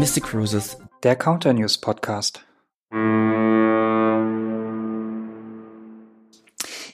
MSC 0.00 0.22
Cruises, 0.22 0.78
der 1.02 1.14
Counter 1.14 1.52
News 1.52 1.76
Podcast. 1.76 2.46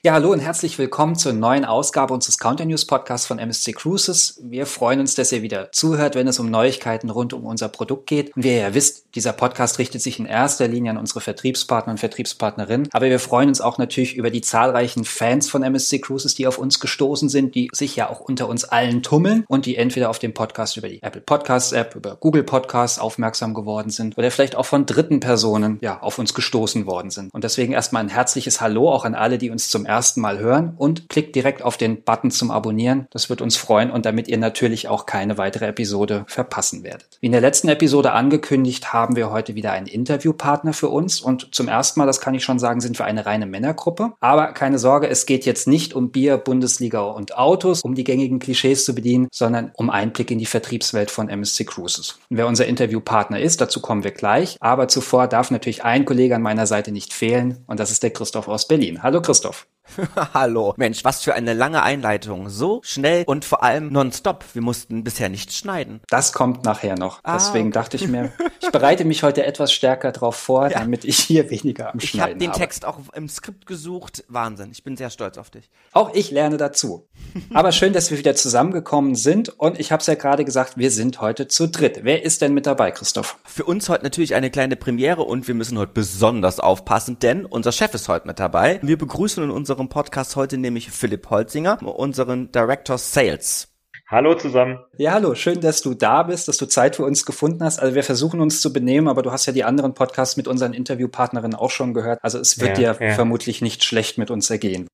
Ja, 0.07 0.13
hallo 0.13 0.31
und 0.31 0.39
herzlich 0.39 0.79
willkommen 0.79 1.17
zur 1.17 1.33
neuen 1.33 1.65
Ausgabe 1.65 2.15
unseres 2.15 2.39
Counter 2.39 2.65
News 2.65 2.85
Podcasts 2.85 3.27
von 3.27 3.41
MSC 3.41 3.73
Cruises. 3.73 4.41
Wir 4.41 4.65
freuen 4.65 5.01
uns, 5.01 5.17
dass 5.17 5.33
ihr 5.33 5.43
wieder 5.43 5.73
zuhört, 5.73 6.15
wenn 6.15 6.29
es 6.29 6.39
um 6.39 6.49
Neuigkeiten 6.49 7.11
rund 7.11 7.33
um 7.33 7.45
unser 7.45 7.69
Produkt 7.69 8.07
geht. 8.07 8.37
Und 8.37 8.45
wie 8.45 8.51
ihr 8.51 8.59
ja 8.59 8.75
wisst, 8.75 9.07
dieser 9.17 9.33
Podcast 9.33 9.81
richtet 9.81 10.03
sich 10.03 10.21
in 10.21 10.27
erster 10.27 10.69
Linie 10.69 10.93
an 10.93 10.97
unsere 10.99 11.21
Vertriebspartner 11.21 11.91
und 11.91 11.99
Vertriebspartnerinnen. 11.99 12.89
Aber 12.93 13.07
wir 13.07 13.19
freuen 13.19 13.49
uns 13.49 13.61
auch 13.61 13.79
natürlich 13.79 14.15
über 14.15 14.31
die 14.31 14.43
zahlreichen 14.43 15.05
Fans 15.05 15.51
von 15.51 15.65
MSC 15.65 15.99
Cruises, 15.99 16.37
die 16.37 16.47
auf 16.47 16.59
uns 16.59 16.79
gestoßen 16.79 17.29
sind, 17.29 17.57
die 17.57 17.69
sich 17.73 17.97
ja 17.97 18.09
auch 18.09 18.21
unter 18.21 18.49
uns 18.49 18.63
allen 18.63 19.03
tummeln 19.03 19.45
und 19.49 19.67
die 19.67 19.75
entweder 19.75 20.09
auf 20.09 20.21
dem 20.21 20.35
Podcast 20.35 20.77
über 20.77 20.89
die 20.89 21.03
Apple 21.03 21.21
Podcasts 21.21 21.73
App, 21.73 21.97
über 21.97 22.15
Google 22.15 22.45
Podcasts 22.45 23.01
aufmerksam 23.01 23.55
geworden 23.55 23.91
sind 23.91 24.17
oder 24.17 24.31
vielleicht 24.31 24.55
auch 24.55 24.67
von 24.67 24.87
dritten 24.87 25.19
Personen 25.19 25.79
ja 25.81 26.01
auf 26.01 26.21
uns 26.21 26.33
gestoßen 26.33 26.87
worden 26.87 27.11
sind. 27.11 27.35
Und 27.35 27.43
deswegen 27.43 27.73
erstmal 27.73 28.05
ein 28.05 28.09
herzliches 28.09 28.61
Hallo 28.61 28.89
auch 28.93 29.05
an 29.05 29.17
alle, 29.17 29.39
die 29.39 29.51
uns 29.51 29.69
zum 29.69 29.85
ersten 29.85 29.96
Mal 30.21 30.39
hören 30.39 30.75
und 30.77 31.09
klickt 31.09 31.35
direkt 31.35 31.63
auf 31.63 31.79
den 31.79 32.03
Button 32.03 32.31
zum 32.31 32.51
Abonnieren. 32.51 33.07
Das 33.11 33.31
wird 33.31 33.41
uns 33.41 33.57
freuen 33.57 33.91
und 33.91 34.05
damit 34.05 34.29
ihr 34.29 34.37
natürlich 34.37 34.89
auch 34.89 35.07
keine 35.07 35.39
weitere 35.39 35.67
Episode 35.67 36.27
verpassen 36.29 36.85
werdet. 36.85 37.17
Wie 37.21 37.27
in 37.27 37.33
der 37.33 37.41
letzten 37.41 37.69
Episode 37.69 38.13
angekündigt, 38.13 38.93
haben 38.93 39.17
wir 39.17 39.31
heute 39.31 39.55
wieder 39.55 39.73
einen 39.73 39.87
Interviewpartner 39.87 40.75
für 40.75 40.89
uns 40.89 41.21
und 41.21 41.55
zum 41.55 41.69
ersten 41.69 41.99
Mal, 41.99 42.07
das 42.07 42.21
kann 42.21 42.35
ich 42.35 42.45
schon 42.45 42.59
sagen, 42.59 42.83
sind 42.83 42.99
wir 42.99 43.07
eine 43.07 43.25
reine 43.25 43.47
Männergruppe. 43.47 44.13
Aber 44.21 44.49
keine 44.53 44.79
Sorge, 44.79 45.09
es 45.09 45.25
geht 45.25 45.47
jetzt 45.47 45.67
nicht 45.67 45.95
um 45.95 46.11
Bier, 46.11 46.37
Bundesliga 46.37 47.01
und 47.01 47.39
Autos, 47.39 47.81
um 47.83 47.95
die 47.95 48.05
gängigen 48.05 48.39
Klischees 48.39 48.85
zu 48.85 48.95
bedienen, 48.95 49.29
sondern 49.33 49.73
um 49.75 49.89
Einblick 49.89 50.31
in 50.31 50.39
die 50.39 50.47
Vertriebswelt 50.47 51.11
von 51.11 51.31
MSC 51.31 51.65
Cruises. 51.65 52.19
wer 52.29 52.47
unser 52.47 52.67
Interviewpartner 52.67 53.41
ist, 53.41 53.63
dazu 53.63 53.81
kommen 53.81 54.05
wir 54.05 54.11
gleich. 54.11 54.59
Aber 54.61 54.89
zuvor 54.89 55.27
darf 55.27 55.51
natürlich 55.51 55.85
ein 55.85 56.05
Kollege 56.05 56.37
an 56.37 56.43
meiner 56.43 56.67
Seite 56.67 56.93
nicht 56.93 57.15
fehlen 57.15 57.65
und 57.67 57.81
das 57.81 57.91
ist 57.91 58.03
der 58.03 58.11
Christoph 58.11 58.49
aus 58.49 58.69
Berlin. 58.69 59.03
Hallo 59.03 59.23
Christoph. 59.23 59.67
Hallo. 60.35 60.75
Mensch, 60.77 61.05
was 61.05 61.23
für 61.23 61.35
eine 61.35 61.55
lange 61.55 61.83
Einleitung. 61.83 62.49
So 62.49 62.81
schnell 62.83 63.25
und 63.27 63.45
vor 63.45 63.63
allem 63.63 63.93
nonstop. 63.93 64.45
Wir 64.53 64.63
mussten 64.63 65.05
bisher 65.05 65.29
nichts 65.29 65.57
schneiden. 65.57 66.01
Das 66.09 66.33
kommt 66.33 66.65
nachher 66.65 66.99
noch. 66.99 67.21
Ah, 67.23 67.35
Deswegen 67.35 67.69
okay. 67.69 67.75
dachte 67.75 67.97
ich 67.97 68.09
mir, 68.09 68.33
ich 68.61 68.71
bereite 68.71 69.05
mich 69.05 69.23
heute 69.23 69.45
etwas 69.45 69.73
stärker 69.73 70.13
drauf 70.13 70.37
vor, 70.37 70.69
ja. 70.71 70.81
damit 70.81 71.05
ich 71.05 71.19
hier 71.19 71.51
weniger 71.51 71.93
am 71.93 72.01
Schneiden 72.01 72.01
habe. 72.01 72.05
Ich 72.05 72.21
habe 72.21 72.39
den 72.39 72.51
habe. 72.51 72.59
Text 72.59 72.85
auch 72.85 72.99
im 73.15 73.29
Skript 73.29 73.67
gesucht. 73.67 74.25
Wahnsinn. 74.29 74.71
Ich 74.73 74.85
bin 74.85 74.97
sehr 74.97 75.11
stolz 75.11 75.39
auf 75.39 75.51
dich. 75.51 75.71
Auch 75.93 76.15
ich 76.15 76.31
lerne 76.31 76.57
dazu. 76.57 77.09
Aber 77.55 77.73
schön, 77.73 77.93
dass 77.93 78.11
wir 78.11 78.19
wieder 78.19 78.35
zusammengekommen 78.35 79.15
sind. 79.15 79.49
Und 79.49 79.79
ich 79.81 79.93
habe 79.93 80.01
es 80.01 80.07
ja 80.07 80.15
gerade 80.15 80.45
gesagt, 80.45 80.77
wir 80.77 80.91
sind 80.91 81.21
heute 81.21 81.49
zu 81.49 81.69
dritt. 81.69 82.01
Wer 82.03 82.25
ist 82.25 82.43
denn 82.43 82.55
mit 82.55 82.67
dabei, 82.67 82.91
Christoph? 82.91 83.39
Für 83.45 83.65
uns 83.65 83.89
heute 83.89 84.05
natürlich 84.05 84.35
eine 84.35 84.51
kleine 84.51 84.77
Premiere 84.77 85.23
und 85.23 85.49
wir 85.49 85.55
müssen 85.55 85.79
heute 85.79 85.93
besonders 85.93 86.61
aufpassen, 86.61 87.19
denn 87.19 87.45
unser 87.45 87.73
Chef 87.73 87.95
ist 87.95 88.09
heute 88.09 88.27
mit 88.27 88.39
dabei. 88.39 88.81
Wir 88.83 88.99
begrüßen 88.99 89.43
in 89.43 89.51
unserem 89.51 89.76
unserem 89.77 89.89
Podcast 89.91 90.37
heute 90.37 90.57
nämlich 90.57 90.91
Philipp 90.91 91.29
Holzinger, 91.29 91.83
unseren 91.83 92.51
Director 92.51 92.97
Sales. 92.97 93.69
Hallo 94.09 94.35
zusammen. 94.35 94.79
Ja, 94.97 95.13
hallo. 95.13 95.35
Schön, 95.35 95.61
dass 95.61 95.83
du 95.83 95.93
da 95.93 96.23
bist, 96.23 96.49
dass 96.49 96.57
du 96.57 96.65
Zeit 96.65 96.97
für 96.97 97.05
uns 97.05 97.27
gefunden 97.27 97.63
hast. 97.63 97.79
Also 97.79 97.95
wir 97.95 98.03
versuchen 98.03 98.41
uns 98.41 98.63
zu 98.63 98.73
benehmen, 98.73 99.07
aber 99.07 99.21
du 99.21 99.33
hast 99.33 99.45
ja 99.45 99.53
die 99.53 99.65
anderen 99.65 99.93
Podcasts 99.93 100.39
mit 100.39 100.49
unseren 100.49 100.73
Interviewpartnerinnen 100.73 101.55
auch 101.55 101.71
schon 101.71 101.93
gehört. 101.93 102.21
Also 102.23 102.39
es 102.39 102.59
wird 102.59 102.79
ja, 102.79 102.95
dir 102.95 103.07
ja. 103.07 103.15
vermutlich 103.15 103.61
nicht 103.61 103.85
schlecht 103.85 104.17
mit 104.17 104.31
uns 104.31 104.49
ergehen. 104.49 104.89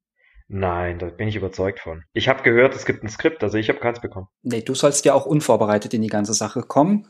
Nein, 0.55 0.99
da 0.99 1.07
bin 1.07 1.29
ich 1.29 1.37
überzeugt 1.37 1.81
von. 1.81 2.05
Ich 2.13 2.29
habe 2.29 2.43
gehört, 2.43 2.77
es 2.77 2.85
gibt 2.85 3.03
ein 3.03 3.09
Skript, 3.09 3.43
also 3.43 3.57
ich 3.57 3.71
habe 3.71 3.79
keins 3.79 4.01
bekommen. 4.01 4.29
Nee, 4.43 4.61
du 4.61 4.75
sollst 4.75 5.03
ja 5.07 5.15
auch 5.15 5.25
unvorbereitet 5.25 5.95
in 5.95 6.03
die 6.03 6.09
ganze 6.09 6.35
Sache 6.35 6.61
kommen. 6.61 7.09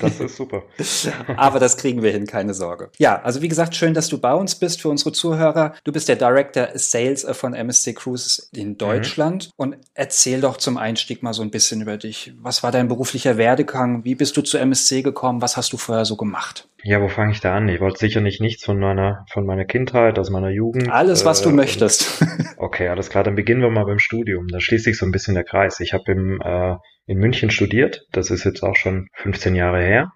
Das 0.00 0.20
ist 0.20 0.36
super. 0.36 0.62
Aber 1.36 1.58
das 1.58 1.76
kriegen 1.76 2.02
wir 2.02 2.10
hin, 2.10 2.26
keine 2.26 2.54
Sorge. 2.54 2.90
Ja, 2.96 3.20
also 3.20 3.42
wie 3.42 3.48
gesagt, 3.48 3.76
schön, 3.76 3.92
dass 3.92 4.08
du 4.08 4.16
bei 4.16 4.32
uns 4.32 4.54
bist 4.54 4.80
für 4.80 4.88
unsere 4.88 5.12
Zuhörer. 5.12 5.74
Du 5.84 5.92
bist 5.92 6.08
der 6.08 6.16
Director 6.16 6.70
Sales 6.76 7.26
von 7.32 7.52
MSC 7.52 7.92
Cruises 7.92 8.48
in 8.54 8.70
mhm. 8.70 8.78
Deutschland 8.78 9.48
mhm. 9.48 9.52
und 9.56 9.76
erzähl 9.92 10.40
doch 10.40 10.56
zum 10.56 10.78
Einstieg 10.78 11.22
mal 11.22 11.34
so 11.34 11.42
ein 11.42 11.50
bisschen 11.50 11.82
über 11.82 11.98
dich. 11.98 12.32
Was 12.40 12.62
war 12.62 12.72
dein 12.72 12.88
beruflicher 12.88 13.36
Werdegang? 13.36 14.06
Wie 14.06 14.14
bist 14.14 14.34
du 14.38 14.40
zu 14.40 14.56
MSC 14.56 15.02
gekommen? 15.02 15.42
Was 15.42 15.58
hast 15.58 15.74
du 15.74 15.76
vorher 15.76 16.06
so 16.06 16.16
gemacht? 16.16 16.66
Ja, 16.84 17.02
wo 17.02 17.08
fange 17.08 17.32
ich 17.32 17.40
da 17.40 17.56
an? 17.56 17.68
Ich 17.68 17.80
wollte 17.80 17.98
sicher 17.98 18.20
nicht 18.20 18.40
nichts 18.40 18.64
von 18.64 18.78
meiner, 18.78 19.24
von 19.32 19.44
meiner 19.44 19.64
Kindheit, 19.64 20.18
aus 20.18 20.30
meiner 20.30 20.50
Jugend. 20.50 20.90
Alles, 20.90 21.24
was 21.24 21.40
äh, 21.40 21.44
du 21.44 21.50
möchtest. 21.50 22.24
okay, 22.56 22.88
alles 22.88 23.10
klar. 23.10 23.24
Dann 23.24 23.34
beginnen 23.34 23.62
wir 23.62 23.70
mal 23.70 23.84
beim 23.84 23.98
Studium. 23.98 24.46
Da 24.48 24.60
schließt 24.60 24.84
sich 24.84 24.96
so 24.96 25.04
ein 25.04 25.12
bisschen 25.12 25.34
der 25.34 25.44
Kreis. 25.44 25.80
Ich 25.80 25.92
habe 25.92 26.12
im, 26.12 26.40
äh, 26.40 26.76
in 27.06 27.18
München 27.18 27.50
studiert. 27.50 28.06
Das 28.12 28.30
ist 28.30 28.44
jetzt 28.44 28.62
auch 28.62 28.76
schon 28.76 29.08
15 29.14 29.54
Jahre 29.54 29.82
her. 29.82 30.12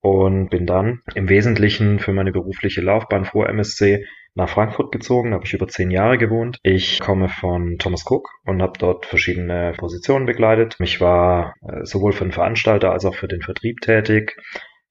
Und 0.00 0.50
bin 0.50 0.66
dann 0.66 1.00
im 1.14 1.28
Wesentlichen 1.28 1.98
für 1.98 2.12
meine 2.12 2.30
berufliche 2.30 2.82
Laufbahn 2.82 3.24
vor 3.24 3.48
MSC 3.48 4.04
nach 4.34 4.48
Frankfurt 4.48 4.90
gezogen, 4.90 5.30
da 5.30 5.36
habe 5.36 5.46
ich 5.46 5.54
über 5.54 5.68
zehn 5.68 5.90
Jahre 5.90 6.18
gewohnt. 6.18 6.58
Ich 6.62 7.00
komme 7.00 7.28
von 7.28 7.76
Thomas 7.78 8.04
Cook 8.04 8.28
und 8.44 8.60
habe 8.62 8.78
dort 8.78 9.06
verschiedene 9.06 9.72
Positionen 9.76 10.26
begleitet. 10.26 10.76
Ich 10.80 11.00
war 11.00 11.54
äh, 11.62 11.84
sowohl 11.84 12.12
für 12.12 12.24
den 12.24 12.32
Veranstalter 12.32 12.90
als 12.90 13.04
auch 13.04 13.14
für 13.14 13.28
den 13.28 13.42
Vertrieb 13.42 13.80
tätig, 13.80 14.36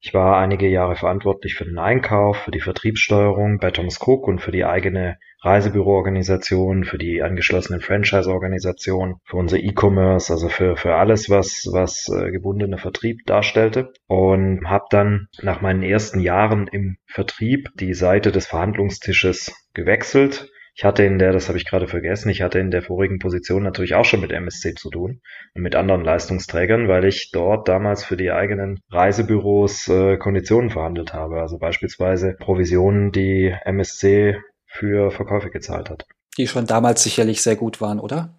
ich 0.05 0.13
war 0.13 0.37
einige 0.37 0.67
Jahre 0.67 0.97
verantwortlich 0.97 1.55
für 1.55 1.63
den 1.63 1.77
Einkauf, 1.77 2.35
für 2.35 2.51
die 2.51 2.59
Vertriebssteuerung 2.59 3.57
bei 3.59 3.71
Thomas 3.71 4.01
Cook 4.01 4.27
und 4.27 4.39
für 4.39 4.51
die 4.51 4.65
eigene 4.65 5.17
Reisebüroorganisation, 5.43 6.83
für 6.83 6.97
die 6.97 7.23
angeschlossenen 7.23 7.79
Franchise-Organisationen, 7.79 9.15
für 9.23 9.37
unser 9.37 9.59
E-Commerce, 9.59 10.31
also 10.31 10.49
für, 10.49 10.75
für 10.75 10.95
alles, 10.95 11.29
was, 11.29 11.69
was 11.71 12.09
äh, 12.09 12.31
gebundener 12.31 12.77
Vertrieb 12.77 13.25
darstellte. 13.25 13.93
Und 14.05 14.69
habe 14.69 14.85
dann 14.89 15.29
nach 15.41 15.61
meinen 15.61 15.83
ersten 15.83 16.19
Jahren 16.19 16.67
im 16.67 16.97
Vertrieb 17.05 17.69
die 17.75 17.93
Seite 17.93 18.33
des 18.33 18.45
Verhandlungstisches 18.45 19.53
gewechselt 19.73 20.49
ich 20.75 20.83
hatte 20.83 21.03
in 21.03 21.19
der, 21.19 21.31
das 21.33 21.47
habe 21.49 21.57
ich 21.57 21.65
gerade 21.65 21.87
vergessen, 21.87 22.29
ich 22.29 22.41
hatte 22.41 22.59
in 22.59 22.71
der 22.71 22.81
vorigen 22.81 23.19
Position 23.19 23.63
natürlich 23.63 23.93
auch 23.93 24.05
schon 24.05 24.21
mit 24.21 24.31
MSC 24.31 24.73
zu 24.73 24.89
tun 24.89 25.21
und 25.53 25.61
mit 25.61 25.75
anderen 25.75 26.03
Leistungsträgern, 26.03 26.87
weil 26.87 27.05
ich 27.05 27.29
dort 27.31 27.67
damals 27.67 28.03
für 28.03 28.17
die 28.17 28.31
eigenen 28.31 28.79
Reisebüros 28.89 29.87
äh, 29.87 30.17
Konditionen 30.17 30.71
verhandelt 30.71 31.13
habe. 31.13 31.41
Also 31.41 31.59
beispielsweise 31.59 32.33
Provisionen, 32.33 33.11
die 33.11 33.55
MSC 33.65 34.37
für 34.65 35.11
Verkäufe 35.11 35.51
gezahlt 35.51 35.91
hat. 35.91 36.07
Die 36.37 36.47
schon 36.47 36.65
damals 36.65 37.03
sicherlich 37.03 37.43
sehr 37.43 37.55
gut 37.55 37.79
waren, 37.79 37.99
oder? 37.99 38.33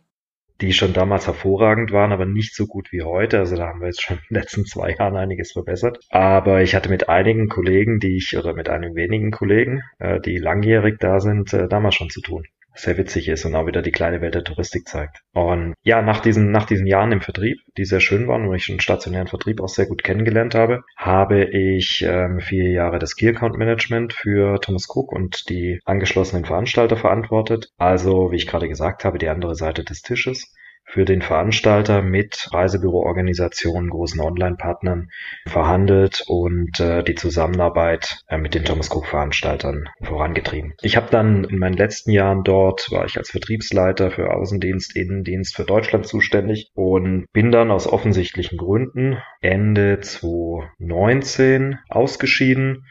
Die 0.64 0.72
schon 0.72 0.92
damals 0.92 1.26
hervorragend 1.26 1.92
waren, 1.92 2.12
aber 2.12 2.26
nicht 2.26 2.54
so 2.54 2.66
gut 2.66 2.92
wie 2.92 3.02
heute. 3.02 3.38
Also 3.38 3.56
da 3.56 3.68
haben 3.68 3.80
wir 3.80 3.86
jetzt 3.86 4.02
schon 4.02 4.16
in 4.16 4.22
den 4.30 4.34
letzten 4.40 4.64
zwei 4.64 4.94
Jahren 4.98 5.16
einiges 5.16 5.52
verbessert. 5.52 5.98
Aber 6.10 6.62
ich 6.62 6.74
hatte 6.74 6.88
mit 6.88 7.08
einigen 7.08 7.48
Kollegen, 7.48 8.00
die 8.00 8.16
ich, 8.16 8.36
oder 8.36 8.54
mit 8.54 8.68
einigen 8.68 8.94
wenigen 8.94 9.30
Kollegen, 9.30 9.82
äh, 9.98 10.20
die 10.20 10.38
langjährig 10.38 10.98
da 10.98 11.20
sind, 11.20 11.52
äh, 11.52 11.68
damals 11.68 11.94
schon 11.94 12.10
zu 12.10 12.20
tun 12.20 12.44
sehr 12.74 12.96
witzig 12.98 13.28
ist 13.28 13.44
und 13.44 13.54
auch 13.54 13.66
wieder 13.66 13.82
die 13.82 13.92
kleine 13.92 14.20
Welt 14.20 14.34
der 14.34 14.44
Touristik 14.44 14.86
zeigt. 14.88 15.20
Und 15.32 15.74
ja, 15.82 16.02
nach 16.02 16.20
diesen, 16.20 16.50
nach 16.50 16.66
diesen 16.66 16.86
Jahren 16.86 17.12
im 17.12 17.20
Vertrieb, 17.20 17.58
die 17.76 17.84
sehr 17.84 18.00
schön 18.00 18.28
waren 18.28 18.46
und 18.46 18.54
ich 18.54 18.66
den 18.66 18.80
stationären 18.80 19.28
Vertrieb 19.28 19.60
auch 19.60 19.68
sehr 19.68 19.86
gut 19.86 20.02
kennengelernt 20.02 20.54
habe, 20.54 20.82
habe 20.96 21.44
ich 21.44 22.04
ähm, 22.06 22.40
vier 22.40 22.70
Jahre 22.70 22.98
das 22.98 23.16
Key 23.16 23.28
Account 23.28 23.56
Management 23.56 24.12
für 24.12 24.60
Thomas 24.60 24.88
Cook 24.88 25.12
und 25.12 25.48
die 25.48 25.80
angeschlossenen 25.84 26.44
Veranstalter 26.44 26.96
verantwortet. 26.96 27.70
Also, 27.78 28.30
wie 28.30 28.36
ich 28.36 28.46
gerade 28.46 28.68
gesagt 28.68 29.04
habe, 29.04 29.18
die 29.18 29.28
andere 29.28 29.54
Seite 29.54 29.84
des 29.84 30.02
Tisches 30.02 30.52
für 30.94 31.04
den 31.04 31.22
Veranstalter 31.22 32.02
mit 32.02 32.48
Reisebüroorganisationen, 32.52 33.90
großen 33.90 34.20
Online-Partnern 34.20 35.10
verhandelt 35.44 36.22
und 36.28 36.78
äh, 36.78 37.02
die 37.02 37.16
Zusammenarbeit 37.16 38.22
äh, 38.28 38.38
mit 38.38 38.54
den 38.54 38.64
Thomas 38.64 38.92
Cook 38.92 39.06
Veranstaltern 39.06 39.88
vorangetrieben. 40.00 40.74
Ich 40.82 40.96
habe 40.96 41.08
dann 41.10 41.42
in 41.42 41.58
meinen 41.58 41.76
letzten 41.76 42.12
Jahren 42.12 42.44
dort, 42.44 42.92
war 42.92 43.06
ich 43.06 43.18
als 43.18 43.30
Vertriebsleiter 43.30 44.12
für 44.12 44.32
Außendienst, 44.32 44.94
Innendienst 44.94 45.56
für 45.56 45.64
Deutschland 45.64 46.06
zuständig 46.06 46.70
und 46.74 47.26
bin 47.32 47.50
dann 47.50 47.72
aus 47.72 47.88
offensichtlichen 47.88 48.56
Gründen 48.56 49.18
Ende 49.40 49.98
2019 49.98 51.80
ausgeschieden 51.88 52.86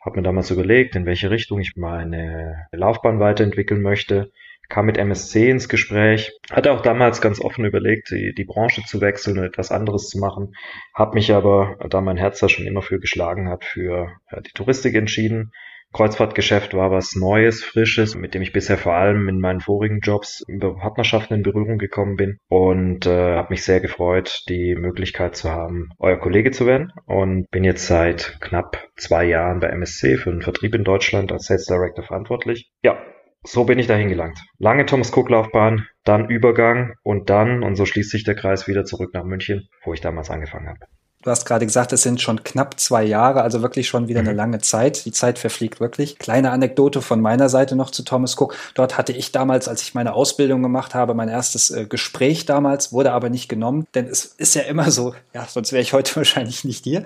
habe 0.00 0.20
mir 0.20 0.22
damals 0.22 0.50
überlegt, 0.50 0.94
in 0.96 1.06
welche 1.06 1.30
Richtung 1.30 1.58
ich 1.58 1.76
meine 1.76 2.68
Laufbahn 2.72 3.18
weiterentwickeln 3.18 3.82
möchte 3.82 4.30
kam 4.68 4.86
mit 4.86 4.98
MSC 4.98 5.50
ins 5.50 5.68
Gespräch, 5.68 6.32
hatte 6.50 6.72
auch 6.72 6.82
damals 6.82 7.20
ganz 7.20 7.40
offen 7.40 7.64
überlegt, 7.64 8.10
die, 8.10 8.34
die 8.34 8.44
Branche 8.44 8.82
zu 8.84 9.00
wechseln 9.00 9.38
und 9.38 9.44
etwas 9.44 9.70
anderes 9.70 10.08
zu 10.08 10.18
machen, 10.18 10.54
habe 10.94 11.14
mich 11.14 11.32
aber, 11.32 11.76
da 11.88 12.00
mein 12.00 12.16
Herz 12.16 12.40
da 12.40 12.48
schon 12.48 12.66
immer 12.66 12.82
für 12.82 13.00
geschlagen 13.00 13.48
hat, 13.48 13.64
für 13.64 14.12
ja, 14.30 14.40
die 14.40 14.52
Touristik 14.52 14.94
entschieden. 14.94 15.52
Kreuzfahrtgeschäft 15.94 16.74
war 16.74 16.90
was 16.90 17.14
Neues, 17.16 17.64
Frisches, 17.64 18.14
mit 18.14 18.34
dem 18.34 18.42
ich 18.42 18.52
bisher 18.52 18.76
vor 18.76 18.92
allem 18.92 19.26
in 19.28 19.40
meinen 19.40 19.60
vorigen 19.60 20.00
Jobs 20.00 20.44
über 20.46 20.76
Partnerschaften 20.76 21.32
in 21.32 21.42
Berührung 21.42 21.78
gekommen 21.78 22.16
bin 22.16 22.38
und 22.48 23.06
äh, 23.06 23.36
habe 23.36 23.48
mich 23.50 23.64
sehr 23.64 23.80
gefreut, 23.80 24.42
die 24.50 24.74
Möglichkeit 24.74 25.34
zu 25.34 25.50
haben, 25.50 25.88
euer 25.98 26.18
Kollege 26.18 26.50
zu 26.50 26.66
werden 26.66 26.92
und 27.06 27.50
bin 27.50 27.64
jetzt 27.64 27.86
seit 27.86 28.36
knapp 28.40 28.86
zwei 28.96 29.24
Jahren 29.24 29.60
bei 29.60 29.68
MSC 29.68 30.18
für 30.18 30.30
den 30.30 30.42
Vertrieb 30.42 30.74
in 30.74 30.84
Deutschland 30.84 31.32
als 31.32 31.46
Sales 31.46 31.64
Director 31.64 32.04
verantwortlich. 32.04 32.70
Ja, 32.82 32.98
so 33.44 33.64
bin 33.64 33.78
ich 33.78 33.86
dahin 33.86 34.08
gelangt. 34.08 34.38
Lange 34.58 34.86
Thomas 34.86 35.16
Cook 35.16 35.30
Laufbahn, 35.30 35.86
dann 36.04 36.28
Übergang 36.28 36.94
und 37.02 37.30
dann, 37.30 37.62
und 37.62 37.76
so 37.76 37.86
schließt 37.86 38.10
sich 38.10 38.24
der 38.24 38.34
Kreis 38.34 38.68
wieder 38.68 38.84
zurück 38.84 39.14
nach 39.14 39.24
München, 39.24 39.68
wo 39.84 39.94
ich 39.94 40.00
damals 40.00 40.30
angefangen 40.30 40.68
habe. 40.68 40.86
Du 41.22 41.32
hast 41.32 41.46
gerade 41.46 41.66
gesagt, 41.66 41.92
es 41.92 42.02
sind 42.02 42.20
schon 42.20 42.44
knapp 42.44 42.78
zwei 42.78 43.02
Jahre, 43.02 43.42
also 43.42 43.60
wirklich 43.60 43.88
schon 43.88 44.06
wieder 44.06 44.20
eine 44.20 44.30
mhm. 44.30 44.36
lange 44.36 44.58
Zeit. 44.60 45.04
Die 45.04 45.10
Zeit 45.10 45.40
verfliegt 45.40 45.80
wirklich. 45.80 46.16
Kleine 46.18 46.52
Anekdote 46.52 47.02
von 47.02 47.20
meiner 47.20 47.48
Seite 47.48 47.74
noch 47.74 47.90
zu 47.90 48.04
Thomas 48.04 48.40
Cook. 48.40 48.54
Dort 48.74 48.96
hatte 48.96 49.12
ich 49.12 49.32
damals, 49.32 49.66
als 49.66 49.82
ich 49.82 49.94
meine 49.94 50.14
Ausbildung 50.14 50.62
gemacht 50.62 50.94
habe, 50.94 51.14
mein 51.14 51.28
erstes 51.28 51.70
äh, 51.70 51.86
Gespräch 51.86 52.46
damals, 52.46 52.92
wurde 52.92 53.10
aber 53.10 53.30
nicht 53.30 53.48
genommen, 53.48 53.88
denn 53.94 54.06
es 54.06 54.26
ist 54.26 54.54
ja 54.54 54.62
immer 54.62 54.92
so, 54.92 55.12
ja, 55.34 55.44
sonst 55.48 55.72
wäre 55.72 55.82
ich 55.82 55.92
heute 55.92 56.14
wahrscheinlich 56.16 56.62
nicht 56.62 56.84
hier. 56.84 57.02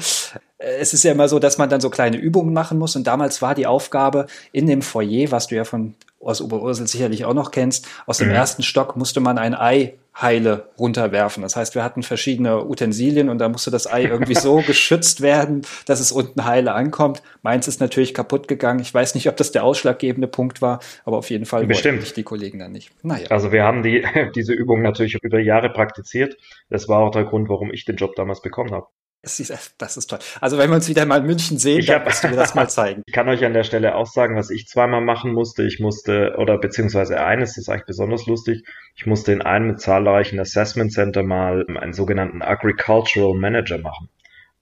Äh, 0.59 0.77
es 0.79 0.93
ist 0.93 1.05
ja 1.05 1.13
immer 1.13 1.29
so, 1.29 1.39
dass 1.39 1.57
man 1.57 1.71
dann 1.71 1.81
so 1.81 1.89
kleine 1.89 2.19
Übungen 2.19 2.53
machen 2.53 2.79
muss 2.79 2.95
und 2.97 3.07
damals 3.07 3.41
war 3.41 3.55
die 3.55 3.67
Aufgabe 3.67 4.27
in 4.53 4.67
dem 4.67 4.83
Foyer, 4.83 5.31
was 5.31 5.47
du 5.47 5.57
ja 5.57 5.65
von 5.65 5.95
aus 6.21 6.43
Oberursel 6.43 6.87
sicherlich 6.87 7.25
auch 7.25 7.35
noch 7.35 7.51
kennst, 7.51 7.87
aus 8.07 8.19
dem 8.19 8.29
mhm. 8.29 8.35
ersten 8.35 8.63
Stock 8.63 8.95
musste 8.95 9.21
man 9.21 9.39
ein 9.39 9.55
Ei 9.55 9.95
heile 10.21 10.71
runterwerfen. 10.79 11.43
Das 11.43 11.57
heißt, 11.57 11.75
wir 11.75 11.83
hatten 11.83 12.03
verschiedene 12.03 12.65
Utensilien 12.67 13.29
und 13.29 13.39
da 13.39 13.49
musste 13.49 13.71
das 13.71 13.91
Ei 13.91 14.05
irgendwie 14.05 14.35
so 14.35 14.57
geschützt 14.67 15.23
werden, 15.23 15.63
dass 15.87 16.01
es 16.01 16.13
unten 16.13 16.45
heile 16.45 16.75
ankommt. 16.75 17.23
Meins 17.43 17.67
ist 17.69 17.81
natürlich 17.81 18.13
kaputt 18.13 18.49
gegangen. 18.49 18.81
Ich 18.81 18.93
weiß 18.93 19.15
nicht, 19.15 19.29
ob 19.29 19.37
das 19.37 19.53
der 19.53 19.65
ausschlaggebende 19.65 20.29
Punkt 20.29 20.61
war, 20.61 20.81
aber 21.05 21.17
auf 21.17 21.31
jeden 21.31 21.47
Fall 21.47 21.67
Bestimmt. 21.67 22.03
ich 22.03 22.13
die 22.13 22.25
Kollegen 22.25 22.59
dann 22.59 22.73
nicht. 22.73 22.91
Naja. 23.03 23.29
Also 23.31 23.53
wir 23.53 23.65
haben 23.65 23.83
die, 23.83 24.05
diese 24.37 24.53
Übung 24.53 24.83
natürlich 24.83 25.19
über 25.23 25.41
Jahre 25.41 25.71
praktiziert. 25.71 26.37
Das 26.69 26.89
war 26.89 27.01
auch 27.01 27.11
der 27.11 27.25
Grund, 27.25 27.49
warum 27.49 27.73
ich 27.73 27.85
den 27.85 27.97
Job 27.97 28.15
damals 28.15 28.43
bekommen 28.43 28.73
habe. 28.73 28.87
Das 29.23 29.39
ist, 29.39 29.75
das 29.79 29.97
ist 29.97 30.09
toll. 30.09 30.19
Also 30.41 30.59
wenn 30.59 30.69
wir 30.69 30.75
uns 30.75 30.89
wieder 30.89 31.07
mal 31.07 31.21
in 31.21 31.27
München 31.27 31.57
sehen, 31.57 31.79
ich 31.79 31.87
dann 31.87 32.03
musst 32.03 32.25
du 32.25 32.29
mir 32.29 32.35
das 32.35 32.57
mal 32.57 32.69
zeigen. 32.69 33.03
Ich 33.13 33.13
kann 33.13 33.29
euch 33.29 33.45
an 33.45 33.55
der 33.55 33.63
Stelle 33.63 33.95
auch 33.95 34.07
sagen, 34.07 34.35
was 34.35 34.51
ich 34.51 34.67
zweimal 34.67 35.01
machen 35.01 35.33
musste. 35.33 35.63
Ich 35.63 35.79
musste, 35.79 36.35
oder 36.39 36.59
beziehungsweise 36.59 37.23
eines, 37.23 37.51
das 37.51 37.59
ist 37.59 37.69
eigentlich 37.69 37.87
besonders 37.87 38.27
lustig, 38.27 38.65
ich 38.97 39.07
musste 39.07 39.33
in 39.33 39.41
einem 39.41 39.79
zahlreichen 39.79 40.41
Assessment 40.41 40.93
Center 40.93 41.23
mal 41.23 41.65
einen 41.69 41.93
sogenannten 41.93 42.43
Agricultural 42.43 43.35
Manager 43.35 43.79
machen. 43.79 44.09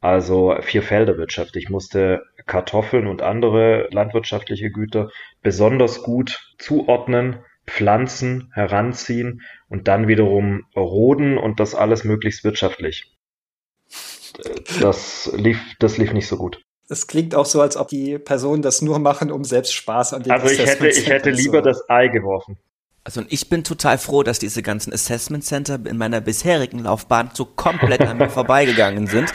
Also 0.02 0.54
vier 0.60 0.82
Felderwirtschaft. 0.82 1.56
Ich 1.56 1.70
musste 1.70 2.22
Kartoffeln 2.44 3.06
und 3.06 3.22
andere 3.22 3.88
landwirtschaftliche 3.90 4.70
Güter 4.70 5.10
besonders 5.42 6.02
gut 6.02 6.52
zuordnen, 6.58 7.38
pflanzen, 7.66 8.50
heranziehen 8.52 9.40
und 9.70 9.88
dann 9.88 10.06
wiederum 10.06 10.66
roden 10.76 11.38
und 11.38 11.60
das 11.60 11.74
alles 11.74 12.04
möglichst 12.04 12.44
wirtschaftlich 12.44 13.10
das 14.81 15.31
lief, 15.34 15.60
das 15.78 15.98
lief 15.98 16.12
nicht 16.12 16.28
so 16.28 16.37
gut. 16.37 16.62
Es 16.88 17.06
klingt 17.06 17.34
auch 17.34 17.46
so, 17.46 17.60
als 17.60 17.76
ob 17.76 17.88
die 17.88 18.19
Personen 18.19 18.62
das 18.62 18.82
nur 18.82 18.98
machen, 18.98 19.31
um 19.31 19.44
selbst 19.44 19.72
Spaß 19.75 20.12
an 20.12 20.25
dem 20.25 20.32
Also 20.32 20.48
ich 20.48 20.58
hätte, 20.58 20.88
ich 20.88 21.08
hätte 21.08 21.31
lieber 21.31 21.62
das 21.62 21.88
Ei 21.88 22.08
geworfen. 22.08 22.58
Also 23.02 23.20
und 23.20 23.32
ich 23.32 23.49
bin 23.49 23.64
total 23.64 23.97
froh, 23.97 24.23
dass 24.23 24.38
diese 24.38 24.62
ganzen 24.62 24.93
Assessment 24.93 25.43
Center 25.43 25.79
in 25.87 25.97
meiner 25.97 26.20
bisherigen 26.20 26.81
Laufbahn 26.81 27.31
so 27.32 27.47
komplett 27.47 28.02
an 28.02 28.19
mir 28.19 28.29
vorbeigegangen 28.31 29.06
sind. 29.06 29.32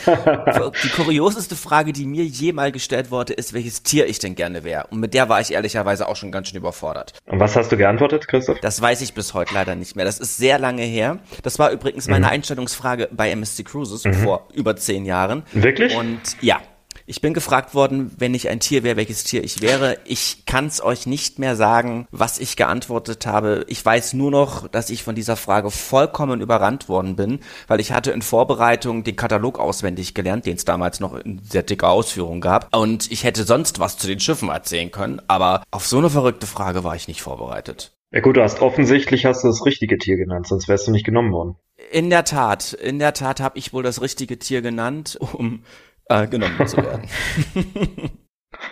Die 0.84 0.90
kurioseste 0.90 1.56
Frage, 1.56 1.92
die 1.92 2.06
mir 2.06 2.24
jemals 2.26 2.74
gestellt 2.74 3.10
wurde, 3.10 3.34
ist, 3.34 3.54
welches 3.54 3.82
Tier 3.82 4.08
ich 4.08 4.20
denn 4.20 4.36
gerne 4.36 4.64
wäre. 4.64 4.88
Und 4.92 5.00
mit 5.00 5.14
der 5.16 5.30
war 5.30 5.42
ich 5.42 5.52
ehrlicherweise 5.52 6.08
auch 6.08 6.16
schon 6.16 6.32
ganz 6.32 6.50
schön 6.50 6.58
überfordert. 6.58 7.14
Und 7.26 7.40
was 7.40 7.56
hast 7.56 7.72
du 7.72 7.78
geantwortet, 7.78 8.28
Christoph? 8.28 8.60
Das 8.60 8.82
weiß 8.82 9.02
ich 9.02 9.14
bis 9.14 9.34
heute 9.34 9.54
leider 9.54 9.76
nicht 9.76 9.96
mehr. 9.96 10.06
Das 10.06 10.20
ist 10.20 10.38
sehr 10.38 10.60
lange 10.60 10.84
her. 10.84 11.20
Das 11.42 11.58
war 11.58 11.72
übrigens 11.72 12.08
meine 12.08 12.28
mhm. 12.28 12.34
Einstellungsfrage 12.34 13.10
bei 13.12 13.32
MSC 13.32 13.64
Cruises 13.64 14.06
mhm. 14.06 14.14
vor 14.14 14.48
über 14.54 14.76
zehn 14.76 15.06
Jahren. 15.06 15.44
Wirklich? 15.54 15.96
Und 15.96 16.20
ja, 16.42 16.60
ich 17.07 17.22
bin 17.22 17.34
gefragt 17.34 17.75
worden, 17.75 18.12
wenn 18.18 18.34
ich 18.34 18.50
ein 18.50 18.60
Tier 18.60 18.84
wäre, 18.84 18.98
welches 18.98 19.24
Tier 19.24 19.44
ich 19.44 19.62
wäre. 19.62 19.98
Ich 20.06 20.46
kann 20.46 20.66
es 20.66 20.84
euch 20.84 21.06
nicht 21.06 21.38
mehr 21.38 21.56
sagen, 21.56 22.07
was 22.12 22.40
ich 22.40 22.56
geantwortet 22.56 23.28
habe. 23.28 23.63
Ich 23.68 23.86
weiß 23.86 24.13
nur 24.13 24.31
noch, 24.31 24.68
dass 24.68 24.90
ich 24.90 25.04
von 25.04 25.13
dieser 25.13 25.36
Frage 25.36 25.69
vollkommen 25.69 26.42
überrannt 26.42 26.90
worden 26.90 27.16
bin, 27.16 27.40
weil 27.68 27.80
ich 27.80 27.92
hatte 27.92 28.12
in 28.12 28.24
Vorbereitung 28.24 29.04
den 29.04 29.16
Katalog 29.16 29.60
auswendig 29.60 30.16
gelernt, 30.16 30.46
den 30.46 30.56
es 30.56 30.66
damals 30.66 31.00
noch 31.00 31.16
in 31.16 31.42
sehr 31.44 31.63
dicker 31.63 31.90
Ausführung 31.90 32.42
gab. 32.42 32.75
Und 32.75 33.12
ich 33.12 33.24
hätte 33.24 33.44
sonst 33.44 33.80
was 33.80 33.98
zu 33.98 34.08
den 34.08 34.19
Schiffen 34.19 34.50
erzählen 34.50 34.90
können, 34.90 35.22
aber 35.28 35.63
auf 35.69 35.86
so 35.86 36.00
eine 36.00 36.10
verrückte 36.10 36.48
Frage 36.48 36.84
war 36.84 36.96
ich 36.96 37.08
nicht 37.08 37.22
vorbereitet. 37.22 37.92
Ja 38.12 38.22
gut, 38.22 38.38
du 38.38 38.42
hast 38.42 38.62
offensichtlich 38.62 39.25
hast 39.25 39.44
du 39.44 39.48
das 39.48 39.66
richtige 39.66 39.98
Tier 39.98 40.16
genannt, 40.16 40.48
sonst 40.48 40.68
wärst 40.68 40.88
du 40.88 40.92
nicht 40.92 41.06
genommen 41.06 41.34
worden. 41.34 41.56
In 41.92 42.10
der 42.10 42.24
Tat, 42.24 42.74
in 42.74 43.00
der 43.00 43.13
Tat 43.13 43.42
habe 43.42 43.60
ich 43.60 43.74
wohl 43.74 43.84
das 43.84 44.01
richtige 44.01 44.40
Tier 44.40 44.62
genannt, 44.62 45.18
um 45.19 45.63
äh, 46.10 46.28
genommen 46.28 46.68
zu 46.68 46.78
werden. 46.78 47.10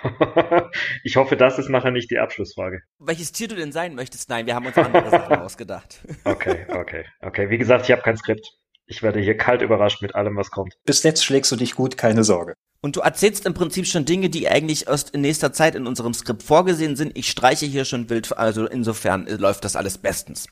ich 1.04 1.16
hoffe, 1.16 1.36
das 1.38 1.60
ist 1.60 1.70
nachher 1.70 1.92
nicht 1.92 2.12
die 2.12 2.18
Abschlussfrage. 2.18 2.82
Welches 3.00 3.32
Tier 3.32 3.48
du 3.48 3.56
denn 3.56 3.72
sein 3.72 3.96
möchtest? 3.96 4.30
Nein, 4.30 4.46
wir 4.46 4.56
haben 4.56 4.66
uns 4.66 4.78
andere 4.78 5.10
Sachen 5.10 5.36
ausgedacht. 5.40 6.02
okay, 6.26 6.66
okay, 6.70 7.06
okay. 7.22 7.50
Wie 7.50 7.58
gesagt, 7.58 7.86
ich 7.86 7.92
habe 7.92 8.02
kein 8.02 8.18
Skript. 8.18 8.48
Ich 8.86 9.02
werde 9.02 9.20
hier 9.22 9.38
kalt 9.38 9.62
überrascht 9.62 10.02
mit 10.02 10.14
allem, 10.14 10.36
was 10.36 10.52
kommt. 10.52 10.74
Bis 10.86 11.04
jetzt 11.04 11.24
schlägst 11.24 11.52
du 11.52 11.56
dich 11.56 11.76
gut, 11.76 11.98
keine 11.98 12.24
Sorge. 12.24 12.54
Und 12.82 12.98
du 12.98 13.00
erzählst 13.00 13.46
im 13.46 13.54
Prinzip 13.54 13.88
schon 13.88 14.04
Dinge, 14.04 14.30
die 14.30 14.50
eigentlich 14.50 14.88
erst 14.88 15.12
in 15.12 15.22
nächster 15.22 15.54
Zeit 15.54 15.76
in 15.76 15.88
unserem 15.88 16.14
Skript 16.14 16.44
vorgesehen 16.44 16.98
sind. 16.98 17.18
Ich 17.18 17.30
streiche 17.30 17.66
hier 17.66 17.86
schon 17.86 18.10
wild, 18.10 18.38
also 18.38 18.66
insofern 18.68 19.26
läuft 19.26 19.64
das 19.64 19.78
alles 19.78 19.98
bestens. 19.98 20.48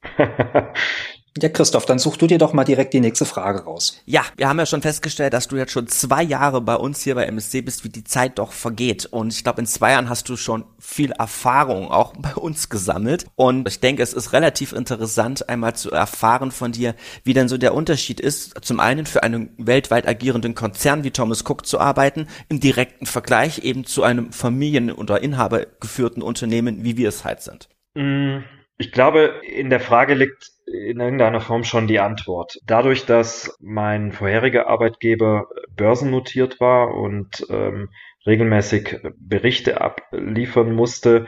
Ja, 1.38 1.48
Christoph, 1.48 1.86
dann 1.86 1.98
such 1.98 2.18
du 2.18 2.28
dir 2.28 2.38
doch 2.38 2.52
mal 2.52 2.66
direkt 2.66 2.94
die 2.94 3.00
nächste 3.00 3.24
Frage 3.24 3.64
raus. 3.64 4.02
Ja, 4.06 4.26
wir 4.36 4.50
haben 4.50 4.60
ja 4.60 4.66
schon 4.66 4.82
festgestellt, 4.82 5.32
dass 5.32 5.48
du 5.48 5.56
jetzt 5.56 5.72
schon 5.72 5.88
zwei 5.88 6.24
Jahre 6.24 6.60
bei 6.60 6.76
uns 6.76 7.02
hier 7.02 7.16
bei 7.16 7.26
MSC 7.26 7.62
bist, 7.62 7.86
wie 7.86 7.90
die 7.90 8.04
Zeit 8.04 8.38
doch 8.38 8.52
vergeht. 8.52 9.06
Und 9.06 9.32
ich 9.32 9.44
glaube, 9.44 9.62
in 9.62 9.66
zwei 9.66 9.92
Jahren 9.92 10.10
hast 10.10 10.28
du 10.28 10.36
schon 10.36 10.66
viel 10.78 11.12
Erfahrung 11.12 11.90
auch 11.90 12.14
bei 12.20 12.36
uns 12.36 12.68
gesammelt. 12.68 13.28
Und 13.36 13.66
ich 13.70 13.80
denke, 13.80 14.04
es 14.04 14.12
ist 14.12 14.34
relativ 14.34 14.74
interessant, 14.74 15.48
einmal 15.48 15.74
zu 15.74 15.90
erfahren 15.92 16.52
von 16.52 16.74
dir, 16.74 16.96
wie 17.24 17.34
denn 17.34 17.48
so 17.48 17.58
der 17.58 17.76
Unterschied 17.76 18.20
ist, 18.20 18.66
zum 18.66 18.82
einen 18.82 19.06
für 19.06 19.24
einen 19.24 19.52
weltweit 19.58 20.10
agierenden 20.10 20.54
Konzern 20.54 21.06
wie 21.06 21.12
Thomas 21.12 21.46
Cook 21.48 21.66
zu 21.66 21.80
arbeiten, 21.80 22.28
im 22.50 22.60
direkten 22.60 23.06
Vergleich 23.06 23.60
eben 23.60 23.86
zu 23.86 24.04
einem 24.04 24.34
Familien- 24.34 24.92
oder 24.92 25.22
Inhabergeführten 25.22 26.24
Unternehmen, 26.24 26.84
wie 26.84 26.98
wir 26.98 27.08
es 27.08 27.24
halt 27.24 27.42
sind. 27.42 27.70
Mm, 27.94 28.40
ich 28.82 28.92
glaube, 28.92 29.42
in 29.44 29.70
der 29.70 29.80
Frage 29.80 30.16
liegt 30.16 30.50
in 30.66 31.00
irgendeiner 31.00 31.40
Form 31.40 31.64
schon 31.64 31.86
die 31.86 32.00
Antwort. 32.00 32.58
Dadurch, 32.66 33.06
dass 33.06 33.56
mein 33.62 34.12
vorheriger 34.12 34.68
Arbeitgeber 34.68 35.48
börsennotiert 35.76 36.60
war 36.60 36.96
und 36.96 37.46
ähm, 37.52 37.90
regelmäßig 38.26 38.98
Berichte 39.18 39.82
abliefern 39.82 40.74
musste, 40.74 41.28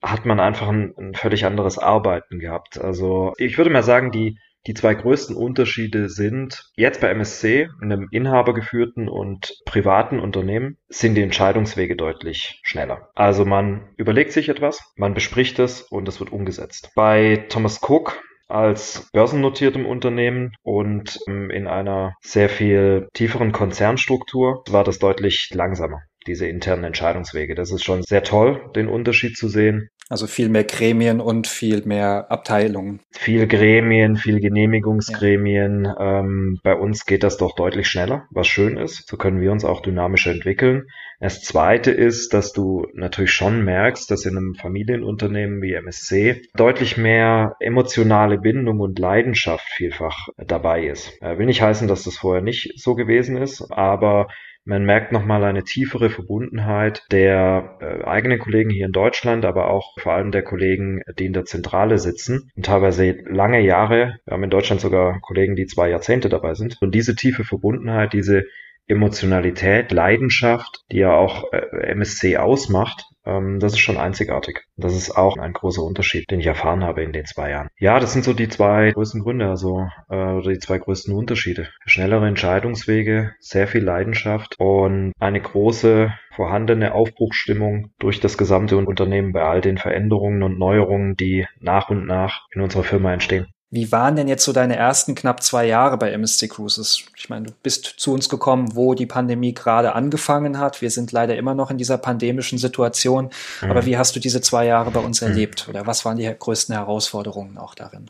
hat 0.00 0.26
man 0.26 0.38
einfach 0.38 0.68
ein, 0.68 0.94
ein 0.96 1.14
völlig 1.14 1.44
anderes 1.44 1.76
Arbeiten 1.76 2.38
gehabt. 2.38 2.78
Also 2.78 3.32
ich 3.38 3.58
würde 3.58 3.70
mal 3.70 3.82
sagen, 3.82 4.12
die 4.12 4.38
die 4.66 4.74
zwei 4.74 4.94
größten 4.94 5.36
Unterschiede 5.36 6.08
sind, 6.08 6.70
jetzt 6.74 7.00
bei 7.00 7.08
MSC, 7.08 7.68
einem 7.80 8.08
inhabergeführten 8.10 9.08
und 9.08 9.54
privaten 9.64 10.18
Unternehmen, 10.18 10.76
sind 10.88 11.14
die 11.14 11.22
Entscheidungswege 11.22 11.96
deutlich 11.96 12.60
schneller. 12.62 13.10
Also 13.14 13.44
man 13.44 13.88
überlegt 13.96 14.32
sich 14.32 14.48
etwas, 14.48 14.80
man 14.96 15.14
bespricht 15.14 15.58
es 15.58 15.82
und 15.82 16.08
es 16.08 16.20
wird 16.20 16.32
umgesetzt. 16.32 16.90
Bei 16.94 17.46
Thomas 17.48 17.80
Cook 17.82 18.20
als 18.48 19.08
börsennotiertem 19.12 19.86
Unternehmen 19.86 20.52
und 20.62 21.18
ähm, 21.26 21.50
in 21.50 21.66
einer 21.66 22.14
sehr 22.20 22.48
viel 22.48 23.08
tieferen 23.12 23.52
Konzernstruktur 23.52 24.62
war 24.68 24.84
das 24.84 24.98
deutlich 24.98 25.50
langsamer 25.52 26.02
diese 26.26 26.46
internen 26.46 26.84
Entscheidungswege. 26.84 27.54
Das 27.54 27.70
ist 27.70 27.84
schon 27.84 28.02
sehr 28.02 28.22
toll, 28.22 28.70
den 28.74 28.88
Unterschied 28.88 29.36
zu 29.36 29.48
sehen. 29.48 29.90
Also 30.08 30.28
viel 30.28 30.48
mehr 30.48 30.62
Gremien 30.62 31.20
und 31.20 31.48
viel 31.48 31.84
mehr 31.84 32.30
Abteilungen. 32.30 33.00
Viel 33.10 33.48
Gremien, 33.48 34.16
viel 34.16 34.38
Genehmigungsgremien. 34.38 35.84
Ja. 35.84 36.20
Ähm, 36.20 36.60
bei 36.62 36.74
uns 36.74 37.06
geht 37.06 37.24
das 37.24 37.38
doch 37.38 37.56
deutlich 37.56 37.88
schneller, 37.88 38.28
was 38.30 38.46
schön 38.46 38.76
ist. 38.76 39.08
So 39.08 39.16
können 39.16 39.40
wir 39.40 39.50
uns 39.50 39.64
auch 39.64 39.80
dynamischer 39.82 40.30
entwickeln. 40.30 40.86
Das 41.18 41.40
zweite 41.40 41.90
ist, 41.90 42.34
dass 42.34 42.52
du 42.52 42.86
natürlich 42.94 43.32
schon 43.32 43.64
merkst, 43.64 44.08
dass 44.08 44.26
in 44.26 44.36
einem 44.36 44.54
Familienunternehmen 44.54 45.60
wie 45.60 45.72
MSC 45.72 46.42
deutlich 46.54 46.96
mehr 46.96 47.56
emotionale 47.58 48.38
Bindung 48.38 48.78
und 48.78 48.98
Leidenschaft 49.00 49.66
vielfach 49.74 50.28
dabei 50.36 50.86
ist. 50.86 51.20
Äh, 51.20 51.38
will 51.38 51.46
nicht 51.46 51.62
heißen, 51.62 51.88
dass 51.88 52.04
das 52.04 52.18
vorher 52.18 52.42
nicht 52.42 52.74
so 52.76 52.94
gewesen 52.94 53.36
ist, 53.38 53.72
aber 53.72 54.28
man 54.66 54.84
merkt 54.84 55.12
nochmal 55.12 55.44
eine 55.44 55.62
tiefere 55.62 56.10
Verbundenheit 56.10 57.04
der 57.12 57.78
äh, 57.80 58.04
eigenen 58.04 58.40
Kollegen 58.40 58.70
hier 58.70 58.86
in 58.86 58.92
Deutschland, 58.92 59.44
aber 59.44 59.70
auch 59.70 59.94
vor 59.98 60.12
allem 60.12 60.32
der 60.32 60.42
Kollegen, 60.42 61.02
die 61.18 61.26
in 61.26 61.32
der 61.32 61.44
Zentrale 61.44 61.98
sitzen 61.98 62.50
und 62.56 62.66
teilweise 62.66 63.16
lange 63.28 63.60
Jahre. 63.60 64.18
Wir 64.24 64.34
haben 64.34 64.42
in 64.42 64.50
Deutschland 64.50 64.80
sogar 64.80 65.20
Kollegen, 65.20 65.54
die 65.54 65.66
zwei 65.66 65.88
Jahrzehnte 65.88 66.28
dabei 66.28 66.54
sind. 66.54 66.78
Und 66.82 66.94
diese 66.94 67.14
tiefe 67.14 67.44
Verbundenheit, 67.44 68.12
diese 68.12 68.44
Emotionalität, 68.88 69.92
Leidenschaft, 69.92 70.84
die 70.90 70.98
ja 70.98 71.12
auch 71.12 71.52
äh, 71.52 71.92
MSC 71.92 72.36
ausmacht, 72.36 73.04
das 73.26 73.72
ist 73.72 73.80
schon 73.80 73.96
einzigartig. 73.96 74.64
Das 74.76 74.94
ist 74.94 75.10
auch 75.16 75.36
ein 75.36 75.52
großer 75.52 75.82
Unterschied, 75.82 76.30
den 76.30 76.40
ich 76.40 76.46
erfahren 76.46 76.84
habe 76.84 77.02
in 77.02 77.12
den 77.12 77.26
zwei 77.26 77.50
Jahren. 77.50 77.68
Ja, 77.78 77.98
das 77.98 78.12
sind 78.12 78.24
so 78.24 78.32
die 78.32 78.48
zwei 78.48 78.92
größten 78.92 79.22
Gründe, 79.22 79.48
also 79.48 79.88
äh, 80.08 80.14
oder 80.14 80.52
die 80.52 80.58
zwei 80.58 80.78
größten 80.78 81.14
Unterschiede. 81.14 81.68
Schnellere 81.86 82.28
Entscheidungswege, 82.28 83.32
sehr 83.40 83.66
viel 83.66 83.82
Leidenschaft 83.82 84.56
und 84.58 85.12
eine 85.18 85.40
große 85.40 86.12
vorhandene 86.36 86.94
Aufbruchsstimmung 86.94 87.90
durch 87.98 88.20
das 88.20 88.38
gesamte 88.38 88.76
Unternehmen 88.76 89.32
bei 89.32 89.42
all 89.42 89.60
den 89.60 89.78
Veränderungen 89.78 90.42
und 90.42 90.58
Neuerungen, 90.58 91.16
die 91.16 91.46
nach 91.58 91.90
und 91.90 92.06
nach 92.06 92.46
in 92.52 92.60
unserer 92.60 92.84
Firma 92.84 93.12
entstehen. 93.12 93.46
Wie 93.76 93.92
waren 93.92 94.16
denn 94.16 94.26
jetzt 94.26 94.42
so 94.42 94.54
deine 94.54 94.74
ersten 94.74 95.14
knapp 95.14 95.42
zwei 95.42 95.66
Jahre 95.66 95.98
bei 95.98 96.10
MSC 96.10 96.48
Cruises? 96.48 97.02
Ich 97.14 97.28
meine, 97.28 97.48
du 97.48 97.52
bist 97.62 97.84
zu 97.98 98.10
uns 98.14 98.30
gekommen, 98.30 98.74
wo 98.74 98.94
die 98.94 99.04
Pandemie 99.04 99.52
gerade 99.52 99.94
angefangen 99.94 100.58
hat. 100.58 100.80
Wir 100.80 100.90
sind 100.90 101.12
leider 101.12 101.36
immer 101.36 101.54
noch 101.54 101.70
in 101.70 101.76
dieser 101.76 101.98
pandemischen 101.98 102.56
Situation. 102.56 103.28
Mhm. 103.60 103.70
Aber 103.70 103.84
wie 103.84 103.98
hast 103.98 104.16
du 104.16 104.20
diese 104.20 104.40
zwei 104.40 104.64
Jahre 104.64 104.92
bei 104.92 105.00
uns 105.00 105.20
mhm. 105.20 105.28
erlebt? 105.28 105.66
Oder 105.68 105.86
was 105.86 106.06
waren 106.06 106.16
die 106.16 106.24
größten 106.24 106.74
Herausforderungen 106.74 107.58
auch 107.58 107.74
darin? 107.74 108.08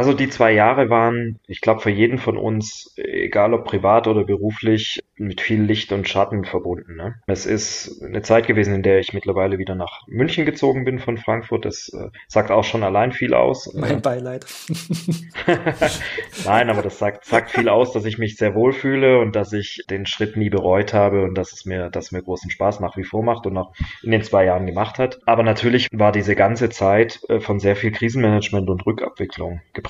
Also 0.00 0.14
die 0.14 0.30
zwei 0.30 0.52
Jahre 0.52 0.88
waren, 0.88 1.38
ich 1.46 1.60
glaube, 1.60 1.82
für 1.82 1.90
jeden 1.90 2.16
von 2.16 2.38
uns, 2.38 2.94
egal 2.96 3.52
ob 3.52 3.66
privat 3.66 4.06
oder 4.06 4.24
beruflich, 4.24 5.02
mit 5.16 5.42
viel 5.42 5.60
Licht 5.60 5.92
und 5.92 6.08
Schatten 6.08 6.46
verbunden. 6.46 6.96
Ne? 6.96 7.16
Es 7.26 7.44
ist 7.44 8.02
eine 8.02 8.22
Zeit 8.22 8.46
gewesen, 8.46 8.74
in 8.74 8.82
der 8.82 9.00
ich 9.00 9.12
mittlerweile 9.12 9.58
wieder 9.58 9.74
nach 9.74 10.06
München 10.06 10.46
gezogen 10.46 10.86
bin 10.86 11.00
von 11.00 11.18
Frankfurt. 11.18 11.66
Das 11.66 11.90
äh, 11.92 12.08
sagt 12.28 12.50
auch 12.50 12.64
schon 12.64 12.82
allein 12.82 13.12
viel 13.12 13.34
aus. 13.34 13.74
Mein 13.74 14.00
Beileid. 14.00 14.46
Nein, 16.46 16.70
aber 16.70 16.80
das 16.80 16.98
sagt, 16.98 17.26
sagt 17.26 17.50
viel 17.50 17.68
aus, 17.68 17.92
dass 17.92 18.06
ich 18.06 18.16
mich 18.16 18.38
sehr 18.38 18.54
wohl 18.54 18.72
fühle 18.72 19.18
und 19.18 19.36
dass 19.36 19.52
ich 19.52 19.84
den 19.90 20.06
Schritt 20.06 20.38
nie 20.38 20.48
bereut 20.48 20.94
habe 20.94 21.24
und 21.24 21.34
dass 21.34 21.52
es 21.52 21.66
mir, 21.66 21.90
dass 21.90 22.10
mir 22.10 22.22
großen 22.22 22.50
Spaß 22.50 22.80
nach 22.80 22.96
wie 22.96 23.04
vor 23.04 23.22
macht 23.22 23.46
und 23.46 23.58
auch 23.58 23.74
in 24.02 24.12
den 24.12 24.22
zwei 24.22 24.46
Jahren 24.46 24.64
gemacht 24.64 24.98
hat. 24.98 25.20
Aber 25.26 25.42
natürlich 25.42 25.88
war 25.92 26.10
diese 26.10 26.34
ganze 26.34 26.70
Zeit 26.70 27.20
äh, 27.28 27.40
von 27.40 27.60
sehr 27.60 27.76
viel 27.76 27.92
Krisenmanagement 27.92 28.70
und 28.70 28.86
Rückabwicklung 28.86 29.60
geprägt. 29.74 29.89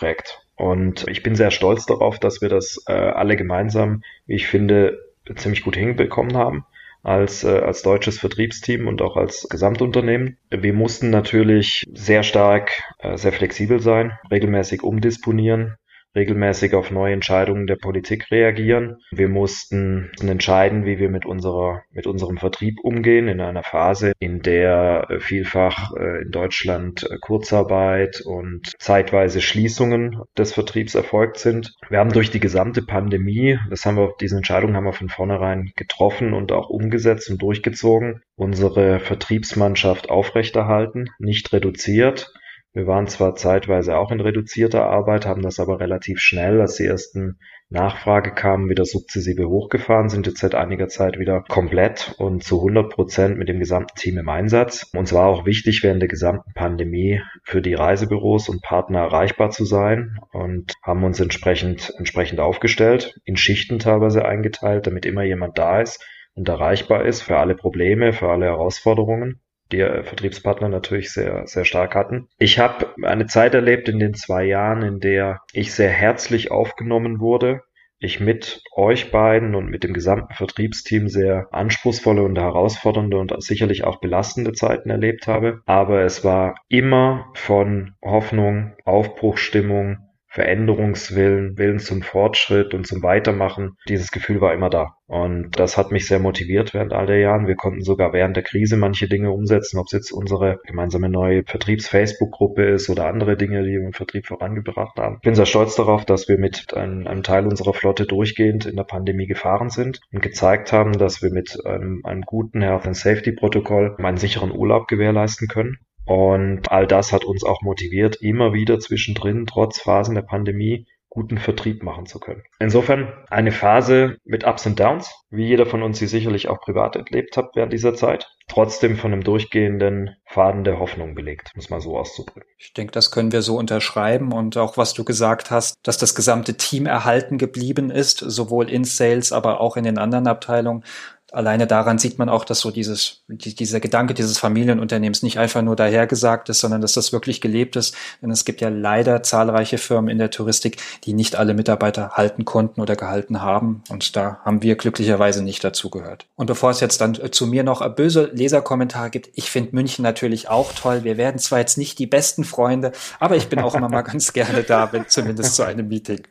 Und 0.56 1.06
ich 1.08 1.22
bin 1.22 1.34
sehr 1.34 1.50
stolz 1.50 1.86
darauf, 1.86 2.18
dass 2.18 2.42
wir 2.42 2.48
das 2.48 2.82
äh, 2.86 2.92
alle 2.92 3.36
gemeinsam, 3.36 4.02
wie 4.26 4.34
ich 4.34 4.46
finde, 4.46 4.98
ziemlich 5.36 5.62
gut 5.62 5.76
hinbekommen 5.76 6.36
haben 6.36 6.66
als, 7.02 7.44
äh, 7.44 7.58
als 7.58 7.82
deutsches 7.82 8.18
Vertriebsteam 8.18 8.86
und 8.86 9.00
auch 9.02 9.16
als 9.16 9.48
Gesamtunternehmen. 9.48 10.36
Wir 10.50 10.74
mussten 10.74 11.10
natürlich 11.10 11.84
sehr 11.94 12.22
stark, 12.22 12.82
äh, 12.98 13.16
sehr 13.16 13.32
flexibel 13.32 13.80
sein, 13.80 14.18
regelmäßig 14.30 14.82
umdisponieren, 14.82 15.76
regelmäßig 16.14 16.74
auf 16.74 16.90
neue 16.90 17.14
Entscheidungen 17.14 17.66
der 17.66 17.76
Politik 17.76 18.30
reagieren. 18.30 18.96
Wir 19.12 19.28
mussten 19.28 20.10
entscheiden, 20.20 20.84
wie 20.84 20.98
wir 20.98 21.08
mit 21.08 21.24
unserer, 21.24 21.82
mit 21.90 22.06
unserem 22.06 22.38
Vertrieb 22.38 22.78
umgehen 22.82 23.28
in 23.28 23.40
einer 23.40 23.62
Phase, 23.62 24.12
in 24.18 24.42
der 24.42 25.06
äh, 25.08 25.20
vielfach 25.20 25.92
äh, 25.94 26.22
in 26.22 26.30
Deutschland 26.30 27.04
äh, 27.04 27.16
Kurzarbeit 27.20 28.20
und 28.24 28.72
zeitweise 28.78 29.40
Schließungen 29.40 30.20
des 30.36 30.52
Vertriebs 30.52 30.94
erfolgt 30.94 31.38
sind. 31.38 31.74
Wir 31.88 31.98
haben 31.98 32.12
durch 32.12 32.30
die 32.30 32.40
gesamte 32.40 32.82
Pandemie, 32.82 33.58
das 33.68 33.86
haben 33.86 33.96
wir, 33.96 34.14
diese 34.20 34.36
Entscheidung 34.36 34.74
haben 34.74 34.84
wir 34.84 34.92
von 34.92 35.08
vornherein 35.08 35.72
getroffen 35.76 36.32
und 36.32 36.52
auch 36.52 36.68
umgesetzt 36.68 37.30
und 37.30 37.40
durchgezogen, 37.40 38.22
unsere 38.34 38.98
Vertriebsmannschaft 39.00 40.10
aufrechterhalten, 40.10 41.10
nicht 41.18 41.52
reduziert 41.52 42.32
wir 42.72 42.86
waren 42.86 43.08
zwar 43.08 43.34
zeitweise 43.34 43.98
auch 43.98 44.12
in 44.12 44.20
reduzierter 44.20 44.86
Arbeit, 44.86 45.26
haben 45.26 45.42
das 45.42 45.58
aber 45.58 45.80
relativ 45.80 46.20
schnell, 46.20 46.60
als 46.60 46.76
die 46.76 46.86
ersten 46.86 47.38
Nachfrage 47.68 48.32
kamen, 48.32 48.68
wieder 48.68 48.84
sukzessive 48.84 49.48
hochgefahren, 49.48 50.08
sind 50.08 50.26
jetzt 50.28 50.38
seit 50.38 50.54
einiger 50.54 50.86
Zeit 50.86 51.18
wieder 51.18 51.42
komplett 51.48 52.14
und 52.18 52.44
zu 52.44 52.58
100 52.58 52.92
Prozent 52.92 53.38
mit 53.38 53.48
dem 53.48 53.58
gesamten 53.58 53.96
Team 53.96 54.18
im 54.18 54.28
Einsatz. 54.28 54.88
Uns 54.92 55.12
war 55.12 55.26
auch 55.26 55.46
wichtig, 55.46 55.82
während 55.82 56.00
der 56.00 56.08
gesamten 56.08 56.52
Pandemie 56.54 57.20
für 57.42 57.60
die 57.60 57.74
Reisebüros 57.74 58.48
und 58.48 58.62
Partner 58.62 59.00
erreichbar 59.00 59.50
zu 59.50 59.64
sein 59.64 60.18
und 60.32 60.74
haben 60.82 61.02
uns 61.02 61.18
entsprechend, 61.18 61.92
entsprechend 61.98 62.38
aufgestellt, 62.38 63.20
in 63.24 63.36
Schichten 63.36 63.80
teilweise 63.80 64.24
eingeteilt, 64.24 64.86
damit 64.86 65.06
immer 65.06 65.24
jemand 65.24 65.58
da 65.58 65.80
ist 65.80 66.04
und 66.34 66.48
erreichbar 66.48 67.04
ist 67.04 67.22
für 67.22 67.38
alle 67.38 67.56
Probleme, 67.56 68.12
für 68.12 68.30
alle 68.30 68.46
Herausforderungen 68.46 69.40
die 69.72 69.78
Vertriebspartner 69.78 70.68
natürlich 70.68 71.12
sehr, 71.12 71.46
sehr 71.46 71.64
stark 71.64 71.94
hatten. 71.94 72.28
Ich 72.38 72.58
habe 72.58 72.94
eine 73.02 73.26
Zeit 73.26 73.54
erlebt 73.54 73.88
in 73.88 73.98
den 73.98 74.14
zwei 74.14 74.44
Jahren, 74.44 74.82
in 74.82 75.00
der 75.00 75.40
ich 75.52 75.72
sehr 75.72 75.90
herzlich 75.90 76.50
aufgenommen 76.50 77.20
wurde. 77.20 77.62
Ich 78.02 78.18
mit 78.18 78.62
euch 78.74 79.10
beiden 79.10 79.54
und 79.54 79.68
mit 79.68 79.84
dem 79.84 79.92
gesamten 79.92 80.32
Vertriebsteam 80.32 81.08
sehr 81.08 81.48
anspruchsvolle 81.52 82.22
und 82.22 82.38
herausfordernde 82.38 83.18
und 83.18 83.34
sicherlich 83.42 83.84
auch 83.84 84.00
belastende 84.00 84.52
Zeiten 84.52 84.88
erlebt 84.88 85.26
habe. 85.26 85.60
Aber 85.66 86.00
es 86.00 86.24
war 86.24 86.54
immer 86.68 87.30
von 87.34 87.92
Hoffnung, 88.02 88.72
Aufbruchstimmung, 88.86 89.98
Veränderungswillen, 90.30 91.58
Willen 91.58 91.80
zum 91.80 92.02
Fortschritt 92.02 92.72
und 92.72 92.86
zum 92.86 93.02
Weitermachen. 93.02 93.76
Dieses 93.88 94.12
Gefühl 94.12 94.40
war 94.40 94.54
immer 94.54 94.70
da. 94.70 94.94
Und 95.08 95.58
das 95.58 95.76
hat 95.76 95.90
mich 95.90 96.06
sehr 96.06 96.20
motiviert 96.20 96.72
während 96.72 96.92
all 96.92 97.06
der 97.06 97.18
Jahren. 97.18 97.48
Wir 97.48 97.56
konnten 97.56 97.82
sogar 97.82 98.12
während 98.12 98.36
der 98.36 98.44
Krise 98.44 98.76
manche 98.76 99.08
Dinge 99.08 99.32
umsetzen, 99.32 99.78
ob 99.80 99.86
es 99.86 99.92
jetzt 99.92 100.12
unsere 100.12 100.60
gemeinsame 100.64 101.08
neue 101.08 101.42
Vertriebs-Facebook-Gruppe 101.42 102.62
ist 102.66 102.88
oder 102.88 103.06
andere 103.06 103.36
Dinge, 103.36 103.64
die 103.64 103.72
wir 103.72 103.86
im 103.86 103.92
Vertrieb 103.92 104.26
vorangebracht 104.26 104.96
haben. 104.98 105.16
Ich 105.16 105.22
bin 105.22 105.34
sehr 105.34 105.46
stolz 105.46 105.74
darauf, 105.74 106.04
dass 106.04 106.28
wir 106.28 106.38
mit 106.38 106.72
einem, 106.76 107.08
einem 107.08 107.24
Teil 107.24 107.48
unserer 107.48 107.74
Flotte 107.74 108.06
durchgehend 108.06 108.66
in 108.66 108.76
der 108.76 108.84
Pandemie 108.84 109.26
gefahren 109.26 109.68
sind 109.68 110.00
und 110.12 110.22
gezeigt 110.22 110.72
haben, 110.72 110.92
dass 110.92 111.22
wir 111.22 111.30
mit 111.30 111.58
einem, 111.66 112.02
einem 112.04 112.22
guten 112.22 112.62
Health 112.62 112.86
and 112.86 112.96
Safety 112.96 113.32
Protokoll 113.32 113.96
einen 113.98 114.16
sicheren 114.16 114.52
Urlaub 114.52 114.86
gewährleisten 114.86 115.48
können. 115.48 115.78
Und 116.06 116.70
all 116.70 116.86
das 116.86 117.12
hat 117.12 117.24
uns 117.24 117.44
auch 117.44 117.62
motiviert, 117.62 118.16
immer 118.16 118.52
wieder 118.52 118.78
zwischendrin, 118.80 119.46
trotz 119.46 119.80
Phasen 119.80 120.14
der 120.14 120.22
Pandemie, 120.22 120.86
guten 121.10 121.38
Vertrieb 121.38 121.82
machen 121.82 122.06
zu 122.06 122.20
können. 122.20 122.44
Insofern 122.60 123.12
eine 123.28 123.50
Phase 123.50 124.16
mit 124.24 124.46
Ups 124.46 124.64
und 124.66 124.78
Downs, 124.78 125.12
wie 125.28 125.44
jeder 125.44 125.66
von 125.66 125.82
uns 125.82 125.98
sie 125.98 126.06
sicherlich 126.06 126.48
auch 126.48 126.60
privat 126.60 126.94
erlebt 126.94 127.36
hat 127.36 127.50
während 127.54 127.72
dieser 127.72 127.94
Zeit, 127.94 128.28
trotzdem 128.48 128.96
von 128.96 129.12
einem 129.12 129.24
durchgehenden 129.24 130.16
Faden 130.24 130.62
der 130.62 130.78
Hoffnung 130.78 131.16
belegt, 131.16 131.50
muss 131.56 131.68
man 131.68 131.80
so 131.80 131.98
auszudrücken. 131.98 132.48
Ich 132.58 132.72
denke, 132.74 132.92
das 132.92 133.10
können 133.10 133.32
wir 133.32 133.42
so 133.42 133.56
unterschreiben 133.56 134.32
und 134.32 134.56
auch 134.56 134.76
was 134.76 134.94
du 134.94 135.04
gesagt 135.04 135.50
hast, 135.50 135.74
dass 135.82 135.98
das 135.98 136.14
gesamte 136.14 136.56
Team 136.56 136.86
erhalten 136.86 137.38
geblieben 137.38 137.90
ist, 137.90 138.18
sowohl 138.18 138.70
in 138.70 138.84
Sales, 138.84 139.32
aber 139.32 139.60
auch 139.60 139.76
in 139.76 139.84
den 139.84 139.98
anderen 139.98 140.28
Abteilungen 140.28 140.84
alleine 141.32 141.66
daran 141.66 141.98
sieht 141.98 142.18
man 142.18 142.28
auch, 142.28 142.44
dass 142.44 142.60
so 142.60 142.70
dieses, 142.70 143.22
die, 143.28 143.54
dieser 143.54 143.80
Gedanke 143.80 144.14
dieses 144.14 144.38
Familienunternehmens 144.38 145.22
nicht 145.22 145.38
einfach 145.38 145.62
nur 145.62 145.76
dahergesagt 145.76 146.48
ist, 146.48 146.60
sondern 146.60 146.80
dass 146.80 146.92
das 146.92 147.12
wirklich 147.12 147.40
gelebt 147.40 147.76
ist. 147.76 147.94
Denn 148.22 148.30
es 148.30 148.44
gibt 148.44 148.60
ja 148.60 148.68
leider 148.68 149.22
zahlreiche 149.22 149.78
Firmen 149.78 150.10
in 150.10 150.18
der 150.18 150.30
Touristik, 150.30 150.78
die 151.04 151.12
nicht 151.12 151.36
alle 151.36 151.54
Mitarbeiter 151.54 152.10
halten 152.12 152.44
konnten 152.44 152.80
oder 152.80 152.96
gehalten 152.96 153.42
haben. 153.42 153.82
Und 153.88 154.16
da 154.16 154.38
haben 154.44 154.62
wir 154.62 154.76
glücklicherweise 154.76 155.42
nicht 155.42 155.62
dazu 155.64 155.90
gehört. 155.90 156.26
Und 156.36 156.46
bevor 156.46 156.70
es 156.70 156.80
jetzt 156.80 157.00
dann 157.00 157.18
zu 157.32 157.46
mir 157.46 157.62
noch 157.62 157.86
böse 157.94 158.30
Leserkommentare 158.32 159.10
gibt, 159.10 159.30
ich 159.34 159.50
finde 159.50 159.74
München 159.74 160.02
natürlich 160.02 160.48
auch 160.48 160.72
toll. 160.72 161.04
Wir 161.04 161.16
werden 161.16 161.38
zwar 161.38 161.58
jetzt 161.58 161.78
nicht 161.78 161.98
die 161.98 162.06
besten 162.06 162.44
Freunde, 162.44 162.92
aber 163.18 163.36
ich 163.36 163.48
bin 163.48 163.60
auch 163.60 163.74
immer 163.74 163.88
mal 163.88 164.02
ganz 164.10 164.32
gerne 164.32 164.62
da, 164.62 164.92
wenn, 164.92 165.08
zumindest 165.08 165.54
zu 165.54 165.62
einem 165.62 165.88
Meeting. 165.88 166.22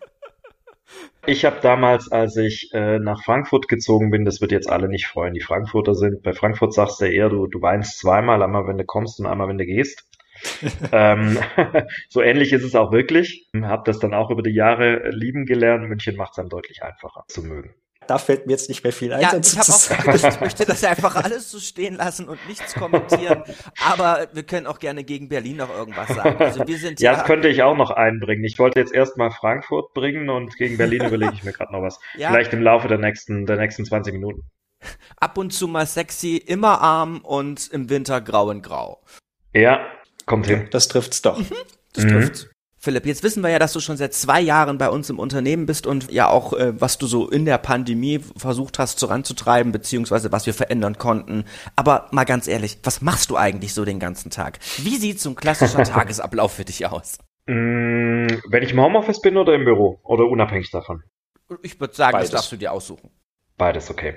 Ich 1.25 1.45
habe 1.45 1.57
damals, 1.61 2.11
als 2.11 2.37
ich 2.37 2.69
äh, 2.73 2.97
nach 2.99 3.23
Frankfurt 3.23 3.67
gezogen 3.67 4.09
bin, 4.09 4.25
das 4.25 4.41
wird 4.41 4.51
jetzt 4.51 4.69
alle 4.69 4.87
nicht 4.87 5.07
freuen, 5.07 5.33
die 5.33 5.41
Frankfurter 5.41 5.93
sind. 5.93 6.23
Bei 6.23 6.33
Frankfurt 6.33 6.73
sagst 6.73 7.01
du 7.01 7.05
eher, 7.05 7.29
du, 7.29 7.47
du 7.47 7.61
weinst 7.61 7.99
zweimal, 7.99 8.41
einmal 8.41 8.67
wenn 8.67 8.77
du 8.77 8.85
kommst 8.85 9.19
und 9.19 9.25
einmal 9.25 9.47
wenn 9.47 9.57
du 9.57 9.65
gehst. 9.65 10.05
ähm, 10.91 11.37
so 12.09 12.21
ähnlich 12.21 12.53
ist 12.53 12.63
es 12.63 12.75
auch 12.75 12.91
wirklich. 12.91 13.49
Hab 13.61 13.85
das 13.85 13.99
dann 13.99 14.13
auch 14.13 14.29
über 14.31 14.41
die 14.41 14.55
Jahre 14.55 15.09
lieben 15.09 15.45
gelernt. 15.45 15.87
München 15.87 16.15
macht 16.15 16.31
es 16.31 16.35
dann 16.37 16.49
deutlich 16.49 16.83
einfacher 16.83 17.25
zu 17.27 17.43
mögen 17.43 17.75
da 18.09 18.17
fällt 18.17 18.47
mir 18.47 18.53
jetzt 18.53 18.69
nicht 18.69 18.83
mehr 18.83 18.91
viel 18.91 19.13
ein. 19.13 19.21
Ja, 19.21 19.33
ich, 19.35 19.57
hab 19.57 19.69
auch, 19.69 20.15
ich 20.15 20.41
möchte 20.41 20.65
das 20.65 20.83
einfach 20.83 21.15
alles 21.15 21.51
so 21.51 21.59
stehen 21.59 21.95
lassen 21.95 22.27
und 22.27 22.39
nichts 22.47 22.73
kommentieren. 22.73 23.43
aber 23.85 24.27
wir 24.33 24.43
können 24.43 24.65
auch 24.65 24.79
gerne 24.79 25.03
gegen 25.03 25.29
Berlin 25.29 25.57
noch 25.57 25.69
irgendwas 25.69 26.07
sagen. 26.07 26.37
Also 26.39 26.67
wir 26.67 26.77
sind 26.77 26.99
ja, 26.99 27.11
ja 27.11 27.17
das 27.17 27.27
könnte 27.27 27.47
ich 27.49 27.61
auch 27.61 27.77
noch 27.77 27.91
einbringen. 27.91 28.43
Ich 28.43 28.57
wollte 28.57 28.79
jetzt 28.79 28.93
erstmal 28.93 29.29
Frankfurt 29.29 29.93
bringen 29.93 30.29
und 30.29 30.57
gegen 30.57 30.77
Berlin 30.77 31.05
überlege 31.05 31.33
ich 31.33 31.43
mir 31.43 31.53
gerade 31.53 31.71
noch 31.71 31.81
was. 31.81 31.99
Ja. 32.17 32.31
Vielleicht 32.31 32.51
im 32.53 32.61
Laufe 32.61 32.87
der 32.87 32.97
nächsten, 32.97 33.45
der 33.45 33.55
nächsten 33.55 33.85
20 33.85 34.13
Minuten. 34.13 34.43
Ab 35.17 35.37
und 35.37 35.51
zu 35.51 35.67
mal 35.67 35.85
sexy, 35.85 36.37
immer 36.37 36.81
arm 36.81 37.19
und 37.19 37.69
im 37.71 37.89
Winter 37.89 38.19
grau 38.19 38.49
in 38.51 38.61
grau. 38.61 39.01
Ja, 39.53 39.85
kommt 40.25 40.47
hin. 40.47 40.67
Das 40.71 40.87
trifft's 40.87 41.21
doch. 41.21 41.37
Mhm, 41.37 41.55
das 41.93 42.03
mhm. 42.05 42.09
trifft's. 42.09 42.49
Philipp, 42.81 43.05
jetzt 43.05 43.23
wissen 43.23 43.43
wir 43.43 43.49
ja, 43.49 43.59
dass 43.59 43.73
du 43.73 43.81
schon 43.81 43.97
seit 43.97 44.13
zwei 44.13 44.39
Jahren 44.39 44.77
bei 44.77 44.89
uns 44.89 45.09
im 45.09 45.19
Unternehmen 45.19 45.65
bist 45.65 45.85
und 45.85 46.09
ja 46.11 46.29
auch, 46.29 46.53
äh, 46.53 46.79
was 46.79 46.97
du 46.97 47.07
so 47.07 47.29
in 47.29 47.43
der 47.43 47.57
Pandemie 47.57 48.19
versucht 48.37 48.79
hast 48.79 49.01
voranzutreiben, 49.01 49.73
beziehungsweise 49.73 50.31
was 50.31 50.45
wir 50.45 50.53
verändern 50.53 50.97
konnten. 50.97 51.43
Aber 51.75 52.07
mal 52.11 52.23
ganz 52.23 52.47
ehrlich, 52.47 52.79
was 52.83 53.01
machst 53.01 53.31
du 53.31 53.35
eigentlich 53.35 53.73
so 53.73 53.83
den 53.83 53.99
ganzen 53.99 54.31
Tag? 54.31 54.59
Wie 54.77 54.95
sieht 54.95 55.19
so 55.19 55.31
ein 55.31 55.35
klassischer 55.35 55.83
Tagesablauf 55.83 56.53
für 56.53 56.63
dich 56.63 56.85
aus? 56.87 57.17
Mm, 57.47 58.27
wenn 58.49 58.63
ich 58.63 58.71
im 58.71 58.79
Homeoffice 58.79 59.21
bin 59.21 59.35
oder 59.35 59.55
im 59.55 59.65
Büro 59.65 59.99
oder 60.03 60.25
unabhängig 60.25 60.71
davon? 60.71 61.03
Ich 61.63 61.79
würde 61.81 61.93
sagen, 61.95 62.13
Beides. 62.13 62.29
das 62.29 62.39
darfst 62.39 62.51
du 62.53 62.57
dir 62.57 62.71
aussuchen. 62.71 63.11
Beides, 63.57 63.89
okay. 63.89 64.15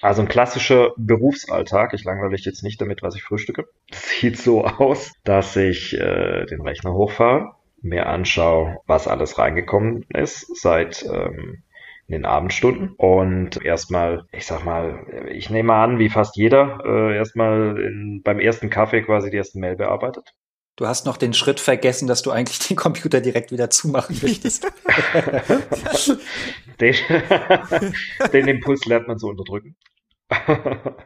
Also 0.00 0.22
ein 0.22 0.28
klassischer 0.28 0.92
Berufsalltag. 0.96 1.92
Ich 1.94 2.04
langweile 2.04 2.34
dich 2.34 2.46
jetzt 2.46 2.62
nicht 2.62 2.80
damit, 2.80 3.02
was 3.02 3.14
ich 3.16 3.22
frühstücke. 3.22 3.66
Sieht 3.92 4.38
so 4.38 4.64
aus, 4.64 5.12
dass 5.24 5.56
ich 5.56 5.94
äh, 5.94 6.46
den 6.46 6.62
Rechner 6.62 6.94
hochfahre, 6.94 7.56
mir 7.82 8.06
anschaue, 8.06 8.78
was 8.86 9.08
alles 9.08 9.38
reingekommen 9.38 10.04
ist 10.10 10.60
seit 10.60 11.04
ähm, 11.04 11.62
in 12.06 12.12
den 12.12 12.24
Abendstunden 12.24 12.94
und 12.96 13.64
erstmal, 13.64 14.24
ich 14.32 14.44
sag 14.44 14.64
mal, 14.64 15.28
ich 15.32 15.48
nehme 15.48 15.74
an, 15.74 16.00
wie 16.00 16.08
fast 16.08 16.36
jeder, 16.36 16.80
äh, 16.84 17.16
erstmal 17.16 17.78
in, 17.80 18.22
beim 18.24 18.40
ersten 18.40 18.68
Kaffee 18.68 19.02
quasi 19.02 19.30
die 19.30 19.36
ersten 19.36 19.60
Mail 19.60 19.76
bearbeitet. 19.76 20.34
Du 20.74 20.88
hast 20.88 21.06
noch 21.06 21.16
den 21.16 21.34
Schritt 21.34 21.60
vergessen, 21.60 22.08
dass 22.08 22.22
du 22.22 22.30
eigentlich 22.30 22.58
den 22.66 22.76
Computer 22.76 23.20
direkt 23.20 23.52
wieder 23.52 23.70
zumachen 23.70 24.18
möchtest. 24.22 24.64
den, 26.80 26.94
den 28.32 28.48
Impuls 28.48 28.86
lernt 28.86 29.06
man 29.06 29.18
zu 29.18 29.28
unterdrücken. 29.28 29.76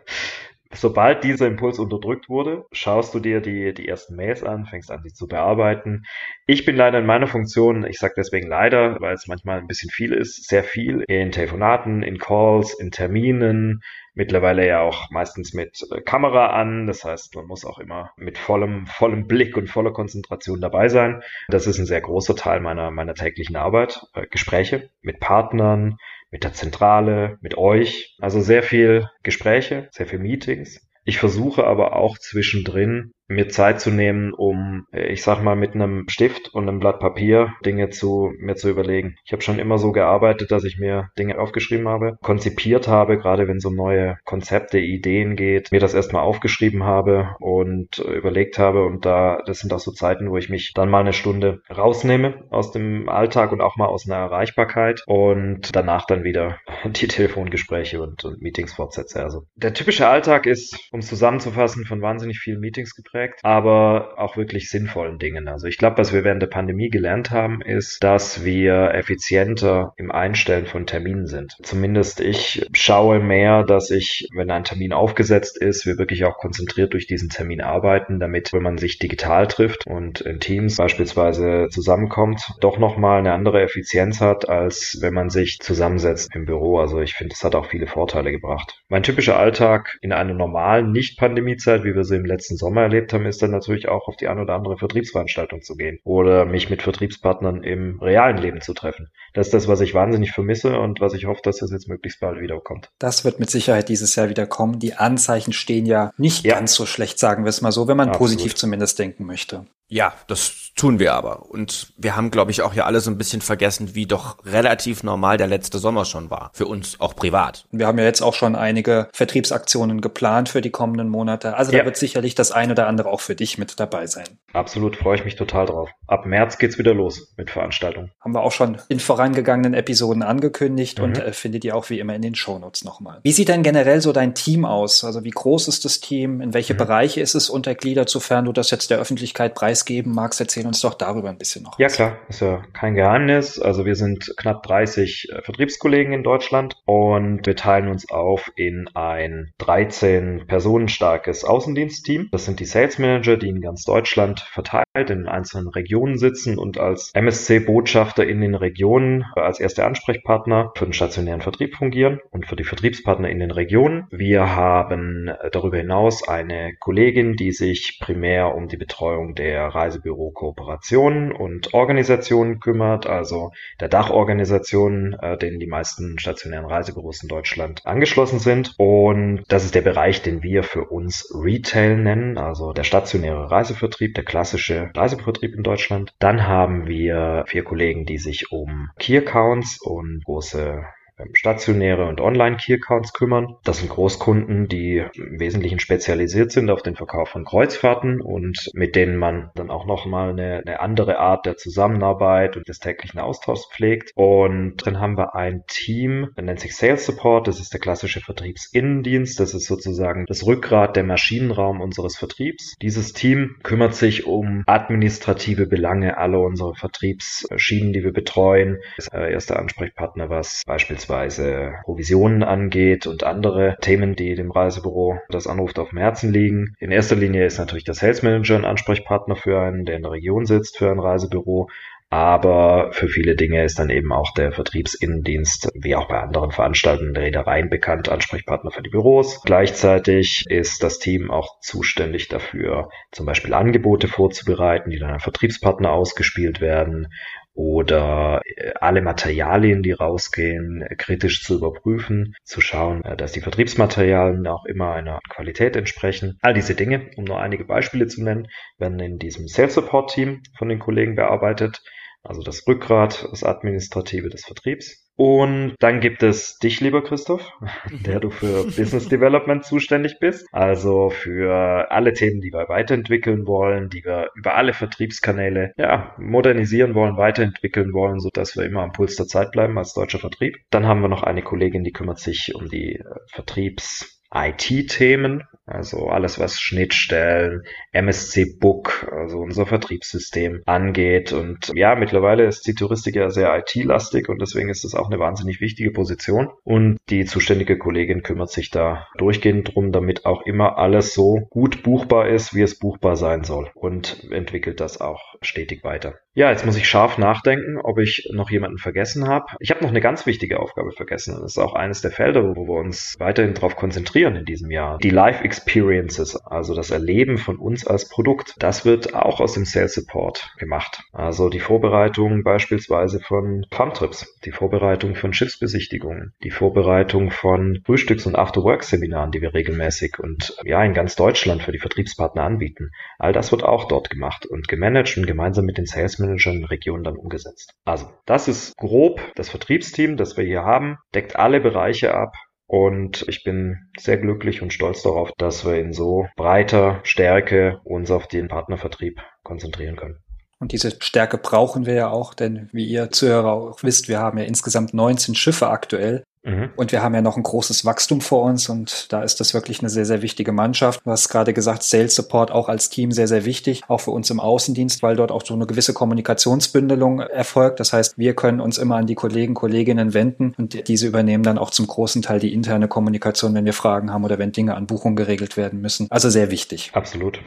Sobald 0.74 1.24
dieser 1.24 1.46
Impuls 1.46 1.78
unterdrückt 1.78 2.28
wurde, 2.28 2.66
schaust 2.72 3.14
du 3.14 3.20
dir 3.20 3.40
die, 3.40 3.72
die 3.74 3.88
ersten 3.88 4.16
Mails 4.16 4.42
an, 4.42 4.66
fängst 4.66 4.90
an, 4.90 5.02
sie 5.02 5.12
zu 5.12 5.26
bearbeiten. 5.26 6.04
Ich 6.46 6.64
bin 6.64 6.76
leider 6.76 6.98
in 6.98 7.06
meiner 7.06 7.26
Funktion, 7.26 7.84
ich 7.86 7.98
sage 7.98 8.14
deswegen 8.16 8.48
leider, 8.48 9.00
weil 9.00 9.14
es 9.14 9.26
manchmal 9.26 9.58
ein 9.58 9.66
bisschen 9.66 9.90
viel 9.90 10.12
ist, 10.12 10.48
sehr 10.48 10.64
viel 10.64 11.04
in 11.08 11.30
Telefonaten, 11.30 12.02
in 12.02 12.18
Calls, 12.18 12.74
in 12.78 12.90
Terminen, 12.90 13.82
mittlerweile 14.14 14.66
ja 14.66 14.80
auch 14.80 15.10
meistens 15.10 15.52
mit 15.54 15.80
äh, 15.90 16.00
Kamera 16.00 16.48
an. 16.48 16.86
Das 16.86 17.04
heißt, 17.04 17.34
man 17.36 17.46
muss 17.46 17.64
auch 17.64 17.78
immer 17.78 18.12
mit 18.16 18.38
vollem, 18.38 18.86
vollem 18.86 19.26
Blick 19.26 19.56
und 19.56 19.68
voller 19.68 19.92
Konzentration 19.92 20.60
dabei 20.60 20.88
sein. 20.88 21.22
Das 21.48 21.66
ist 21.66 21.78
ein 21.78 21.86
sehr 21.86 22.00
großer 22.00 22.36
Teil 22.36 22.60
meiner, 22.60 22.90
meiner 22.90 23.14
täglichen 23.14 23.56
Arbeit. 23.56 24.06
Äh, 24.14 24.26
Gespräche 24.28 24.90
mit 25.02 25.20
Partnern, 25.20 25.98
mit 26.34 26.42
der 26.42 26.52
Zentrale, 26.52 27.38
mit 27.42 27.56
euch. 27.56 28.16
Also 28.18 28.40
sehr 28.40 28.64
viel 28.64 29.08
Gespräche, 29.22 29.86
sehr 29.92 30.06
viel 30.06 30.18
Meetings. 30.18 30.84
Ich 31.04 31.18
versuche 31.18 31.64
aber 31.64 31.94
auch 31.94 32.18
zwischendrin 32.18 33.12
mir 33.26 33.48
Zeit 33.48 33.80
zu 33.80 33.90
nehmen, 33.90 34.32
um, 34.32 34.86
ich 34.92 35.22
sag 35.22 35.42
mal, 35.42 35.56
mit 35.56 35.74
einem 35.74 36.08
Stift 36.08 36.52
und 36.54 36.68
einem 36.68 36.78
Blatt 36.78 37.00
Papier 37.00 37.54
Dinge 37.64 37.90
zu 37.90 38.32
mir 38.38 38.54
zu 38.56 38.68
überlegen. 38.68 39.16
Ich 39.24 39.32
habe 39.32 39.42
schon 39.42 39.58
immer 39.58 39.78
so 39.78 39.92
gearbeitet, 39.92 40.50
dass 40.50 40.64
ich 40.64 40.78
mir 40.78 41.10
Dinge 41.18 41.38
aufgeschrieben 41.38 41.88
habe, 41.88 42.18
konzipiert 42.22 42.88
habe, 42.88 43.18
gerade 43.18 43.48
wenn 43.48 43.58
um 43.64 43.74
neue 43.74 44.18
Konzepte, 44.24 44.78
Ideen 44.78 45.36
geht, 45.36 45.72
mir 45.72 45.80
das 45.80 45.94
erstmal 45.94 46.22
aufgeschrieben 46.22 46.84
habe 46.84 47.34
und 47.40 47.98
überlegt 47.98 48.58
habe. 48.58 48.84
Und 48.84 49.06
da, 49.06 49.42
das 49.46 49.60
sind 49.60 49.72
auch 49.72 49.78
so 49.78 49.92
Zeiten, 49.92 50.30
wo 50.30 50.36
ich 50.36 50.50
mich 50.50 50.72
dann 50.74 50.90
mal 50.90 51.00
eine 51.00 51.14
Stunde 51.14 51.62
rausnehme 51.74 52.44
aus 52.50 52.72
dem 52.72 53.08
Alltag 53.08 53.52
und 53.52 53.62
auch 53.62 53.76
mal 53.76 53.86
aus 53.86 54.06
einer 54.06 54.20
Erreichbarkeit 54.20 55.02
und 55.06 55.74
danach 55.74 56.06
dann 56.06 56.24
wieder 56.24 56.58
die 56.84 57.08
Telefongespräche 57.08 58.02
und, 58.02 58.24
und 58.24 58.42
Meetings 58.42 58.74
fortsetze. 58.74 59.22
Also 59.22 59.44
der 59.54 59.72
typische 59.72 60.08
Alltag 60.08 60.44
ist, 60.46 60.90
um 60.92 61.00
es 61.00 61.06
zusammenzufassen, 61.06 61.86
von 61.86 62.02
wahnsinnig 62.02 62.38
vielen 62.38 62.60
Meetings 62.60 62.94
geprägt 62.94 63.13
geprägt, 63.14 63.40
aber 63.42 64.14
auch 64.16 64.36
wirklich 64.36 64.68
sinnvollen 64.68 65.18
Dingen. 65.18 65.48
Also 65.48 65.66
ich 65.66 65.78
glaube, 65.78 65.98
was 65.98 66.12
wir 66.12 66.24
während 66.24 66.42
der 66.42 66.48
Pandemie 66.48 66.90
gelernt 66.90 67.30
haben, 67.30 67.62
ist, 67.62 68.02
dass 68.02 68.44
wir 68.44 68.92
effizienter 68.92 69.94
im 69.96 70.10
Einstellen 70.10 70.66
von 70.66 70.86
Terminen 70.86 71.26
sind. 71.26 71.56
Zumindest 71.62 72.20
ich 72.20 72.66
schaue 72.72 73.20
mehr, 73.20 73.62
dass 73.62 73.90
ich, 73.90 74.28
wenn 74.34 74.50
ein 74.50 74.64
Termin 74.64 74.92
aufgesetzt 74.92 75.58
ist, 75.58 75.86
wir 75.86 75.98
wirklich 75.98 76.24
auch 76.24 76.38
konzentriert 76.38 76.92
durch 76.92 77.06
diesen 77.06 77.28
Termin 77.28 77.60
arbeiten, 77.60 78.18
damit, 78.18 78.52
wenn 78.52 78.62
man 78.62 78.78
sich 78.78 78.98
digital 78.98 79.46
trifft 79.46 79.86
und 79.86 80.20
in 80.20 80.40
Teams 80.40 80.76
beispielsweise 80.76 81.68
zusammenkommt, 81.70 82.52
doch 82.60 82.78
nochmal 82.78 83.20
eine 83.20 83.32
andere 83.32 83.62
Effizienz 83.62 84.20
hat, 84.20 84.48
als 84.48 84.98
wenn 85.00 85.14
man 85.14 85.30
sich 85.30 85.58
zusammensetzt 85.60 86.34
im 86.34 86.46
Büro. 86.46 86.78
Also 86.78 87.00
ich 87.00 87.14
finde, 87.14 87.34
es 87.34 87.44
hat 87.44 87.54
auch 87.54 87.66
viele 87.66 87.86
Vorteile 87.86 88.32
gebracht. 88.32 88.82
Mein 88.88 89.02
typischer 89.02 89.38
Alltag 89.38 89.98
in 90.02 90.12
einer 90.12 90.34
normalen 90.34 90.90
Nicht-Pandemie-Zeit, 90.92 91.84
wie 91.84 91.94
wir 91.94 92.04
sie 92.04 92.16
im 92.16 92.24
letzten 92.24 92.56
Sommer 92.56 92.82
erlebt 92.82 93.03
erlebt 93.04 93.12
haben, 93.12 93.26
ist 93.26 93.42
dann 93.42 93.50
natürlich 93.50 93.88
auch 93.88 94.08
auf 94.08 94.16
die 94.16 94.28
ein 94.28 94.38
oder 94.38 94.54
andere 94.54 94.78
Vertriebsveranstaltung 94.78 95.62
zu 95.62 95.76
gehen 95.76 95.98
oder 96.04 96.44
mich 96.44 96.70
mit 96.70 96.82
Vertriebspartnern 96.82 97.62
im 97.62 98.00
realen 98.00 98.38
Leben 98.38 98.60
zu 98.60 98.74
treffen. 98.74 99.10
Das 99.34 99.48
ist 99.48 99.54
das, 99.54 99.68
was 99.68 99.80
ich 99.80 99.94
wahnsinnig 99.94 100.32
vermisse 100.32 100.78
und 100.78 101.00
was 101.00 101.14
ich 101.14 101.26
hoffe, 101.26 101.40
dass 101.42 101.58
das 101.58 101.70
jetzt 101.70 101.88
möglichst 101.88 102.20
bald 102.20 102.40
wiederkommt. 102.40 102.90
Das 102.98 103.24
wird 103.24 103.40
mit 103.40 103.50
Sicherheit 103.50 103.88
dieses 103.88 104.16
Jahr 104.16 104.28
wieder 104.28 104.46
kommen. 104.46 104.78
Die 104.78 104.94
Anzeichen 104.94 105.52
stehen 105.52 105.86
ja 105.86 106.12
nicht 106.16 106.44
ja. 106.44 106.54
ganz 106.54 106.74
so 106.74 106.86
schlecht, 106.86 107.18
sagen 107.18 107.44
wir 107.44 107.50
es 107.50 107.60
mal 107.60 107.72
so, 107.72 107.88
wenn 107.88 107.96
man 107.96 108.08
Absolut. 108.08 108.30
positiv 108.30 108.54
zumindest 108.54 108.98
denken 108.98 109.26
möchte. 109.26 109.66
Ja, 109.88 110.14
das 110.26 110.64
tun 110.76 110.98
wir 110.98 111.14
aber. 111.14 111.50
Und 111.50 111.92
wir 111.96 112.16
haben, 112.16 112.30
glaube 112.30 112.50
ich, 112.50 112.62
auch 112.62 112.72
hier 112.72 112.86
alle 112.86 113.00
so 113.00 113.10
ein 113.10 113.18
bisschen 113.18 113.40
vergessen, 113.40 113.94
wie 113.94 114.06
doch 114.06 114.44
relativ 114.44 115.02
normal 115.02 115.36
der 115.36 115.46
letzte 115.46 115.78
Sommer 115.78 116.04
schon 116.04 116.30
war. 116.30 116.50
Für 116.52 116.66
uns 116.66 117.00
auch 117.00 117.14
privat. 117.14 117.66
Wir 117.70 117.86
haben 117.86 117.98
ja 117.98 118.04
jetzt 118.04 118.22
auch 118.22 118.34
schon 118.34 118.56
einige 118.56 119.08
Vertriebsaktionen 119.12 120.00
geplant 120.00 120.48
für 120.48 120.60
die 120.60 120.70
kommenden 120.70 121.08
Monate. 121.08 121.56
Also 121.56 121.72
ja. 121.72 121.80
da 121.80 121.84
wird 121.84 121.96
sicherlich 121.96 122.34
das 122.34 122.50
eine 122.50 122.72
oder 122.72 122.86
andere 122.86 123.08
auch 123.08 123.20
für 123.20 123.34
dich 123.34 123.56
mit 123.58 123.78
dabei 123.78 124.06
sein. 124.06 124.24
Absolut, 124.52 124.96
freue 124.96 125.16
ich 125.16 125.24
mich 125.24 125.36
total 125.36 125.66
drauf. 125.66 125.88
Ab 126.06 126.26
März 126.26 126.58
geht's 126.58 126.78
wieder 126.78 126.94
los 126.94 127.32
mit 127.36 127.50
Veranstaltungen. 127.50 128.10
Haben 128.20 128.34
wir 128.34 128.42
auch 128.42 128.52
schon 128.52 128.78
in 128.88 129.00
vorangegangenen 129.00 129.74
Episoden 129.74 130.22
angekündigt 130.22 130.98
mhm. 130.98 131.04
und 131.04 131.18
äh, 131.18 131.32
findet 131.32 131.64
ihr 131.64 131.76
auch 131.76 131.88
wie 131.90 132.00
immer 132.00 132.14
in 132.14 132.22
den 132.22 132.34
Shownotes 132.34 132.84
nochmal. 132.84 133.20
Wie 133.22 133.32
sieht 133.32 133.48
denn 133.48 133.62
generell 133.62 134.00
so 134.00 134.12
dein 134.12 134.34
Team 134.34 134.64
aus? 134.64 135.04
Also 135.04 135.24
wie 135.24 135.30
groß 135.30 135.68
ist 135.68 135.84
das 135.84 136.00
Team? 136.00 136.40
In 136.40 136.52
welche 136.52 136.74
mhm. 136.74 136.78
Bereiche 136.78 137.20
ist 137.20 137.34
es 137.34 137.48
untergliedert, 137.48 138.08
sofern 138.08 138.46
du 138.46 138.52
das 138.52 138.70
jetzt 138.70 138.90
der 138.90 138.98
Öffentlichkeit 138.98 139.54
preisgibst? 139.54 139.83
Preisgeben 139.84 140.14
magst, 140.14 140.40
erzähl 140.40 140.66
uns 140.66 140.80
doch 140.80 140.94
darüber 140.94 141.28
ein 141.28 141.38
bisschen 141.38 141.64
noch. 141.64 141.78
Ja 141.78 141.88
klar, 141.88 142.18
ist 142.28 142.40
ja 142.40 142.62
kein 142.72 142.94
Geheimnis. 142.94 143.58
Also 143.58 143.84
wir 143.84 143.96
sind 143.96 144.34
knapp 144.36 144.62
30 144.62 145.28
äh, 145.30 145.42
Vertriebskollegen 145.42 146.12
in 146.12 146.22
Deutschland 146.22 146.76
und 146.86 147.46
wir 147.46 147.56
teilen 147.56 147.88
uns 147.88 148.10
auf 148.10 148.50
in 148.56 148.88
ein 148.94 149.52
13 149.58 150.46
Personen 150.46 150.88
starkes 150.88 151.44
Außendienstteam. 151.44 152.28
Das 152.32 152.44
sind 152.44 152.60
die 152.60 152.64
Sales 152.64 152.98
Manager, 152.98 153.36
die 153.36 153.48
in 153.48 153.60
ganz 153.60 153.84
Deutschland 153.84 154.40
verteilt 154.40 154.83
in 154.94 155.26
einzelnen 155.26 155.66
Regionen 155.68 156.18
sitzen 156.18 156.56
und 156.56 156.78
als 156.78 157.10
MSC-Botschafter 157.14 158.24
in 158.24 158.40
den 158.40 158.54
Regionen 158.54 159.24
als 159.34 159.58
erste 159.58 159.84
Ansprechpartner 159.84 160.72
für 160.76 160.84
den 160.84 160.92
stationären 160.92 161.40
Vertrieb 161.40 161.74
fungieren 161.74 162.20
und 162.30 162.46
für 162.46 162.54
die 162.54 162.62
Vertriebspartner 162.62 163.28
in 163.28 163.40
den 163.40 163.50
Regionen. 163.50 164.06
Wir 164.12 164.54
haben 164.54 165.32
darüber 165.50 165.78
hinaus 165.78 166.26
eine 166.28 166.76
Kollegin, 166.78 167.34
die 167.34 167.50
sich 167.50 167.98
primär 168.00 168.54
um 168.54 168.68
die 168.68 168.76
Betreuung 168.76 169.34
der 169.34 169.66
Reisebüro-Kooperationen 169.66 171.32
und 171.32 171.74
Organisationen 171.74 172.60
kümmert, 172.60 173.08
also 173.08 173.50
der 173.80 173.88
Dachorganisationen, 173.88 175.14
äh, 175.14 175.36
denen 175.36 175.58
die 175.58 175.66
meisten 175.66 176.20
stationären 176.20 176.66
Reisebüros 176.66 177.20
in 177.20 177.28
Deutschland 177.28 177.84
angeschlossen 177.84 178.38
sind. 178.38 178.74
Und 178.78 179.42
das 179.48 179.64
ist 179.64 179.74
der 179.74 179.82
Bereich, 179.82 180.22
den 180.22 180.44
wir 180.44 180.62
für 180.62 180.84
uns 180.84 181.28
Retail 181.34 181.96
nennen, 181.96 182.38
also 182.38 182.72
der 182.72 182.84
stationäre 182.84 183.50
Reisevertrieb, 183.50 184.14
der 184.14 184.24
klassische 184.24 184.83
Reisevertrieb 184.94 185.54
in 185.54 185.62
Deutschland. 185.62 186.12
Dann 186.18 186.46
haben 186.46 186.86
wir 186.86 187.44
vier 187.46 187.64
Kollegen, 187.64 188.06
die 188.06 188.18
sich 188.18 188.50
um 188.50 188.90
Key 188.98 189.18
Accounts 189.18 189.80
und 189.80 190.24
große 190.24 190.84
stationäre 191.32 192.06
und 192.06 192.20
Online-Key-Accounts 192.20 193.12
kümmern. 193.12 193.56
Das 193.64 193.78
sind 193.78 193.88
Großkunden, 193.88 194.68
die 194.68 195.04
im 195.14 195.38
Wesentlichen 195.38 195.78
spezialisiert 195.78 196.50
sind 196.50 196.70
auf 196.70 196.82
den 196.82 196.96
Verkauf 196.96 197.28
von 197.28 197.44
Kreuzfahrten 197.44 198.20
und 198.20 198.70
mit 198.74 198.96
denen 198.96 199.16
man 199.16 199.50
dann 199.54 199.70
auch 199.70 199.86
nochmal 199.86 200.30
eine, 200.30 200.62
eine 200.66 200.80
andere 200.80 201.18
Art 201.18 201.46
der 201.46 201.56
Zusammenarbeit 201.56 202.56
und 202.56 202.68
des 202.68 202.80
täglichen 202.80 203.20
Austauschs 203.20 203.68
pflegt. 203.72 204.10
Und 204.14 204.86
dann 204.86 205.00
haben 205.00 205.16
wir 205.16 205.34
ein 205.34 205.62
Team, 205.68 206.30
das 206.34 206.44
nennt 206.44 206.60
sich 206.60 206.74
Sales 206.74 207.06
Support, 207.06 207.46
das 207.46 207.60
ist 207.60 207.72
der 207.72 207.80
klassische 207.80 208.20
Vertriebsinnendienst, 208.20 209.38
das 209.38 209.54
ist 209.54 209.66
sozusagen 209.66 210.24
das 210.26 210.46
Rückgrat, 210.46 210.96
der 210.96 211.04
Maschinenraum 211.04 211.80
unseres 211.80 212.16
Vertriebs. 212.16 212.74
Dieses 212.82 213.12
Team 213.12 213.56
kümmert 213.62 213.94
sich 213.94 214.26
um 214.26 214.64
administrative 214.66 215.66
Belange 215.66 216.18
aller 216.18 216.40
unserer 216.40 216.74
Vertriebsschienen, 216.74 217.92
die 217.92 218.02
wir 218.02 218.12
betreuen. 218.12 218.78
Ist 218.96 219.12
der 219.12 219.28
erste 219.28 219.56
Ansprechpartner, 219.56 220.28
was 220.28 220.62
beispielsweise 220.66 221.03
beispielsweise 221.06 221.74
Provisionen 221.84 222.42
angeht 222.42 223.06
und 223.06 223.24
andere 223.24 223.76
Themen, 223.80 224.16
die 224.16 224.34
dem 224.34 224.50
Reisebüro 224.50 225.18
das 225.28 225.46
anruft 225.46 225.78
auf 225.78 225.90
dem 225.90 225.98
Herzen 225.98 226.32
liegen. 226.32 226.74
In 226.78 226.90
erster 226.90 227.16
Linie 227.16 227.46
ist 227.46 227.58
natürlich 227.58 227.84
der 227.84 227.94
Sales 227.94 228.22
Manager 228.22 228.56
ein 228.56 228.64
Ansprechpartner 228.64 229.36
für 229.36 229.60
einen, 229.60 229.84
der 229.84 229.96
in 229.96 230.02
der 230.02 230.12
Region 230.12 230.46
sitzt, 230.46 230.78
für 230.78 230.90
ein 230.90 231.00
Reisebüro. 231.00 231.68
Aber 232.10 232.92
für 232.92 233.08
viele 233.08 233.34
Dinge 233.34 233.64
ist 233.64 233.78
dann 233.80 233.90
eben 233.90 234.12
auch 234.12 234.34
der 234.34 234.52
Vertriebsinnendienst, 234.52 235.70
wie 235.74 235.96
auch 235.96 236.06
bei 236.06 236.20
anderen 236.20 236.52
Veranstaltungen 236.52 237.16
Reedereien 237.16 237.70
bekannt, 237.70 238.08
Ansprechpartner 238.08 238.70
für 238.70 238.82
die 238.82 238.90
Büros. 238.90 239.40
Gleichzeitig 239.42 240.44
ist 240.48 240.84
das 240.84 241.00
Team 241.00 241.32
auch 241.32 241.58
zuständig 241.60 242.28
dafür, 242.28 242.88
zum 243.10 243.26
Beispiel 243.26 243.52
Angebote 243.52 244.06
vorzubereiten, 244.06 244.90
die 244.90 244.98
dann 244.98 245.10
an 245.10 245.20
Vertriebspartner 245.20 245.90
ausgespielt 245.90 246.60
werden 246.60 247.08
oder 247.54 248.42
äh, 248.44 248.72
alle 248.80 249.00
Materialien, 249.00 249.82
die 249.82 249.92
rausgehen, 249.92 250.84
kritisch 250.98 251.42
zu 251.44 251.56
überprüfen, 251.56 252.34
zu 252.42 252.60
schauen, 252.60 253.04
äh, 253.04 253.16
dass 253.16 253.32
die 253.32 253.40
Vertriebsmaterialien 253.40 254.46
auch 254.46 254.64
immer 254.64 254.92
einer 254.92 255.20
Qualität 255.28 255.76
entsprechen. 255.76 256.38
All 256.42 256.54
diese 256.54 256.74
Dinge, 256.74 257.10
um 257.16 257.24
nur 257.24 257.40
einige 257.40 257.64
Beispiele 257.64 258.08
zu 258.08 258.22
nennen, 258.22 258.48
werden 258.78 258.98
in 258.98 259.18
diesem 259.18 259.46
Sales 259.46 259.74
Support 259.74 260.12
Team 260.12 260.42
von 260.58 260.68
den 260.68 260.80
Kollegen 260.80 261.14
bearbeitet. 261.14 261.82
Also 262.24 262.42
das 262.42 262.66
Rückgrat, 262.66 263.28
das 263.30 263.44
Administrative 263.44 264.30
des 264.30 264.44
Vertriebs. 264.44 265.04
Und 265.16 265.76
dann 265.78 266.00
gibt 266.00 266.24
es 266.24 266.58
dich, 266.58 266.80
lieber 266.80 267.04
Christoph, 267.04 267.52
der 268.04 268.18
du 268.18 268.30
für 268.30 268.64
Business 268.76 269.08
Development 269.08 269.64
zuständig 269.64 270.16
bist. 270.20 270.46
Also 270.50 271.10
für 271.10 271.90
alle 271.90 272.14
Themen, 272.14 272.40
die 272.40 272.52
wir 272.52 272.68
weiterentwickeln 272.68 273.46
wollen, 273.46 273.90
die 273.90 274.04
wir 274.04 274.30
über 274.34 274.54
alle 274.54 274.72
Vertriebskanäle 274.72 275.72
ja, 275.76 276.14
modernisieren 276.18 276.94
wollen, 276.94 277.16
weiterentwickeln 277.16 277.92
wollen, 277.92 278.18
so 278.18 278.30
dass 278.32 278.56
wir 278.56 278.64
immer 278.64 278.82
am 278.82 278.92
Puls 278.92 279.16
der 279.16 279.26
Zeit 279.26 279.52
bleiben 279.52 279.78
als 279.78 279.92
deutscher 279.92 280.18
Vertrieb. 280.18 280.56
Dann 280.70 280.86
haben 280.86 281.00
wir 281.00 281.08
noch 281.08 281.22
eine 281.22 281.42
Kollegin, 281.42 281.84
die 281.84 281.92
kümmert 281.92 282.18
sich 282.18 282.52
um 282.54 282.68
die 282.68 282.96
äh, 282.96 283.04
Vertriebs 283.30 284.13
IT-Themen, 284.34 285.44
also 285.66 286.08
alles, 286.08 286.38
was 286.38 286.60
Schnittstellen, 286.60 287.62
MSC 287.92 288.56
Book, 288.58 289.08
also 289.10 289.38
unser 289.38 289.64
Vertriebssystem 289.64 290.62
angeht. 290.66 291.32
Und 291.32 291.72
ja, 291.74 291.94
mittlerweile 291.94 292.44
ist 292.44 292.66
die 292.66 292.74
Touristik 292.74 293.16
ja 293.16 293.30
sehr 293.30 293.56
IT-lastig 293.56 294.28
und 294.28 294.42
deswegen 294.42 294.68
ist 294.68 294.84
es 294.84 294.94
auch 294.94 295.10
eine 295.10 295.18
wahnsinnig 295.18 295.60
wichtige 295.60 295.90
Position. 295.90 296.50
Und 296.64 296.98
die 297.08 297.24
zuständige 297.24 297.78
Kollegin 297.78 298.22
kümmert 298.22 298.50
sich 298.50 298.70
da 298.70 299.06
durchgehend 299.16 299.74
drum, 299.74 299.92
damit 299.92 300.26
auch 300.26 300.42
immer 300.42 300.76
alles 300.78 301.14
so 301.14 301.46
gut 301.50 301.82
buchbar 301.82 302.28
ist, 302.28 302.54
wie 302.54 302.62
es 302.62 302.78
buchbar 302.78 303.16
sein 303.16 303.44
soll 303.44 303.70
und 303.74 304.28
entwickelt 304.30 304.80
das 304.80 305.00
auch 305.00 305.34
stetig 305.40 305.84
weiter. 305.84 306.18
Ja, 306.36 306.50
jetzt 306.50 306.66
muss 306.66 306.76
ich 306.76 306.88
scharf 306.88 307.16
nachdenken, 307.16 307.78
ob 307.80 308.00
ich 308.00 308.28
noch 308.32 308.50
jemanden 308.50 308.78
vergessen 308.78 309.28
habe. 309.28 309.46
Ich 309.60 309.70
habe 309.70 309.82
noch 309.82 309.90
eine 309.90 310.00
ganz 310.00 310.26
wichtige 310.26 310.58
Aufgabe 310.58 310.90
vergessen. 310.90 311.36
Das 311.40 311.52
ist 311.52 311.58
auch 311.58 311.74
eines 311.74 312.00
der 312.00 312.10
Felder, 312.10 312.56
wo 312.56 312.66
wir 312.66 312.80
uns 312.80 313.14
weiterhin 313.20 313.54
darauf 313.54 313.76
konzentrieren 313.76 314.34
in 314.34 314.44
diesem 314.44 314.72
Jahr. 314.72 314.98
Die 314.98 315.10
Live 315.10 315.42
Experiences, 315.42 316.34
also 316.34 316.74
das 316.74 316.90
Erleben 316.90 317.38
von 317.38 317.58
uns 317.58 317.86
als 317.86 318.08
Produkt. 318.08 318.56
Das 318.58 318.84
wird 318.84 319.14
auch 319.14 319.38
aus 319.38 319.52
dem 319.52 319.64
Sales 319.64 319.94
Support 319.94 320.50
gemacht. 320.58 321.04
Also 321.12 321.50
die 321.50 321.60
Vorbereitung 321.60 322.42
beispielsweise 322.42 323.20
von 323.20 323.64
Farmtrips, 323.70 324.36
die 324.44 324.50
Vorbereitung 324.50 325.14
von 325.14 325.32
Schiffsbesichtigungen, 325.32 326.32
die 326.42 326.50
Vorbereitung 326.50 327.30
von 327.30 327.78
Frühstücks- 327.86 328.26
und 328.26 328.34
After-Work-Seminaren, 328.34 329.30
die 329.30 329.40
wir 329.40 329.54
regelmäßig 329.54 330.18
und 330.18 330.56
ja 330.64 330.82
in 330.82 330.94
ganz 330.94 331.14
Deutschland 331.14 331.62
für 331.62 331.70
die 331.70 331.78
Vertriebspartner 331.78 332.42
anbieten. 332.42 332.90
All 333.20 333.32
das 333.32 333.52
wird 333.52 333.62
auch 333.62 333.86
dort 333.86 334.10
gemacht 334.10 334.46
und 334.46 334.66
gemanagt 334.66 335.16
und 335.16 335.28
gemeinsam 335.28 335.64
mit 335.64 335.78
den 335.78 335.86
Sales 335.86 336.23
Managern 336.24 336.56
in 336.56 336.64
Regionen 336.64 337.04
dann 337.04 337.16
umgesetzt. 337.16 337.74
Also, 337.84 338.10
das 338.26 338.48
ist 338.48 338.76
grob 338.76 339.20
das 339.36 339.50
Vertriebsteam, 339.50 340.16
das 340.16 340.36
wir 340.36 340.44
hier 340.44 340.64
haben, 340.64 340.96
deckt 341.14 341.36
alle 341.36 341.60
Bereiche 341.60 342.14
ab, 342.14 342.32
und 342.66 343.24
ich 343.28 343.44
bin 343.44 343.90
sehr 343.98 344.16
glücklich 344.16 344.62
und 344.62 344.72
stolz 344.72 345.02
darauf, 345.02 345.30
dass 345.36 345.64
wir 345.64 345.78
in 345.78 345.92
so 345.92 346.26
breiter 346.36 347.00
Stärke 347.02 347.80
uns 347.84 348.10
auf 348.10 348.26
den 348.26 348.48
Partnervertrieb 348.48 349.20
konzentrieren 349.42 349.96
können. 349.96 350.16
Und 350.58 350.72
diese 350.72 350.96
Stärke 351.00 351.36
brauchen 351.36 351.84
wir 351.84 351.94
ja 351.94 352.08
auch, 352.08 352.32
denn 352.32 352.70
wie 352.72 352.86
ihr 352.86 353.10
Zuhörer 353.10 353.52
auch 353.52 353.82
wisst, 353.82 354.08
wir 354.08 354.18
haben 354.18 354.38
ja 354.38 354.44
insgesamt 354.44 354.94
19 354.94 355.34
Schiffe 355.34 355.68
aktuell. 355.68 356.24
Mhm. 356.44 356.70
Und 356.76 356.92
wir 356.92 357.02
haben 357.02 357.14
ja 357.14 357.22
noch 357.22 357.36
ein 357.36 357.42
großes 357.42 357.84
Wachstum 357.84 358.20
vor 358.20 358.42
uns 358.42 358.68
und 358.68 359.12
da 359.12 359.22
ist 359.22 359.40
das 359.40 359.54
wirklich 359.54 359.80
eine 359.80 359.88
sehr, 359.88 360.04
sehr 360.04 360.20
wichtige 360.20 360.52
Mannschaft. 360.52 361.00
Du 361.04 361.10
hast 361.10 361.30
gerade 361.30 361.54
gesagt, 361.54 361.82
Sales 361.82 362.14
Support 362.14 362.50
auch 362.50 362.68
als 362.68 362.90
Team 362.90 363.12
sehr, 363.12 363.28
sehr 363.28 363.46
wichtig, 363.46 363.82
auch 363.88 364.02
für 364.02 364.10
uns 364.10 364.28
im 364.30 364.40
Außendienst, 364.40 365.02
weil 365.02 365.16
dort 365.16 365.32
auch 365.32 365.44
so 365.44 365.54
eine 365.54 365.66
gewisse 365.66 365.94
Kommunikationsbündelung 365.94 367.20
erfolgt. 367.20 367.80
Das 367.80 367.94
heißt, 367.94 368.18
wir 368.18 368.34
können 368.34 368.60
uns 368.60 368.76
immer 368.76 368.96
an 368.96 369.06
die 369.06 369.14
Kollegen, 369.14 369.54
Kolleginnen 369.54 370.12
wenden 370.12 370.54
und 370.58 370.86
diese 370.88 371.06
übernehmen 371.06 371.44
dann 371.44 371.56
auch 371.56 371.70
zum 371.70 371.86
großen 371.86 372.20
Teil 372.20 372.40
die 372.40 372.52
interne 372.52 372.88
Kommunikation, 372.88 373.54
wenn 373.54 373.64
wir 373.64 373.72
Fragen 373.72 374.12
haben 374.12 374.24
oder 374.24 374.38
wenn 374.38 374.52
Dinge 374.52 374.74
an 374.74 374.86
Buchung 374.86 375.16
geregelt 375.16 375.56
werden 375.56 375.80
müssen. 375.80 376.08
Also 376.10 376.28
sehr 376.28 376.50
wichtig. 376.50 376.90
Absolut. 376.92 377.40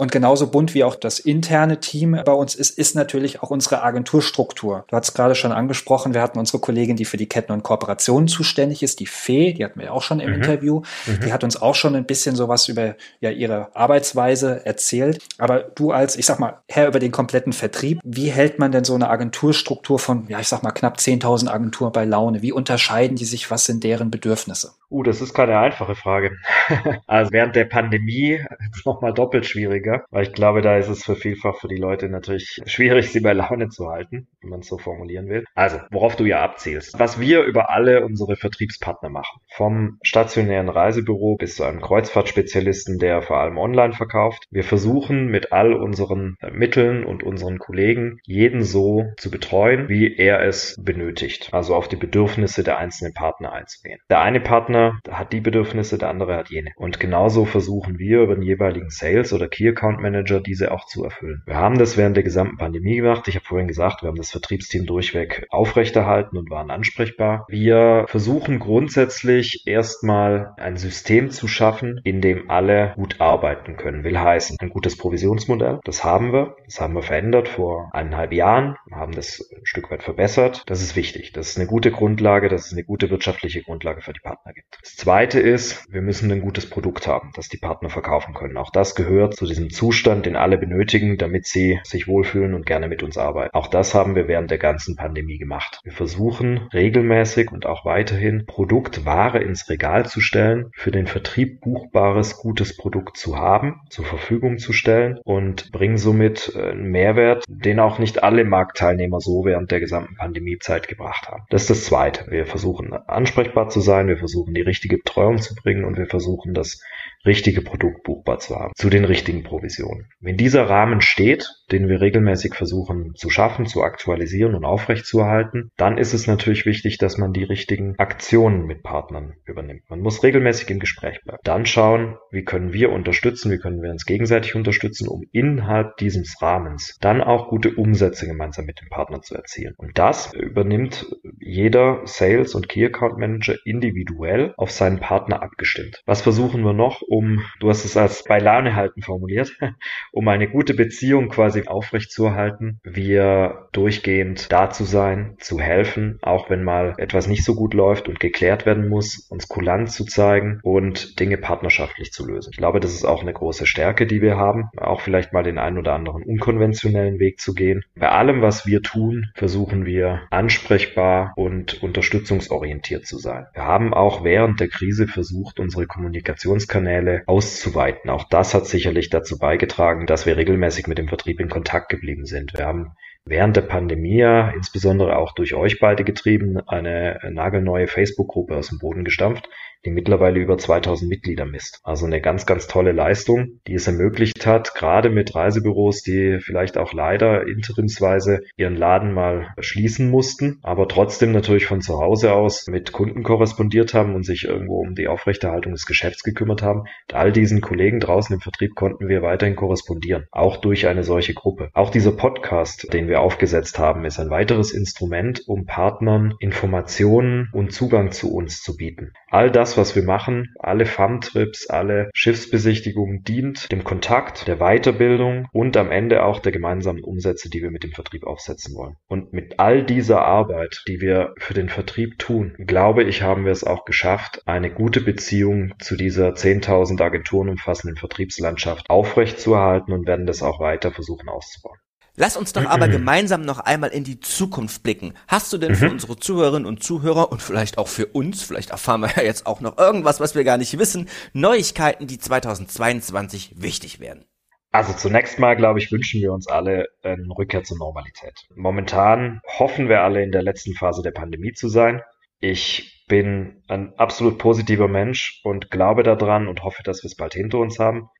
Und 0.00 0.12
genauso 0.12 0.46
bunt 0.46 0.72
wie 0.72 0.82
auch 0.82 0.94
das 0.94 1.18
interne 1.18 1.78
Team 1.78 2.18
bei 2.24 2.32
uns 2.32 2.54
ist, 2.54 2.78
ist 2.78 2.96
natürlich 2.96 3.42
auch 3.42 3.50
unsere 3.50 3.82
Agenturstruktur. 3.82 4.86
Du 4.88 4.96
hast 4.96 5.12
gerade 5.12 5.34
schon 5.34 5.52
angesprochen, 5.52 6.14
wir 6.14 6.22
hatten 6.22 6.38
unsere 6.38 6.58
Kollegin, 6.58 6.96
die 6.96 7.04
für 7.04 7.18
die 7.18 7.28
Ketten 7.28 7.52
und 7.52 7.62
Kooperationen 7.62 8.29
zuständig 8.30 8.82
ist, 8.82 9.00
die 9.00 9.06
Fee, 9.06 9.52
die 9.52 9.64
hatten 9.64 9.80
wir 9.80 9.92
auch 9.92 10.02
schon 10.02 10.20
im 10.20 10.30
mhm. 10.30 10.36
Interview. 10.36 10.82
Mhm. 11.06 11.20
Die 11.24 11.32
hat 11.32 11.44
uns 11.44 11.60
auch 11.60 11.74
schon 11.74 11.94
ein 11.94 12.06
bisschen 12.06 12.36
sowas 12.36 12.68
über 12.68 12.96
ja, 13.20 13.30
ihre 13.30 13.74
Arbeitsweise 13.76 14.64
erzählt. 14.64 15.22
Aber 15.38 15.60
du 15.60 15.92
als, 15.92 16.16
ich 16.16 16.26
sag 16.26 16.38
mal, 16.38 16.60
Herr 16.68 16.88
über 16.88 16.98
den 16.98 17.12
kompletten 17.12 17.52
Vertrieb, 17.52 18.00
wie 18.04 18.30
hält 18.30 18.58
man 18.58 18.72
denn 18.72 18.84
so 18.84 18.94
eine 18.94 19.10
Agenturstruktur 19.10 19.98
von, 19.98 20.26
ja, 20.28 20.40
ich 20.40 20.48
sag 20.48 20.62
mal, 20.62 20.72
knapp 20.72 20.96
10.000 20.98 21.48
Agenturen 21.48 21.92
bei 21.92 22.04
Laune? 22.04 22.42
Wie 22.42 22.52
unterscheiden 22.52 23.16
die 23.16 23.24
sich? 23.24 23.50
Was 23.50 23.64
sind 23.64 23.84
deren 23.84 24.10
Bedürfnisse? 24.10 24.72
Uh, 24.90 25.04
das 25.04 25.20
ist 25.20 25.34
keine 25.34 25.58
einfache 25.58 25.94
Frage. 25.94 26.32
also 27.06 27.32
während 27.32 27.54
der 27.54 27.64
Pandemie 27.64 28.40
ist 28.74 28.86
nochmal 28.86 29.14
doppelt 29.14 29.46
schwieriger, 29.46 30.04
weil 30.10 30.24
ich 30.24 30.32
glaube, 30.32 30.62
da 30.62 30.76
ist 30.76 30.88
es 30.88 31.04
für 31.04 31.14
vielfach 31.14 31.56
für 31.56 31.68
die 31.68 31.76
Leute 31.76 32.08
natürlich 32.08 32.60
schwierig, 32.66 33.12
sie 33.12 33.20
bei 33.20 33.32
Laune 33.32 33.68
zu 33.68 33.88
halten, 33.88 34.26
wenn 34.40 34.50
man 34.50 34.60
es 34.60 34.66
so 34.66 34.78
formulieren 34.78 35.28
will. 35.28 35.44
Also, 35.54 35.78
worauf 35.90 36.16
du 36.16 36.24
ja 36.24 36.42
abzielst. 36.42 36.98
Was 36.98 37.20
wir 37.20 37.42
über 37.42 37.70
alle 37.70 38.04
unsere 38.04 38.19
Vertriebspartner 38.36 39.08
machen. 39.08 39.40
Vom 39.48 39.98
stationären 40.02 40.68
Reisebüro 40.68 41.36
bis 41.36 41.56
zu 41.56 41.64
einem 41.64 41.80
Kreuzfahrtspezialisten, 41.80 42.98
der 42.98 43.22
vor 43.22 43.38
allem 43.38 43.58
online 43.58 43.92
verkauft. 43.92 44.44
Wir 44.50 44.64
versuchen 44.64 45.26
mit 45.28 45.52
all 45.52 45.74
unseren 45.74 46.36
Mitteln 46.52 47.04
und 47.04 47.22
unseren 47.22 47.58
Kollegen 47.58 48.20
jeden 48.24 48.62
so 48.62 49.04
zu 49.16 49.30
betreuen, 49.30 49.88
wie 49.88 50.16
er 50.16 50.42
es 50.42 50.76
benötigt. 50.82 51.50
Also 51.52 51.74
auf 51.74 51.88
die 51.88 51.96
Bedürfnisse 51.96 52.62
der 52.62 52.78
einzelnen 52.78 53.14
Partner 53.14 53.52
einzugehen. 53.52 54.00
Der 54.08 54.20
eine 54.20 54.40
Partner 54.40 55.00
hat 55.10 55.32
die 55.32 55.40
Bedürfnisse, 55.40 55.98
der 55.98 56.08
andere 56.08 56.36
hat 56.36 56.50
jene. 56.50 56.70
Und 56.76 57.00
genauso 57.00 57.44
versuchen 57.44 57.98
wir 57.98 58.22
über 58.22 58.34
den 58.34 58.42
jeweiligen 58.42 58.90
Sales 58.90 59.32
oder 59.32 59.48
Key 59.48 59.68
Account 59.68 60.00
Manager 60.00 60.40
diese 60.40 60.72
auch 60.72 60.86
zu 60.86 61.04
erfüllen. 61.04 61.42
Wir 61.46 61.56
haben 61.56 61.78
das 61.78 61.96
während 61.96 62.16
der 62.16 62.24
gesamten 62.24 62.56
Pandemie 62.56 62.96
gemacht. 62.96 63.28
Ich 63.28 63.36
habe 63.36 63.44
vorhin 63.44 63.68
gesagt, 63.68 64.02
wir 64.02 64.08
haben 64.08 64.16
das 64.16 64.30
Vertriebsteam 64.30 64.86
durchweg 64.86 65.46
aufrechterhalten 65.50 66.36
und 66.36 66.50
waren 66.50 66.70
ansprechbar. 66.70 67.46
Wir 67.48 68.04
versuchen 68.10 68.58
grundsätzlich 68.58 69.62
erstmal 69.66 70.52
ein 70.56 70.76
System 70.76 71.30
zu 71.30 71.46
schaffen, 71.46 72.00
in 72.02 72.20
dem 72.20 72.50
alle 72.50 72.92
gut 72.96 73.20
arbeiten 73.20 73.76
können. 73.76 74.02
Will 74.02 74.18
heißen, 74.18 74.56
ein 74.58 74.70
gutes 74.70 74.98
Provisionsmodell. 74.98 75.78
Das 75.84 76.02
haben 76.02 76.32
wir. 76.32 76.56
Das 76.64 76.80
haben 76.80 76.94
wir 76.94 77.02
verändert 77.02 77.46
vor 77.48 77.88
eineinhalb 77.92 78.32
Jahren. 78.32 78.76
Haben 78.90 79.12
das 79.12 79.48
ein 79.54 79.64
Stück 79.64 79.92
weit 79.92 80.02
verbessert. 80.02 80.64
Das 80.66 80.82
ist 80.82 80.96
wichtig. 80.96 81.32
Das 81.32 81.50
ist 81.50 81.58
eine 81.58 81.68
gute 81.68 81.92
Grundlage. 81.92 82.48
Das 82.48 82.66
ist 82.66 82.72
eine 82.72 82.82
gute 82.82 83.10
wirtschaftliche 83.10 83.62
Grundlage 83.62 84.00
für 84.00 84.12
die 84.12 84.20
Partner 84.20 84.52
gibt. 84.54 84.78
Das 84.82 84.96
zweite 84.96 85.38
ist, 85.38 85.86
wir 85.92 86.02
müssen 86.02 86.32
ein 86.32 86.40
gutes 86.40 86.68
Produkt 86.68 87.06
haben, 87.06 87.30
das 87.36 87.48
die 87.48 87.58
Partner 87.58 87.90
verkaufen 87.90 88.34
können. 88.34 88.56
Auch 88.56 88.70
das 88.70 88.96
gehört 88.96 89.36
zu 89.36 89.46
diesem 89.46 89.70
Zustand, 89.70 90.26
den 90.26 90.34
alle 90.34 90.58
benötigen, 90.58 91.16
damit 91.16 91.46
sie 91.46 91.78
sich 91.84 92.08
wohlfühlen 92.08 92.54
und 92.54 92.66
gerne 92.66 92.88
mit 92.88 93.04
uns 93.04 93.16
arbeiten. 93.16 93.54
Auch 93.54 93.68
das 93.68 93.94
haben 93.94 94.16
wir 94.16 94.26
während 94.26 94.50
der 94.50 94.58
ganzen 94.58 94.96
Pandemie 94.96 95.38
gemacht. 95.38 95.78
Wir 95.84 95.92
versuchen 95.92 96.68
regelmäßig 96.74 97.52
und 97.52 97.66
auch 97.66 97.84
weiterhin 97.90 98.46
Produktware 98.46 99.42
ins 99.42 99.68
Regal 99.68 100.06
zu 100.06 100.20
stellen, 100.20 100.70
für 100.76 100.92
den 100.92 101.08
Vertrieb 101.08 101.60
buchbares, 101.60 102.36
gutes 102.36 102.76
Produkt 102.76 103.16
zu 103.16 103.36
haben, 103.36 103.80
zur 103.90 104.04
Verfügung 104.04 104.58
zu 104.58 104.72
stellen 104.72 105.18
und 105.24 105.72
bringen 105.72 105.98
somit 105.98 106.52
äh, 106.54 106.70
einen 106.70 106.92
Mehrwert, 106.92 107.44
den 107.48 107.80
auch 107.80 107.98
nicht 107.98 108.22
alle 108.22 108.44
Marktteilnehmer 108.44 109.20
so 109.20 109.44
während 109.44 109.72
der 109.72 109.80
gesamten 109.80 110.14
Pandemiezeit 110.14 110.86
gebracht 110.86 111.28
haben. 111.28 111.42
Das 111.50 111.62
ist 111.62 111.70
das 111.70 111.84
Zweite. 111.84 112.30
Wir 112.30 112.46
versuchen 112.46 112.92
ansprechbar 112.92 113.70
zu 113.70 113.80
sein, 113.80 114.06
wir 114.06 114.18
versuchen 114.18 114.54
die 114.54 114.60
richtige 114.60 114.98
Betreuung 114.98 115.38
zu 115.38 115.56
bringen 115.56 115.84
und 115.84 115.98
wir 115.98 116.06
versuchen 116.06 116.54
das 116.54 116.80
richtige 117.26 117.62
Produkt 117.62 118.02
buchbar 118.02 118.38
zu 118.38 118.56
haben, 118.56 118.72
zu 118.76 118.88
den 118.88 119.04
richtigen 119.04 119.42
Provisionen. 119.42 120.08
Wenn 120.20 120.36
dieser 120.36 120.68
Rahmen 120.68 121.00
steht, 121.00 121.48
den 121.70 121.88
wir 121.88 122.00
regelmäßig 122.00 122.54
versuchen 122.54 123.14
zu 123.14 123.30
schaffen, 123.30 123.66
zu 123.66 123.82
aktualisieren 123.82 124.54
und 124.54 124.64
aufrechtzuerhalten, 124.64 125.70
dann 125.76 125.98
ist 125.98 126.14
es 126.14 126.26
natürlich 126.26 126.66
wichtig, 126.66 126.98
dass 126.98 127.18
man 127.18 127.32
die 127.32 127.44
richtigen 127.44 127.94
Aktionen 127.98 128.66
mit 128.66 128.82
Partnern 128.82 129.34
übernimmt. 129.44 129.82
Man 129.88 130.00
muss 130.00 130.22
regelmäßig 130.22 130.70
im 130.70 130.78
Gespräch 130.78 131.20
bleiben. 131.22 131.40
Dann 131.44 131.66
schauen, 131.66 132.16
wie 132.30 132.44
können 132.44 132.72
wir 132.72 132.90
unterstützen, 132.90 133.50
wie 133.50 133.58
können 133.58 133.82
wir 133.82 133.90
uns 133.90 134.06
gegenseitig 134.06 134.54
unterstützen, 134.54 135.08
um 135.08 135.24
innerhalb 135.32 135.96
dieses 135.98 136.40
Rahmens 136.40 136.96
dann 137.00 137.20
auch 137.20 137.48
gute 137.48 137.74
Umsätze 137.74 138.26
gemeinsam 138.26 138.64
mit 138.64 138.80
dem 138.80 138.88
Partner 138.88 139.20
zu 139.20 139.34
erzielen. 139.34 139.74
Und 139.76 139.98
das 139.98 140.32
übernimmt 140.32 141.06
jeder 141.38 142.00
Sales- 142.04 142.54
und 142.54 142.68
Key 142.68 142.84
Account 142.84 143.18
Manager 143.18 143.54
individuell 143.64 144.54
auf 144.56 144.70
seinen 144.70 145.00
Partner 145.00 145.42
abgestimmt. 145.42 146.02
Was 146.06 146.22
versuchen 146.22 146.64
wir 146.64 146.72
noch, 146.72 147.02
um, 147.10 147.42
du 147.58 147.68
hast 147.68 147.84
es 147.84 147.96
als 147.96 148.22
bei 148.22 148.38
Laune 148.38 148.76
halten 148.76 149.02
formuliert, 149.02 149.58
um 150.12 150.28
eine 150.28 150.48
gute 150.48 150.74
Beziehung 150.74 151.28
quasi 151.28 151.66
aufrechtzuerhalten, 151.66 152.80
wir 152.84 153.68
durchgehend 153.72 154.52
da 154.52 154.70
zu 154.70 154.84
sein, 154.84 155.34
zu 155.40 155.58
helfen, 155.58 156.18
auch 156.22 156.50
wenn 156.50 156.62
mal 156.62 156.94
etwas 156.98 157.26
nicht 157.26 157.44
so 157.44 157.56
gut 157.56 157.74
läuft 157.74 158.08
und 158.08 158.20
geklärt 158.20 158.64
werden 158.64 158.88
muss, 158.88 159.26
uns 159.28 159.48
kulant 159.48 159.90
zu 159.90 160.04
zeigen 160.04 160.60
und 160.62 161.18
Dinge 161.18 161.36
partnerschaftlich 161.36 162.12
zu 162.12 162.24
lösen. 162.24 162.50
Ich 162.52 162.58
glaube, 162.58 162.78
das 162.78 162.92
ist 162.92 163.04
auch 163.04 163.22
eine 163.22 163.32
große 163.32 163.66
Stärke, 163.66 164.06
die 164.06 164.22
wir 164.22 164.36
haben, 164.36 164.70
auch 164.76 165.00
vielleicht 165.00 165.32
mal 165.32 165.42
den 165.42 165.58
einen 165.58 165.78
oder 165.78 165.94
anderen 165.94 166.22
unkonventionellen 166.22 167.18
Weg 167.18 167.40
zu 167.40 167.54
gehen. 167.54 167.82
Bei 167.96 168.10
allem, 168.10 168.40
was 168.40 168.66
wir 168.66 168.82
tun, 168.82 169.26
versuchen 169.34 169.84
wir 169.84 170.22
ansprechbar 170.30 171.32
und 171.34 171.82
unterstützungsorientiert 171.82 173.04
zu 173.04 173.18
sein. 173.18 173.46
Wir 173.52 173.64
haben 173.64 173.92
auch 173.92 174.22
während 174.22 174.60
der 174.60 174.68
Krise 174.68 175.08
versucht, 175.08 175.58
unsere 175.58 175.86
Kommunikationskanäle 175.86 176.99
Kanäle 177.00 177.22
auszuweiten. 177.26 178.10
Auch 178.10 178.24
das 178.24 178.54
hat 178.54 178.66
sicherlich 178.66 179.10
dazu 179.10 179.38
beigetragen, 179.38 180.06
dass 180.06 180.26
wir 180.26 180.36
regelmäßig 180.36 180.86
mit 180.86 180.98
dem 180.98 181.08
Vertrieb 181.08 181.40
in 181.40 181.48
Kontakt 181.48 181.88
geblieben 181.88 182.26
sind. 182.26 182.52
Wir 182.56 182.66
haben 182.66 182.92
während 183.24 183.56
der 183.56 183.62
Pandemie, 183.62 184.22
insbesondere 184.54 185.16
auch 185.16 185.32
durch 185.32 185.54
euch 185.54 185.78
beide 185.80 186.04
getrieben, 186.04 186.58
eine 186.66 187.18
nagelneue 187.30 187.86
Facebook-Gruppe 187.86 188.56
aus 188.56 188.68
dem 188.68 188.78
Boden 188.78 189.04
gestampft, 189.04 189.48
die 189.84 189.90
mittlerweile 189.90 190.40
über 190.40 190.58
2000 190.58 191.08
Mitglieder 191.08 191.46
misst. 191.46 191.80
Also 191.82 192.06
eine 192.06 192.20
ganz, 192.20 192.46
ganz 192.46 192.66
tolle 192.66 192.92
Leistung, 192.92 193.60
die 193.66 193.74
es 193.74 193.86
ermöglicht 193.86 194.46
hat, 194.46 194.74
gerade 194.74 195.10
mit 195.10 195.34
Reisebüros, 195.34 196.02
die 196.02 196.38
vielleicht 196.40 196.76
auch 196.78 196.92
leider 196.92 197.46
interimsweise 197.46 198.40
ihren 198.56 198.76
Laden 198.76 199.12
mal 199.12 199.48
schließen 199.58 200.10
mussten, 200.10 200.58
aber 200.62 200.88
trotzdem 200.88 201.32
natürlich 201.32 201.66
von 201.66 201.80
zu 201.80 201.98
Hause 202.00 202.32
aus 202.32 202.66
mit 202.66 202.92
Kunden 202.92 203.22
korrespondiert 203.22 203.94
haben 203.94 204.14
und 204.14 204.24
sich 204.24 204.44
irgendwo 204.44 204.80
um 204.80 204.94
die 204.94 205.08
Aufrechterhaltung 205.08 205.72
des 205.72 205.86
Geschäfts 205.86 206.22
gekümmert 206.22 206.62
haben. 206.62 206.84
Mit 207.08 207.16
all 207.16 207.32
diesen 207.32 207.60
Kollegen 207.60 208.00
draußen 208.00 208.34
im 208.34 208.40
Vertrieb 208.40 208.74
konnten 208.74 209.08
wir 209.08 209.22
weiterhin 209.22 209.56
korrespondieren, 209.56 210.26
auch 210.30 210.56
durch 210.56 210.86
eine 210.86 211.04
solche 211.04 211.34
Gruppe. 211.34 211.70
Auch 211.72 211.90
dieser 211.90 212.12
Podcast, 212.12 212.92
den 212.92 213.08
wir 213.08 213.20
aufgesetzt 213.20 213.78
haben, 213.78 214.04
ist 214.04 214.18
ein 214.18 214.30
weiteres 214.30 214.72
Instrument, 214.72 215.42
um 215.46 215.66
Partnern 215.66 216.34
Informationen 216.38 217.48
und 217.52 217.72
Zugang 217.72 218.12
zu 218.12 218.32
uns 218.34 218.62
zu 218.62 218.76
bieten. 218.76 219.12
All 219.28 219.50
das, 219.50 219.69
was 219.76 219.96
wir 219.96 220.02
machen, 220.02 220.54
alle 220.58 220.86
Farmtrips, 220.86 221.68
alle 221.68 222.10
Schiffsbesichtigungen 222.14 223.22
dient 223.22 223.70
dem 223.72 223.84
Kontakt, 223.84 224.46
der 224.48 224.56
Weiterbildung 224.56 225.46
und 225.52 225.76
am 225.76 225.90
Ende 225.90 226.24
auch 226.24 226.38
der 226.38 226.52
gemeinsamen 226.52 227.02
Umsätze, 227.02 227.50
die 227.50 227.62
wir 227.62 227.70
mit 227.70 227.84
dem 227.84 227.92
Vertrieb 227.92 228.24
aufsetzen 228.24 228.74
wollen. 228.74 228.96
Und 229.08 229.32
mit 229.32 229.58
all 229.58 229.84
dieser 229.84 230.22
Arbeit, 230.22 230.82
die 230.88 231.00
wir 231.00 231.34
für 231.38 231.54
den 231.54 231.68
Vertrieb 231.68 232.18
tun, 232.18 232.54
glaube 232.58 233.04
ich, 233.04 233.22
haben 233.22 233.44
wir 233.44 233.52
es 233.52 233.64
auch 233.64 233.84
geschafft, 233.84 234.42
eine 234.46 234.70
gute 234.70 235.00
Beziehung 235.00 235.74
zu 235.78 235.96
dieser 235.96 236.30
10.000 236.30 237.00
Agenturen 237.02 237.48
umfassenden 237.48 237.96
Vertriebslandschaft 237.96 238.90
aufrechtzuerhalten 238.90 239.92
und 239.92 240.06
werden 240.06 240.26
das 240.26 240.42
auch 240.42 240.60
weiter 240.60 240.90
versuchen 240.92 241.28
auszubauen. 241.28 241.78
Lass 242.20 242.36
uns 242.36 242.52
doch 242.52 242.66
aber 242.66 242.86
gemeinsam 242.88 243.40
noch 243.40 243.60
einmal 243.60 243.88
in 243.88 244.04
die 244.04 244.20
Zukunft 244.20 244.82
blicken. 244.82 245.14
Hast 245.26 245.54
du 245.54 245.56
denn 245.58 245.74
für 245.74 245.86
mhm. 245.86 245.92
unsere 245.92 246.18
Zuhörerinnen 246.18 246.66
und 246.66 246.82
Zuhörer 246.82 247.32
und 247.32 247.40
vielleicht 247.40 247.78
auch 247.78 247.88
für 247.88 248.04
uns, 248.04 248.42
vielleicht 248.42 248.70
erfahren 248.70 249.00
wir 249.00 249.10
ja 249.16 249.22
jetzt 249.22 249.46
auch 249.46 249.62
noch 249.62 249.78
irgendwas, 249.78 250.20
was 250.20 250.34
wir 250.34 250.44
gar 250.44 250.58
nicht 250.58 250.78
wissen, 250.78 251.08
Neuigkeiten, 251.32 252.06
die 252.06 252.18
2022 252.18 253.54
wichtig 253.56 254.00
werden? 254.00 254.26
Also 254.70 254.92
zunächst 254.92 255.38
mal, 255.38 255.56
glaube 255.56 255.78
ich, 255.78 255.90
wünschen 255.90 256.20
wir 256.20 256.34
uns 256.34 256.46
alle 256.46 256.88
eine 257.02 257.26
Rückkehr 257.36 257.64
zur 257.64 257.78
Normalität. 257.78 258.34
Momentan 258.54 259.40
hoffen 259.58 259.88
wir 259.88 260.02
alle 260.02 260.22
in 260.22 260.30
der 260.30 260.42
letzten 260.42 260.74
Phase 260.74 261.00
der 261.00 261.12
Pandemie 261.12 261.54
zu 261.54 261.70
sein. 261.70 262.02
Ich 262.38 263.02
bin 263.08 263.62
ein 263.66 263.94
absolut 263.96 264.36
positiver 264.36 264.88
Mensch 264.88 265.40
und 265.42 265.70
glaube 265.70 266.02
daran 266.02 266.48
und 266.48 266.64
hoffe, 266.64 266.82
dass 266.82 267.02
wir 267.02 267.08
es 267.08 267.16
bald 267.16 267.32
hinter 267.32 267.60
uns 267.60 267.78
haben. 267.78 268.10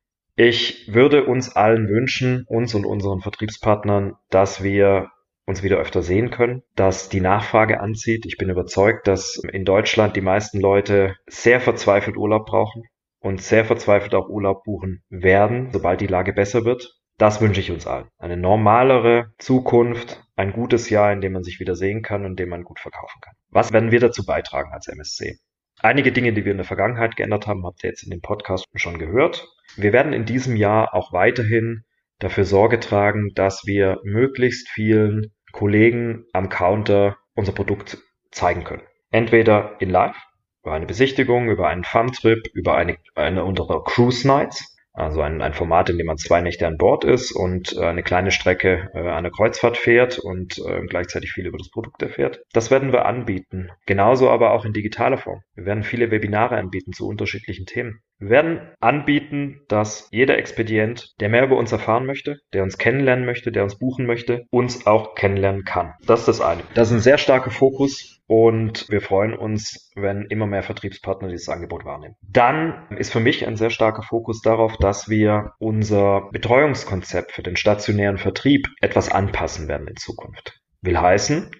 Ich 0.43 0.91
würde 0.91 1.25
uns 1.25 1.55
allen 1.55 1.87
wünschen, 1.87 2.45
uns 2.47 2.73
und 2.73 2.83
unseren 2.83 3.19
Vertriebspartnern, 3.19 4.15
dass 4.31 4.63
wir 4.63 5.11
uns 5.45 5.61
wieder 5.61 5.77
öfter 5.77 6.01
sehen 6.01 6.31
können, 6.31 6.63
dass 6.75 7.09
die 7.09 7.21
Nachfrage 7.21 7.79
anzieht. 7.79 8.25
Ich 8.25 8.39
bin 8.39 8.49
überzeugt, 8.49 9.07
dass 9.07 9.39
in 9.51 9.65
Deutschland 9.65 10.15
die 10.15 10.21
meisten 10.21 10.59
Leute 10.59 11.15
sehr 11.27 11.61
verzweifelt 11.61 12.17
Urlaub 12.17 12.47
brauchen 12.47 12.85
und 13.19 13.39
sehr 13.39 13.65
verzweifelt 13.65 14.15
auch 14.15 14.29
Urlaub 14.29 14.63
buchen 14.63 15.03
werden, 15.09 15.69
sobald 15.71 16.01
die 16.01 16.07
Lage 16.07 16.33
besser 16.33 16.65
wird. 16.65 16.91
Das 17.19 17.39
wünsche 17.39 17.61
ich 17.61 17.69
uns 17.69 17.85
allen. 17.85 18.07
Eine 18.17 18.35
normalere 18.35 19.33
Zukunft, 19.37 20.23
ein 20.35 20.53
gutes 20.53 20.89
Jahr, 20.89 21.13
in 21.13 21.21
dem 21.21 21.33
man 21.33 21.43
sich 21.43 21.59
wieder 21.59 21.75
sehen 21.75 22.01
kann 22.01 22.25
und 22.25 22.31
in 22.31 22.37
dem 22.37 22.49
man 22.49 22.63
gut 22.63 22.79
verkaufen 22.79 23.21
kann. 23.21 23.35
Was 23.51 23.71
werden 23.71 23.91
wir 23.91 23.99
dazu 23.99 24.25
beitragen 24.25 24.71
als 24.73 24.87
MSC? 24.87 25.37
Einige 25.83 26.11
Dinge, 26.11 26.31
die 26.31 26.45
wir 26.45 26.51
in 26.51 26.59
der 26.59 26.65
Vergangenheit 26.65 27.15
geändert 27.15 27.47
haben, 27.47 27.65
habt 27.65 27.83
ihr 27.83 27.89
jetzt 27.89 28.03
in 28.03 28.11
dem 28.11 28.21
Podcast 28.21 28.67
schon 28.75 28.99
gehört. 28.99 29.47
Wir 29.77 29.93
werden 29.93 30.13
in 30.13 30.25
diesem 30.25 30.55
Jahr 30.55 30.93
auch 30.93 31.11
weiterhin 31.11 31.85
dafür 32.19 32.45
Sorge 32.45 32.79
tragen, 32.79 33.31
dass 33.33 33.65
wir 33.65 33.99
möglichst 34.03 34.69
vielen 34.69 35.33
Kollegen 35.51 36.25
am 36.33 36.49
Counter 36.49 37.17
unser 37.33 37.51
Produkt 37.51 37.97
zeigen 38.29 38.63
können. 38.63 38.83
Entweder 39.09 39.77
in 39.79 39.89
Live, 39.89 40.15
über 40.61 40.73
eine 40.73 40.85
Besichtigung, 40.85 41.49
über 41.49 41.67
einen 41.67 41.83
Fun-Trip, 41.83 42.47
über 42.53 42.75
eine, 42.75 42.97
eine 43.15 43.43
unserer 43.43 43.83
Cruise 43.83 44.27
Nights, 44.27 44.77
also 44.93 45.21
ein, 45.21 45.41
ein 45.41 45.53
Format, 45.53 45.89
in 45.89 45.97
dem 45.97 46.07
man 46.07 46.17
zwei 46.17 46.41
Nächte 46.41 46.67
an 46.67 46.77
Bord 46.77 47.05
ist 47.05 47.31
und 47.31 47.75
äh, 47.77 47.85
eine 47.85 48.03
kleine 48.03 48.31
Strecke 48.31 48.89
äh, 48.93 49.09
eine 49.09 49.31
Kreuzfahrt 49.31 49.77
fährt 49.77 50.19
und 50.19 50.59
äh, 50.59 50.81
gleichzeitig 50.87 51.31
viel 51.31 51.45
über 51.45 51.57
das 51.57 51.69
Produkt 51.69 52.01
erfährt. 52.01 52.41
Das 52.53 52.71
werden 52.71 52.91
wir 52.91 53.05
anbieten. 53.05 53.69
Genauso 53.85 54.29
aber 54.29 54.51
auch 54.51 54.65
in 54.65 54.73
digitaler 54.73 55.17
Form. 55.17 55.41
Wir 55.55 55.65
werden 55.65 55.83
viele 55.83 56.11
Webinare 56.11 56.57
anbieten 56.57 56.91
zu 56.91 57.07
unterschiedlichen 57.07 57.65
Themen. 57.65 58.01
Wir 58.19 58.29
werden 58.29 58.61
anbieten, 58.79 59.61
dass 59.67 60.07
jeder 60.11 60.37
Expedient, 60.37 61.13
der 61.19 61.29
mehr 61.29 61.43
über 61.43 61.57
uns 61.57 61.71
erfahren 61.71 62.05
möchte, 62.05 62.39
der 62.53 62.63
uns 62.63 62.77
kennenlernen 62.77 63.25
möchte, 63.25 63.51
der 63.51 63.63
uns 63.63 63.79
buchen 63.79 64.05
möchte, 64.05 64.45
uns 64.51 64.85
auch 64.85 65.15
kennenlernen 65.15 65.63
kann. 65.63 65.93
Das 66.05 66.19
ist 66.21 66.27
das 66.27 66.41
eine. 66.41 66.61
Das 66.75 66.89
ist 66.89 66.93
ein 66.93 67.01
sehr 67.01 67.17
starker 67.17 67.49
Fokus 67.49 68.20
und 68.31 68.89
wir 68.89 69.01
freuen 69.01 69.33
uns, 69.33 69.91
wenn 69.93 70.23
immer 70.29 70.47
mehr 70.47 70.63
Vertriebspartner 70.63 71.27
dieses 71.27 71.49
Angebot 71.49 71.83
wahrnehmen. 71.83 72.15
Dann 72.21 72.87
ist 72.91 73.11
für 73.11 73.19
mich 73.19 73.45
ein 73.45 73.57
sehr 73.57 73.71
starker 73.71 74.03
Fokus 74.03 74.41
darauf, 74.41 74.77
dass 74.77 75.09
wir 75.09 75.51
unser 75.59 76.29
Betreuungskonzept 76.31 77.33
für 77.33 77.43
den 77.43 77.57
stationären 77.57 78.17
Vertrieb 78.17 78.69
etwas 78.79 79.11
anpassen 79.11 79.67
werden 79.67 79.89
in 79.89 79.97
Zukunft. 79.97 80.61
Will 80.81 80.97
heißen, 80.97 81.51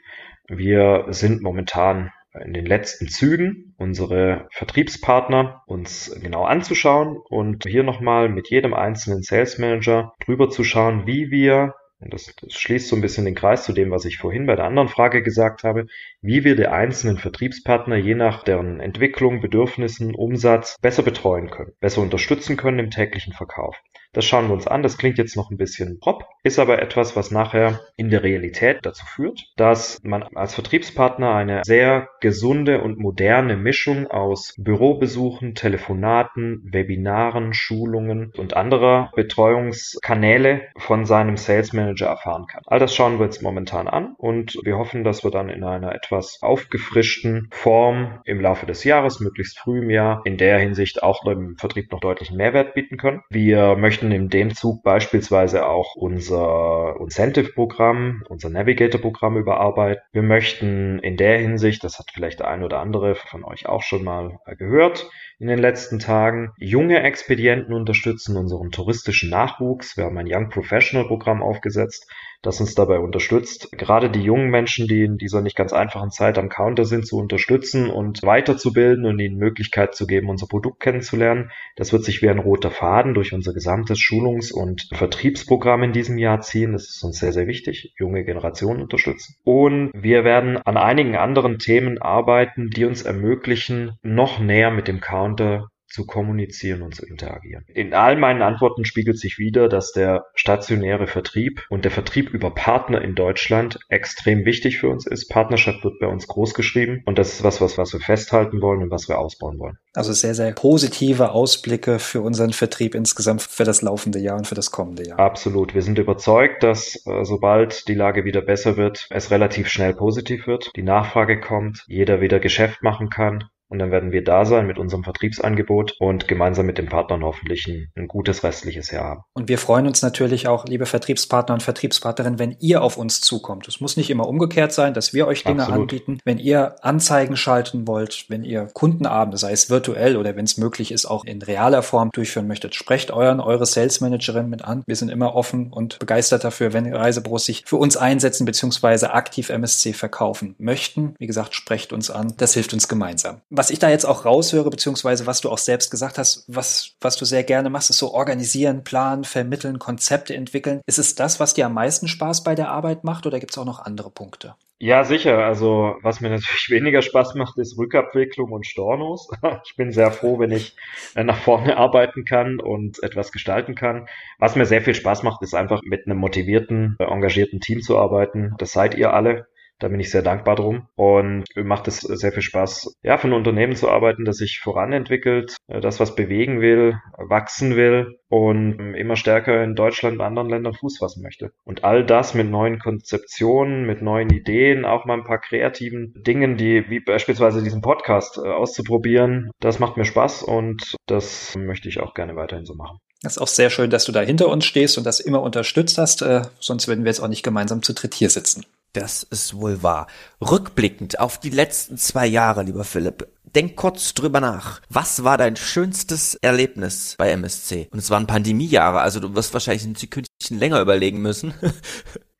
wir 0.48 1.08
sind 1.10 1.42
momentan 1.42 2.12
in 2.42 2.54
den 2.54 2.66
letzten 2.66 3.10
Zügen 3.10 3.76
unsere 3.78 4.48
Vertriebspartner 4.54 5.64
uns 5.68 6.18
genau 6.22 6.46
anzuschauen 6.46 7.18
und 7.30 7.66
hier 7.66 7.84
nochmal 7.84 8.30
mit 8.30 8.50
jedem 8.50 8.74
einzelnen 8.74 9.24
Sales 9.24 9.58
Manager 9.58 10.14
drüber 10.26 10.50
zu 10.50 10.64
schauen, 10.64 11.06
wie 11.06 11.32
wir 11.32 11.74
und 12.02 12.14
das, 12.14 12.36
das 12.42 12.54
schließt 12.54 12.88
so 12.88 12.96
ein 12.96 13.02
bisschen 13.02 13.26
den 13.26 13.36
Kreis 13.36 13.64
zu 13.64 13.74
dem, 13.74 13.92
was 13.92 14.06
ich 14.06 14.18
vorhin 14.18 14.48
bei 14.48 14.56
der 14.56 14.66
anderen 14.66 14.90
Frage 14.90 15.22
gesagt 15.22 15.64
habe, 15.64 15.86
wie 16.22 16.44
wir 16.44 16.56
die 16.56 16.68
einzelnen 16.68 17.18
Vertriebspartner 17.18 17.96
je 17.96 18.16
nach 18.16 18.44
deren 18.44 18.80
Entwicklung, 18.80 19.40
Bedürfnissen, 19.40 20.16
Umsatz 20.16 20.78
besser 20.82 21.04
betreuen 21.04 21.52
können, 21.52 21.74
besser 21.80 22.02
unterstützen 22.02 22.58
können 22.58 22.80
im 22.80 22.90
täglichen 22.90 23.34
Verkauf. 23.34 23.78
Das 24.14 24.26
schauen 24.26 24.48
wir 24.48 24.54
uns 24.54 24.68
an. 24.68 24.84
Das 24.84 24.98
klingt 24.98 25.18
jetzt 25.18 25.38
noch 25.38 25.52
ein 25.52 25.58
bisschen 25.58 26.00
prop, 26.00 26.26
ist 26.44 26.60
aber 26.60 26.82
etwas, 26.82 27.16
was 27.16 27.32
nachher 27.32 27.80
in 27.96 28.10
der 28.10 28.24
Realität 28.24 28.80
dazu 28.84 29.06
führt, 29.06 29.52
dass 29.56 30.00
man 30.04 30.24
als 30.24 30.54
Vertriebspartner 30.56 31.34
eine 31.34 31.62
sehr 31.64 32.10
gesunde 32.20 32.82
und 32.82 33.00
moderne 33.00 33.56
Mischung 33.56 34.08
aus 34.08 34.54
Bürobesuchen, 34.58 35.56
Telefonaten, 35.56 36.62
Webinaren, 36.72 37.54
Schulungen 37.54 38.34
und 38.38 38.56
anderer 38.56 39.12
Betreuungskanäle 39.16 40.64
von 40.78 41.06
seinem 41.06 41.38
Sales 41.38 41.72
Manager 41.72 42.08
erfahren 42.08 42.48
kann. 42.48 42.64
All 42.66 42.80
das 42.80 42.94
schauen 42.94 43.18
wir 43.18 43.26
jetzt 43.26 43.42
momentan 43.42 43.88
an 43.88 44.16
und 44.18 44.58
wir 44.64 44.78
hoffen, 44.78 45.04
dass 45.04 45.24
wir 45.24 45.32
dann 45.32 45.50
in 45.50 45.64
einer 45.64 45.96
etwas 45.96 46.40
aufgefrischten 46.42 47.48
Form 47.52 48.20
im 48.26 48.42
Laufe 48.42 48.66
des 48.66 48.84
Jahres, 48.84 49.20
möglichst 49.20 49.58
früh 49.60 49.80
im 49.80 49.90
Jahr, 49.90 50.22
in 50.26 50.38
der 50.38 50.60
Hinsicht 50.60 51.02
auch 51.02 51.24
dem 51.24 51.56
Vertrieb 51.58 51.92
noch 51.92 52.00
deutlichen 52.00 52.36
Mehrwert 52.36 52.74
bieten 52.74 52.98
können. 52.98 53.22
Wir 53.30 53.76
möchten 53.76 54.01
möchten 54.02 54.12
in 54.12 54.30
dem 54.30 54.56
Zug 54.56 54.84
beispielsweise 54.84 55.68
auch 55.68 55.96
unser 55.96 56.96
Incentive-Programm, 57.00 58.24
unser 58.28 58.50
Navigator-Programm 58.50 59.38
überarbeiten. 59.38 60.02
Wir 60.12 60.24
möchten 60.24 61.00
in 61.00 61.18
der 61.18 61.38
Hinsicht, 61.38 61.84
das 61.84 62.00
hat 62.00 62.10
vielleicht 62.12 62.40
der 62.40 62.48
ein 62.48 62.64
oder 62.64 62.80
andere 62.80 63.16
von 63.16 63.44
euch 63.44 63.68
auch 63.68 63.84
schon 63.84 64.04
mal 64.04 64.40
gehört, 64.58 65.10
in 65.40 65.48
den 65.48 65.60
letzten 65.60 66.00
Tagen 66.00 66.52
junge 66.58 67.02
Expedienten 67.02 67.74
unterstützen, 67.74 68.38
unseren 68.38 68.72
touristischen 68.72 69.30
Nachwuchs. 69.30 69.98
Wir 69.98 70.06
haben 70.06 70.18
ein 70.18 70.28
Young 70.30 70.50
Professional 70.50 71.08
Programm 71.08 71.42
aufgesetzt, 71.42 72.08
das 72.42 72.60
uns 72.60 72.74
dabei 72.74 73.00
unterstützt, 73.00 73.72
gerade 73.72 74.10
die 74.10 74.22
jungen 74.22 74.50
Menschen, 74.50 74.88
die 74.88 75.04
in 75.04 75.18
dieser 75.18 75.42
nicht 75.42 75.56
ganz 75.56 75.74
einfachen 75.74 76.10
Zeit 76.10 76.40
am 76.40 76.50
Counter 76.50 76.86
sind, 76.86 77.06
zu 77.06 77.18
unterstützen 77.18 77.90
und 77.90 78.24
weiterzubilden 78.24 79.06
und 79.06 79.20
ihnen 79.20 79.38
Möglichkeit 79.38 79.94
zu 79.94 80.08
geben, 80.08 80.30
unser 80.30 80.48
Produkt 80.48 80.80
kennenzulernen. 80.80 81.52
Das 81.76 81.94
wird 81.94 82.04
sich 82.04 82.22
wie 82.22 82.30
ein 82.30 82.40
roter 82.40 82.72
Faden 82.72 83.14
durch 83.14 83.34
unser 83.34 83.54
gesamtes 83.54 83.91
Schulungs- 84.00 84.52
und 84.52 84.88
Vertriebsprogramm 84.94 85.84
in 85.84 85.94
diesem 85.94 86.18
Jahr 86.18 86.42
ziehen. 86.42 86.74
Das 86.74 86.90
ist 86.90 87.04
uns 87.04 87.20
sehr, 87.20 87.34
sehr 87.34 87.48
wichtig, 87.48 87.94
junge 87.98 88.24
Generationen 88.24 88.82
unterstützen. 88.82 89.36
Und 89.44 89.92
wir 89.94 90.24
werden 90.24 90.58
an 90.58 90.78
einigen 90.78 91.16
anderen 91.16 91.58
Themen 91.60 92.02
arbeiten, 92.02 92.70
die 92.70 92.86
uns 92.86 93.02
ermöglichen, 93.02 93.94
noch 94.04 94.40
näher 94.40 94.72
mit 94.72 94.88
dem 94.88 95.02
Counter 95.02 95.71
zu 95.92 96.06
kommunizieren 96.06 96.82
und 96.82 96.96
zu 96.96 97.06
interagieren. 97.06 97.66
In 97.68 97.94
all 97.94 98.16
meinen 98.16 98.42
Antworten 98.42 98.86
spiegelt 98.86 99.20
sich 99.20 99.38
wieder, 99.38 99.70
dass 99.70 99.92
der 99.92 100.26
stationäre 100.36 101.08
Vertrieb 101.08 101.66
und 101.70 101.86
der 101.86 101.92
Vertrieb 101.92 102.30
über 102.30 102.52
Partner 102.52 103.02
in 103.02 103.16
Deutschland 103.16 103.80
extrem 103.90 104.46
wichtig 104.46 104.80
für 104.80 104.90
uns 104.90 105.06
ist. 105.06 105.30
Partnerschaft 105.30 105.84
wird 105.84 106.00
bei 106.00 106.08
uns 106.08 106.28
groß 106.28 106.54
geschrieben 106.54 107.02
und 107.06 107.18
das 107.18 107.34
ist 107.34 107.44
was, 107.44 107.62
was, 107.62 107.78
was 107.78 107.94
wir 107.94 108.00
festhalten 108.00 108.62
wollen 108.62 108.84
und 108.84 108.92
was 108.92 109.08
wir 109.08 109.20
ausbauen 109.20 109.60
wollen. 109.60 109.78
Also 109.94 110.14
sehr, 110.14 110.36
sehr 110.36 110.52
positive 110.54 111.32
Ausblicke 111.32 112.00
für 112.00 112.22
unseren 112.22 112.54
Vertrieb 112.54 112.96
insgesamt 112.96 113.42
für 113.42 113.66
das 113.66 113.82
laufende 113.82 114.20
Jahr 114.20 114.38
und 114.38 114.48
für 114.48 114.56
das 114.56 114.72
kommende 114.72 115.08
Jahr. 115.08 115.20
Absolut. 115.20 115.76
Wir 115.76 115.82
sind 115.82 116.00
überzeugt, 116.00 116.64
dass 116.64 116.96
äh, 117.06 117.24
sobald 117.24 117.88
die 117.88 117.96
Lage 117.96 118.24
wieder 118.24 118.42
besser 118.42 118.78
wird, 118.78 119.08
es 119.10 119.32
relativ 119.32 119.68
schnell 119.68 119.94
positiv 119.94 120.48
wird, 120.48 120.72
die 120.76 120.84
Nachfrage 120.84 121.40
kommt, 121.40 121.84
jeder 121.88 122.22
wieder 122.22 122.40
Geschäft 122.40 122.84
machen 122.84 123.10
kann 123.10 123.51
Und 123.72 123.80
dann 123.80 123.90
werden 123.90 124.12
wir 124.12 124.22
da 124.22 124.44
sein 124.44 124.68
mit 124.68 124.78
unserem 124.78 125.06
Vertriebsangebot 125.06 125.96
und 125.98 126.28
gemeinsam 126.28 126.66
mit 126.66 126.78
den 126.78 126.90
Partnern 126.90 127.24
hoffentlich 127.24 127.68
ein, 127.68 127.90
ein 127.96 128.10
gutes 128.10 128.44
restliches 128.44 128.92
Jahr 128.92 129.06
haben. 129.06 129.22
Und 129.32 129.48
wir 129.48 129.58
freuen 129.58 129.88
uns 129.88 130.02
natürlich 130.02 130.50
auch, 130.50 130.66
liebe 130.66 130.86
Vertriebspartner 130.86 131.54
und 131.54 131.64
Vertriebspartnerinnen, 131.64 132.38
wenn 132.38 132.58
ihr 132.60 132.82
auf 132.82 132.98
uns 132.98 133.22
zukommt. 133.22 133.70
Es 133.70 133.80
muss 133.80 133.96
nicht 133.96 134.10
immer 134.10 134.28
umgekehrt 134.28 134.74
sein, 134.74 134.94
dass 134.94 135.14
wir 135.14 135.26
euch 135.26 135.46
Dinge 135.46 135.64
Absolut. 135.64 135.84
anbieten. 135.84 136.20
Wenn 136.26 136.38
ihr 136.38 136.76
Anzeigen 136.84 137.38
schalten 137.38 137.88
wollt, 137.88 138.26
wenn 138.28 138.44
ihr 138.44 138.68
Kundenabende, 138.74 139.38
sei 139.38 139.54
es 139.54 139.70
virtuell 139.70 140.18
oder 140.18 140.36
wenn 140.36 140.44
es 140.44 140.58
möglich 140.58 140.92
ist, 140.92 141.06
auch 141.06 141.24
in 141.24 141.42
realer 141.42 141.82
Form 141.82 142.10
durchführen 142.12 142.48
möchtet, 142.48 142.76
sprecht 142.76 143.12
euren, 143.12 143.40
eure 143.40 143.66
Sales 143.66 144.02
Managerin 144.02 144.50
mit 144.50 144.66
an. 144.66 144.84
Wir 144.86 144.98
sind 144.98 145.08
immer 145.08 145.34
offen 145.34 145.72
und 145.72 145.98
begeistert 145.98 146.44
dafür, 146.44 146.74
wenn 146.74 146.94
Reisebüros 146.94 147.46
sich 147.46 147.64
für 147.66 147.78
uns 147.78 147.96
einsetzen 147.96 148.44
bzw. 148.46 149.06
aktiv 149.06 149.50
MSC 149.50 149.94
verkaufen 149.94 150.56
möchten. 150.58 151.16
Wie 151.20 151.28
gesagt, 151.28 151.56
sprecht 151.56 151.94
uns 151.94 152.12
an. 152.12 152.34
Das 152.36 152.54
hilft 152.54 152.74
uns 152.74 152.90
gemeinsam. 152.90 153.40
Was 153.62 153.70
ich 153.70 153.78
da 153.78 153.92
jetzt 153.92 154.06
auch 154.06 154.26
raushöre, 154.26 154.72
beziehungsweise 154.72 155.28
was 155.28 155.40
du 155.42 155.52
auch 155.52 155.60
selbst 155.60 155.92
gesagt 155.92 156.18
hast, 156.18 156.46
was, 156.48 156.96
was 157.00 157.16
du 157.16 157.26
sehr 157.26 157.44
gerne 157.44 157.70
machst, 157.70 157.92
ist 157.92 158.00
so 158.00 158.12
organisieren, 158.12 158.84
planen, 158.84 159.24
vermitteln, 159.24 159.78
Konzepte 159.78 160.34
entwickeln. 160.34 160.82
Ist 160.88 160.98
es 160.98 161.14
das, 161.14 161.40
was 161.40 161.54
dir 161.54 161.68
am 161.68 161.76
meisten 161.76 162.08
Spaß 162.08 162.44
bei 162.44 162.56
der 162.56 162.72
Arbeit 162.72 163.04
macht 163.04 163.28
oder 163.28 163.40
gibt 163.40 163.52
es 163.52 163.60
auch 163.60 163.66
noch 163.66 163.78
andere 163.78 164.10
Punkte? 164.10 164.56
Ja, 164.80 165.04
sicher. 165.04 165.46
Also, 165.46 165.94
was 166.02 166.22
mir 166.22 166.32
natürlich 166.32 166.70
weniger 166.72 167.04
Spaß 167.04 167.36
macht, 167.36 167.60
ist 167.60 167.78
Rückabwicklung 167.78 168.52
und 168.52 168.66
Stornos. 168.66 169.30
Ich 169.64 169.76
bin 169.76 169.92
sehr 169.92 170.12
froh, 170.12 170.40
wenn 170.40 170.50
ich 170.50 170.76
äh, 171.14 171.24
nach 171.24 171.38
vorne 171.38 171.78
arbeiten 171.78 172.26
kann 172.26 172.60
und 172.60 173.04
etwas 173.04 173.32
gestalten 173.32 173.76
kann. 173.76 174.08
Was 174.40 174.56
mir 174.56 174.66
sehr 174.66 174.82
viel 174.82 174.96
Spaß 174.96 175.22
macht, 175.22 175.44
ist 175.44 175.54
einfach 175.54 175.84
mit 175.84 176.08
einem 176.08 176.18
motivierten, 176.18 176.96
äh, 176.98 177.04
engagierten 177.04 177.60
Team 177.60 177.82
zu 177.84 178.00
arbeiten. 178.00 178.56
Das 178.58 178.72
seid 178.72 178.96
ihr 178.96 179.14
alle. 179.14 179.46
Da 179.82 179.88
bin 179.88 180.00
ich 180.00 180.12
sehr 180.12 180.22
dankbar 180.22 180.56
drum 180.56 180.88
und 180.96 181.46
macht 181.56 181.88
es 181.88 182.02
sehr 182.02 182.32
viel 182.32 182.44
Spaß, 182.44 183.00
ja, 183.02 183.18
für 183.18 183.28
ein 183.28 183.34
Unternehmen 183.34 183.76
zu 183.76 183.90
arbeiten, 183.90 184.26
das 184.26 184.38
sich 184.38 184.60
voranentwickelt, 184.60 185.58
äh, 185.68 185.82
das 185.82 186.00
was 186.00 186.16
bewegen 186.16 186.62
will, 186.62 187.00
wachsen 187.18 187.76
will 187.76 188.20
und 188.30 188.94
immer 188.94 189.16
stärker 189.16 189.64
in 189.64 189.74
Deutschland 189.74 190.20
und 190.20 190.22
anderen 190.22 190.50
Ländern 190.50 190.76
Fuß 190.76 191.00
fassen 191.00 191.24
möchte. 191.24 191.52
Und 191.64 191.84
all 191.84 192.06
das 192.06 192.36
mit 192.36 192.50
neuen 192.50 192.78
Konzeptionen, 192.78 193.88
mit 193.88 194.04
neuen 194.04 194.30
Ideen, 194.30 194.86
auch 194.86 195.06
mal 195.06 195.16
ein 195.16 195.24
paar 195.24 195.42
kreativen 195.42 196.14
Dingen, 196.16 196.58
die 196.58 196.88
wie 196.90 197.00
beispielsweise 197.00 197.64
diesen 197.64 197.82
Podcast 197.82 198.38
äh, 198.38 198.48
auszuprobieren, 198.48 199.50
das 199.60 199.80
macht 199.80 199.98
mir 199.98 200.06
Spaß 200.06 200.44
und 200.44 200.96
das 201.08 201.56
möchte 201.58 201.90
ich 201.90 202.00
auch 202.00 202.14
gerne 202.14 202.36
weiterhin 202.36 202.66
so 202.66 202.76
machen. 202.76 203.00
Das 203.24 203.38
ist 203.38 203.42
auch 203.42 203.48
sehr 203.48 203.72
schön, 203.72 203.90
dass 203.90 204.06
du 204.06 204.12
da 204.12 204.22
hinter 204.22 204.48
uns 204.48 204.66
stehst 204.66 205.00
und 205.00 205.06
das 205.06 205.20
immer 205.20 205.42
unterstützt 205.42 205.98
hast, 205.98 206.22
äh, 206.22 206.44
sonst 206.60 206.88
würden 206.88 207.04
wir 207.04 207.10
jetzt 207.10 207.20
auch 207.20 207.28
nicht 207.28 207.44
gemeinsam 207.44 207.82
zu 207.82 207.94
dritt 207.94 208.14
hier 208.14 208.30
sitzen. 208.30 208.64
Das 208.94 209.24
ist 209.24 209.56
wohl 209.56 209.84
wahr. 209.84 210.08
Rückblickend 210.42 211.20
auf 211.20 211.40
die 211.40 211.50
letzten 211.50 211.98
zwei 211.98 212.28
Jahre, 212.28 212.64
lieber 212.64 212.84
Philipp, 212.84 213.28
denk 213.56 213.76
kurz 213.76 214.14
drüber 214.14 214.42
nach. 214.42 214.82
Was 214.90 215.24
war 215.24 215.38
dein 215.38 215.56
schönstes 215.56 216.36
Erlebnis 216.36 217.16
bei 217.18 217.32
MSC? 217.32 217.88
Und 217.92 218.00
es 218.00 218.10
waren 218.10 218.28
Pandemiejahre, 218.28 219.00
also 219.00 219.20
du 219.20 219.34
wirst 219.34 219.54
wahrscheinlich 219.54 219.86
ein 219.86 219.96
Sekündchen 219.96 220.60
länger 220.60 220.82
überlegen 220.82 221.22
müssen. 221.22 221.54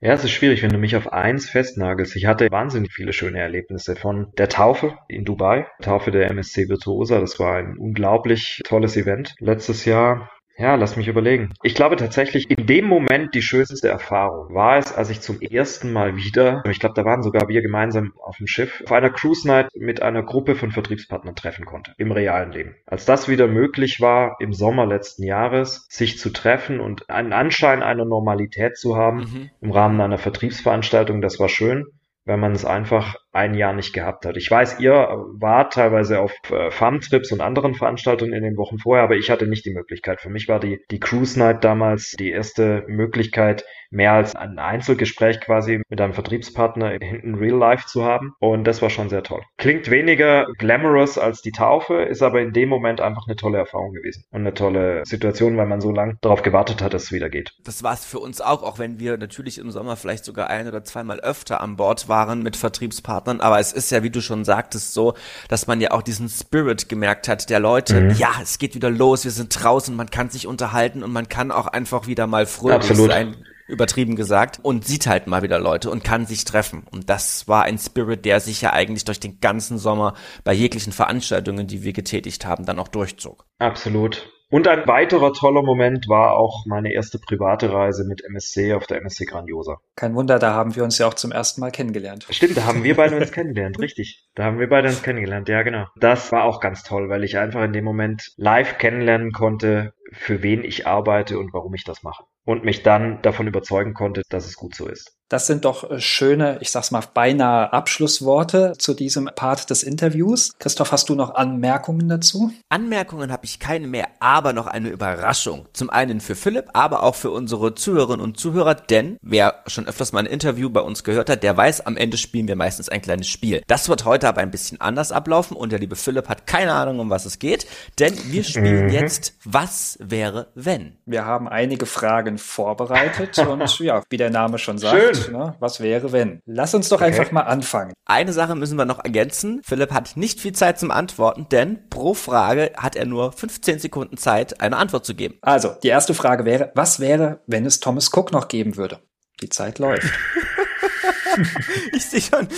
Ja, 0.04 0.14
es 0.14 0.24
ist 0.24 0.32
schwierig, 0.32 0.64
wenn 0.64 0.72
du 0.72 0.80
mich 0.80 0.96
auf 0.96 1.14
eins 1.14 1.48
festnagelst. 1.48 2.16
Ich 2.16 2.26
hatte 2.26 2.50
wahnsinnig 2.50 2.92
viele 2.92 3.14
schöne 3.14 3.40
Erlebnisse 3.40 3.96
von 3.96 4.32
der 4.36 4.50
Taufe 4.50 4.98
in 5.08 5.26
Dubai, 5.26 5.68
Taufe 5.80 6.10
der 6.10 6.32
MSC 6.32 6.70
Virtuosa. 6.70 7.20
Das 7.20 7.40
war 7.40 7.58
ein 7.58 7.78
unglaublich 7.78 8.64
tolles 8.66 8.98
Event 8.98 9.36
letztes 9.38 9.86
Jahr. 9.86 10.32
Ja, 10.62 10.76
lass 10.76 10.96
mich 10.96 11.08
überlegen. 11.08 11.56
Ich 11.64 11.74
glaube 11.74 11.96
tatsächlich, 11.96 12.52
in 12.52 12.68
dem 12.68 12.86
Moment 12.86 13.34
die 13.34 13.42
schönste 13.42 13.88
Erfahrung 13.88 14.54
war 14.54 14.78
es, 14.78 14.94
als 14.94 15.10
ich 15.10 15.20
zum 15.20 15.42
ersten 15.42 15.92
Mal 15.92 16.18
wieder, 16.18 16.62
ich 16.70 16.80
glaube, 16.80 16.94
da 16.94 17.04
waren 17.04 17.24
sogar 17.24 17.50
wir 17.50 17.64
gemeinsam 17.64 18.14
auf 18.22 18.38
dem 18.38 18.46
Schiff, 18.46 18.84
auf 18.86 18.92
einer 18.92 19.10
Cruise 19.10 19.48
Night 19.48 19.70
mit 19.74 20.04
einer 20.04 20.22
Gruppe 20.22 20.54
von 20.54 20.70
Vertriebspartnern 20.70 21.36
treffen 21.36 21.66
konnte, 21.66 21.96
im 21.98 22.12
realen 22.12 22.52
Leben. 22.52 22.76
Als 22.86 23.06
das 23.06 23.28
wieder 23.28 23.48
möglich 23.48 24.02
war, 24.02 24.36
im 24.40 24.54
Sommer 24.54 24.86
letzten 24.86 25.24
Jahres, 25.24 25.88
sich 25.90 26.20
zu 26.20 26.30
treffen 26.30 26.80
und 26.80 27.10
einen 27.10 27.34
Anschein 27.34 27.82
einer 27.82 28.06
Normalität 28.06 28.78
zu 28.78 28.96
haben 28.96 29.18
mhm. 29.18 29.50
im 29.62 29.72
Rahmen 29.72 30.00
einer 30.00 30.20
Vertriebsveranstaltung, 30.20 31.24
das 31.24 31.40
war 31.40 31.50
schön 31.50 31.88
wenn 32.26 32.40
man 32.40 32.52
es 32.52 32.66
einfach 32.66 33.16
ein 33.32 33.54
Jahr 33.54 33.74
nicht 33.74 33.94
gehabt 33.94 34.26
hat. 34.26 34.38
Ich 34.38 34.50
weiß, 34.50 34.80
ihr 34.80 34.94
wart 34.94 35.74
teilweise 35.74 36.20
auf 36.20 36.34
äh, 36.50 36.70
Farmtrips 36.72 37.32
und 37.32 37.42
anderen 37.42 37.76
Veranstaltungen 37.76 38.34
in 38.34 38.44
den 38.44 38.58
Wochen 38.58 38.78
vorher, 38.78 39.04
aber 39.04 39.16
ich 39.16 39.30
hatte 39.30 39.48
nicht 39.48 39.66
die 39.66 39.74
Möglichkeit. 39.74 40.22
Für 40.22 40.30
mich 40.30 40.48
war 40.48 40.60
die, 40.60 40.82
die 40.92 41.00
Cruise 41.00 41.40
Night 41.40 41.64
damals 41.64 42.12
die 42.12 42.32
erste 42.32 42.84
Möglichkeit, 42.88 43.66
mehr 43.90 44.14
als 44.14 44.36
ein 44.36 44.58
Einzelgespräch 44.58 45.42
quasi 45.42 45.82
mit 45.90 46.00
einem 46.00 46.14
Vertriebspartner 46.14 47.02
in 47.02 47.36
Real 47.36 47.58
Life 47.58 47.88
zu 47.88 48.06
haben. 48.06 48.34
Und 48.40 48.64
das 48.64 48.82
war 48.82 48.90
schon 48.90 49.10
sehr 49.10 49.22
toll. 49.22 49.42
Klingt 49.58 49.92
weniger 49.92 50.48
glamorous 50.58 51.18
als 51.18 51.42
die 51.42 51.52
Taufe, 51.52 52.04
ist 52.04 52.22
aber 52.22 52.42
in 52.42 52.54
dem 52.54 52.70
Moment 52.70 53.02
einfach 53.02 53.28
eine 53.28 53.36
tolle 53.36 53.58
Erfahrung 53.58 53.92
gewesen. 53.92 54.24
Und 54.32 54.42
eine 54.42 54.54
tolle 54.54 55.04
Situation, 55.06 55.58
weil 55.58 55.66
man 55.68 55.82
so 55.82 55.92
lange 55.92 56.18
darauf 56.22 56.42
gewartet 56.42 56.82
hat, 56.82 56.94
dass 56.94 57.04
es 57.04 57.12
wieder 57.12 57.30
geht. 57.30 57.54
Das 57.66 57.84
war 57.84 57.94
es 57.94 58.06
für 58.06 58.20
uns 58.20 58.40
auch, 58.40 58.64
auch 58.64 58.80
wenn 58.80 59.00
wir 59.00 59.18
natürlich 59.18 59.58
im 59.58 59.72
Sommer 59.72 59.98
vielleicht 59.98 60.24
sogar 60.24 60.50
ein 60.50 60.68
oder 60.68 60.86
zweimal 60.86 61.20
öfter 61.20 61.60
an 61.60 61.76
Bord 61.76 62.08
waren 62.08 62.44
mit 62.44 62.56
Vertriebspartnern. 62.56 63.21
Aber 63.28 63.60
es 63.60 63.74
ist 63.74 63.92
ja, 63.92 64.04
wie 64.04 64.10
du 64.10 64.22
schon 64.22 64.46
sagtest, 64.46 64.94
so, 64.94 65.14
dass 65.48 65.68
man 65.68 65.82
ja 65.82 65.92
auch 65.92 66.02
diesen 66.02 66.30
Spirit 66.30 66.90
gemerkt 66.90 67.28
hat 67.28 67.50
der 67.50 67.60
Leute. 67.60 68.02
Mhm. 68.02 68.12
Ja, 68.12 68.32
es 68.42 68.58
geht 68.58 68.76
wieder 68.76 68.90
los, 68.90 69.24
wir 69.24 69.32
sind 69.32 69.64
draußen, 69.64 69.96
man 69.96 70.10
kann 70.10 70.30
sich 70.30 70.48
unterhalten 70.48 71.04
und 71.04 71.12
man 71.12 71.30
kann 71.30 71.52
auch 71.52 71.68
einfach 71.68 72.08
wieder 72.08 72.28
mal 72.28 72.46
fröhlich 72.46 72.90
Absolut. 72.90 73.12
sein 73.12 73.36
übertrieben 73.72 74.16
gesagt, 74.16 74.60
und 74.62 74.86
sieht 74.86 75.08
halt 75.08 75.28
mal 75.28 75.42
wieder 75.42 75.58
Leute 75.58 75.90
und 75.90 76.04
kann 76.04 76.26
sich 76.26 76.44
treffen. 76.44 76.84
Und 76.92 77.10
das 77.10 77.48
war 77.48 77.64
ein 77.64 77.80
Spirit, 77.80 78.26
der 78.26 78.40
sich 78.42 78.62
ja 78.62 78.74
eigentlich 78.74 79.06
durch 79.06 79.20
den 79.20 79.40
ganzen 79.40 79.78
Sommer 79.78 80.14
bei 80.44 80.54
jeglichen 80.54 80.92
Veranstaltungen, 80.92 81.68
die 81.68 81.82
wir 81.82 81.94
getätigt 81.94 82.46
haben, 82.46 82.66
dann 82.66 82.80
auch 82.80 82.90
durchzog. 82.90 83.46
Absolut. 83.60 84.30
Und 84.52 84.68
ein 84.68 84.86
weiterer 84.86 85.32
toller 85.32 85.64
Moment 85.64 86.10
war 86.10 86.34
auch 86.34 86.66
meine 86.66 86.92
erste 86.92 87.20
private 87.20 87.72
Reise 87.72 88.04
mit 88.06 88.22
MSC 88.22 88.74
auf 88.74 88.86
der 88.86 88.98
MSC 88.98 89.24
Grandiosa. 89.24 89.78
Kein 89.96 90.14
Wunder, 90.14 90.40
da 90.40 90.54
haben 90.54 90.76
wir 90.76 90.84
uns 90.84 90.98
ja 90.98 91.08
auch 91.08 91.14
zum 91.14 91.32
ersten 91.32 91.62
Mal 91.62 91.72
kennengelernt. 91.72 92.28
Stimmt, 92.30 92.58
da 92.58 92.66
haben 92.66 92.84
wir 92.84 92.98
beide 92.98 93.16
uns 93.16 93.32
kennengelernt, 93.32 93.80
richtig. 93.80 94.28
Da 94.36 94.44
haben 94.44 94.60
wir 94.60 94.68
beide 94.68 94.90
uns 94.90 95.04
kennengelernt, 95.04 95.48
ja 95.48 95.64
genau. 95.64 95.86
Das 95.96 96.34
war 96.34 96.44
auch 96.44 96.60
ganz 96.60 96.84
toll, 96.84 97.08
weil 97.08 97.24
ich 97.24 97.38
einfach 97.38 97.64
in 97.64 97.72
dem 97.72 97.86
Moment 97.86 98.34
live 98.36 98.78
kennenlernen 98.78 99.32
konnte, 99.32 99.94
für 100.12 100.44
wen 100.44 100.66
ich 100.66 100.86
arbeite 100.86 101.40
und 101.40 101.54
warum 101.54 101.74
ich 101.74 101.86
das 101.86 102.04
mache. 102.04 102.26
Und 102.44 102.66
mich 102.66 102.84
dann 102.84 103.22
davon 103.22 103.48
überzeugen 103.48 103.94
konnte, 103.94 104.22
dass 104.30 104.46
es 104.46 104.58
gut 104.58 104.76
so 104.76 104.86
ist. 104.86 105.16
Das 105.32 105.48
sind 105.48 105.64
doch 105.64 105.90
äh, 105.90 106.02
schöne, 106.02 106.58
ich 106.60 106.72
sag's 106.72 106.92
mal, 106.92 107.02
beinahe 107.14 107.72
Abschlussworte 107.72 108.74
zu 108.78 108.94
diesem 108.94 109.30
Part 109.34 109.70
des 109.70 109.82
Interviews. 109.82 110.52
Christoph, 110.60 110.92
hast 110.92 111.08
du 111.08 111.16
noch 111.16 111.36
Anmerkungen 111.36 112.10
dazu? 112.10 112.52
Anmerkungen 112.68 113.32
habe 113.32 113.46
ich 113.46 113.58
keine 113.58 113.88
mehr, 113.88 114.10
aber 114.20 114.52
noch 114.52 114.68
eine 114.68 114.90
Überraschung. 114.90 115.68
Zum 115.72 115.90
einen 115.90 116.20
für 116.20 116.36
Philipp, 116.36 116.72
aber 116.74 117.04
auch 117.04 117.16
für 117.16 117.32
unsere 117.32 117.74
Zuhörerinnen 117.76 118.20
und 118.20 118.38
Zuhörer, 118.38 118.76
denn 118.76 119.16
wer 119.22 119.64
schon 119.68 119.88
öfters 119.88 120.12
mal 120.12 120.20
ein 120.20 120.26
Interview 120.26 120.70
bei 120.70 120.82
uns 120.82 121.06
gehört 121.06 121.30
hat, 121.30 121.44
der 121.44 121.56
weiß, 121.56 121.86
am 121.86 121.96
Ende 121.96 122.18
spielen 122.18 122.50
wir 122.50 122.58
meistens 122.58 122.90
ein 122.90 123.02
kleines 123.02 123.30
Spiel. 123.30 123.64
Das 123.68 123.88
wird 123.88 124.04
heute 124.04 124.28
aber 124.28 124.42
ein 124.42 124.52
bisschen 124.52 124.82
anders 124.82 125.14
ablaufen 125.14 125.56
und 125.56 125.72
der 125.72 125.80
liebe 125.80 125.96
Philipp 125.96 126.28
hat 126.28 126.46
keine 126.46 126.74
Ahnung, 126.74 127.00
um 127.00 127.10
was 127.10 127.24
es 127.24 127.40
geht, 127.40 127.68
denn 128.00 128.14
wir 128.26 128.44
spielen 128.44 128.88
mhm. 128.88 128.92
jetzt 128.92 129.36
Was 129.46 129.98
wäre 130.02 130.48
wenn? 130.56 130.98
Wir 131.06 131.24
haben 131.24 131.48
einige 131.48 131.86
Fragen 131.86 132.38
vorbereitet 132.38 133.40
und 133.48 133.80
ja, 133.80 134.04
wie 134.10 134.18
der 134.18 134.30
Name 134.30 134.58
schon 134.58 134.78
sagt. 134.78 135.16
Schön. 135.16 135.21
Ne? 135.30 135.56
Was 135.60 135.80
wäre, 135.80 136.12
wenn? 136.12 136.42
Lass 136.46 136.74
uns 136.74 136.90
doch 136.90 137.02
okay. 137.02 137.06
einfach 137.06 137.32
mal 137.32 137.42
anfangen. 137.42 137.94
Eine 138.06 138.34
Sache 138.34 138.56
müssen 138.56 138.78
wir 138.78 138.86
noch 138.86 139.04
ergänzen. 139.04 139.62
Philipp 139.64 139.92
hat 139.92 140.18
nicht 140.18 140.40
viel 140.40 140.54
Zeit 140.54 140.80
zum 140.80 140.92
Antworten, 140.92 141.48
denn 141.52 141.90
pro 141.90 142.14
Frage 142.14 142.72
hat 142.78 142.96
er 142.96 143.06
nur 143.06 143.32
15 143.32 143.80
Sekunden 143.80 144.18
Zeit, 144.18 144.62
eine 144.62 144.78
Antwort 144.78 145.06
zu 145.06 145.16
geben. 145.16 145.38
Also, 145.42 145.76
die 145.84 145.90
erste 145.90 146.14
Frage 146.14 146.46
wäre, 146.46 146.72
was 146.76 147.00
wäre, 147.00 147.42
wenn 147.48 147.66
es 147.66 147.80
Thomas 147.80 148.12
Cook 148.14 148.32
noch 148.32 148.48
geben 148.48 148.78
würde? 148.78 149.00
Die 149.42 149.50
Zeit 149.50 149.80
läuft. 149.80 150.08
ich 151.94 152.06
sehe 152.06 152.22
schon. 152.22 152.48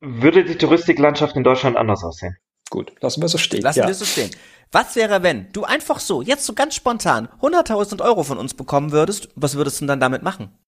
würde 0.00 0.44
die 0.44 0.56
Touristiklandschaft 0.56 1.36
in 1.36 1.44
Deutschland 1.44 1.76
anders 1.76 2.04
aussehen? 2.04 2.36
Gut, 2.70 2.92
lassen 3.00 3.22
wir 3.22 3.28
so 3.28 3.38
stehen. 3.38 3.62
Lassen 3.62 3.80
ja. 3.80 3.86
wir 3.86 3.94
so 3.94 4.04
stehen. 4.04 4.30
Was 4.72 4.96
wäre, 4.96 5.22
wenn 5.22 5.52
du 5.52 5.64
einfach 5.64 6.00
so, 6.00 6.22
jetzt 6.22 6.44
so 6.44 6.52
ganz 6.52 6.74
spontan, 6.74 7.28
100.000 7.40 8.02
Euro 8.02 8.24
von 8.24 8.38
uns 8.38 8.54
bekommen 8.54 8.90
würdest? 8.90 9.28
Was 9.36 9.54
würdest 9.54 9.80
du 9.80 9.86
dann 9.86 10.00
damit 10.00 10.22
machen? 10.22 10.58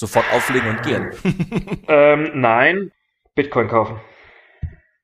Sofort 0.00 0.24
auflegen 0.32 0.66
und 0.70 0.82
gehen. 0.82 1.10
ähm, 1.88 2.30
nein, 2.32 2.90
Bitcoin 3.34 3.68
kaufen. 3.68 4.00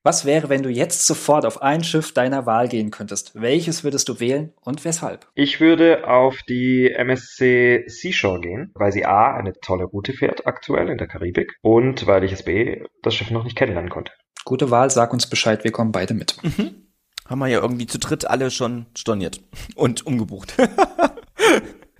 Was 0.03 0.25
wäre, 0.25 0.49
wenn 0.49 0.63
du 0.63 0.71
jetzt 0.71 1.07
sofort 1.07 1.45
auf 1.45 1.61
ein 1.61 1.85
Schiff 1.85 2.15
deiner 2.15 2.47
Wahl 2.47 2.67
gehen 2.67 2.91
könntest? 2.91 3.33
Welches 3.35 3.85
würdest 3.85 4.09
du 4.09 4.21
wählen 4.21 4.55
und 4.63 4.87
weshalb? 4.87 5.29
Ich 5.35 5.61
würde 5.61 6.09
auf 6.09 6.39
die 6.49 6.91
MSC 6.91 7.85
Seashore 7.89 8.41
gehen, 8.41 8.71
weil 8.73 8.91
sie 8.91 9.05
A, 9.05 9.35
eine 9.35 9.53
tolle 9.61 9.85
Route 9.85 10.15
fährt 10.15 10.47
aktuell 10.47 10.89
in 10.89 10.97
der 10.97 11.09
Karibik 11.09 11.59
und 11.61 12.07
weil 12.07 12.25
ich 12.25 12.33
es 12.33 12.43
B, 12.43 12.83
das 13.03 13.15
Schiff 13.15 13.31
noch 13.31 13.45
nicht 13.45 13.59
kennenlernen 13.59 13.91
konnte. 13.91 14.13
Gute 14.47 14.71
Wahl, 14.71 14.89
sag 14.89 15.13
uns 15.13 15.29
Bescheid, 15.29 15.63
wir 15.63 15.73
kommen 15.73 15.93
beide 15.93 16.15
mit. 16.15 16.43
Mhm 16.43 16.87
haben 17.29 17.41
wir 17.41 17.49
ja 17.49 17.61
irgendwie 17.61 17.87
zu 17.87 17.99
dritt 17.99 18.25
alle 18.29 18.51
schon 18.51 18.87
storniert 18.97 19.41
und 19.75 20.07
umgebucht. 20.07 20.55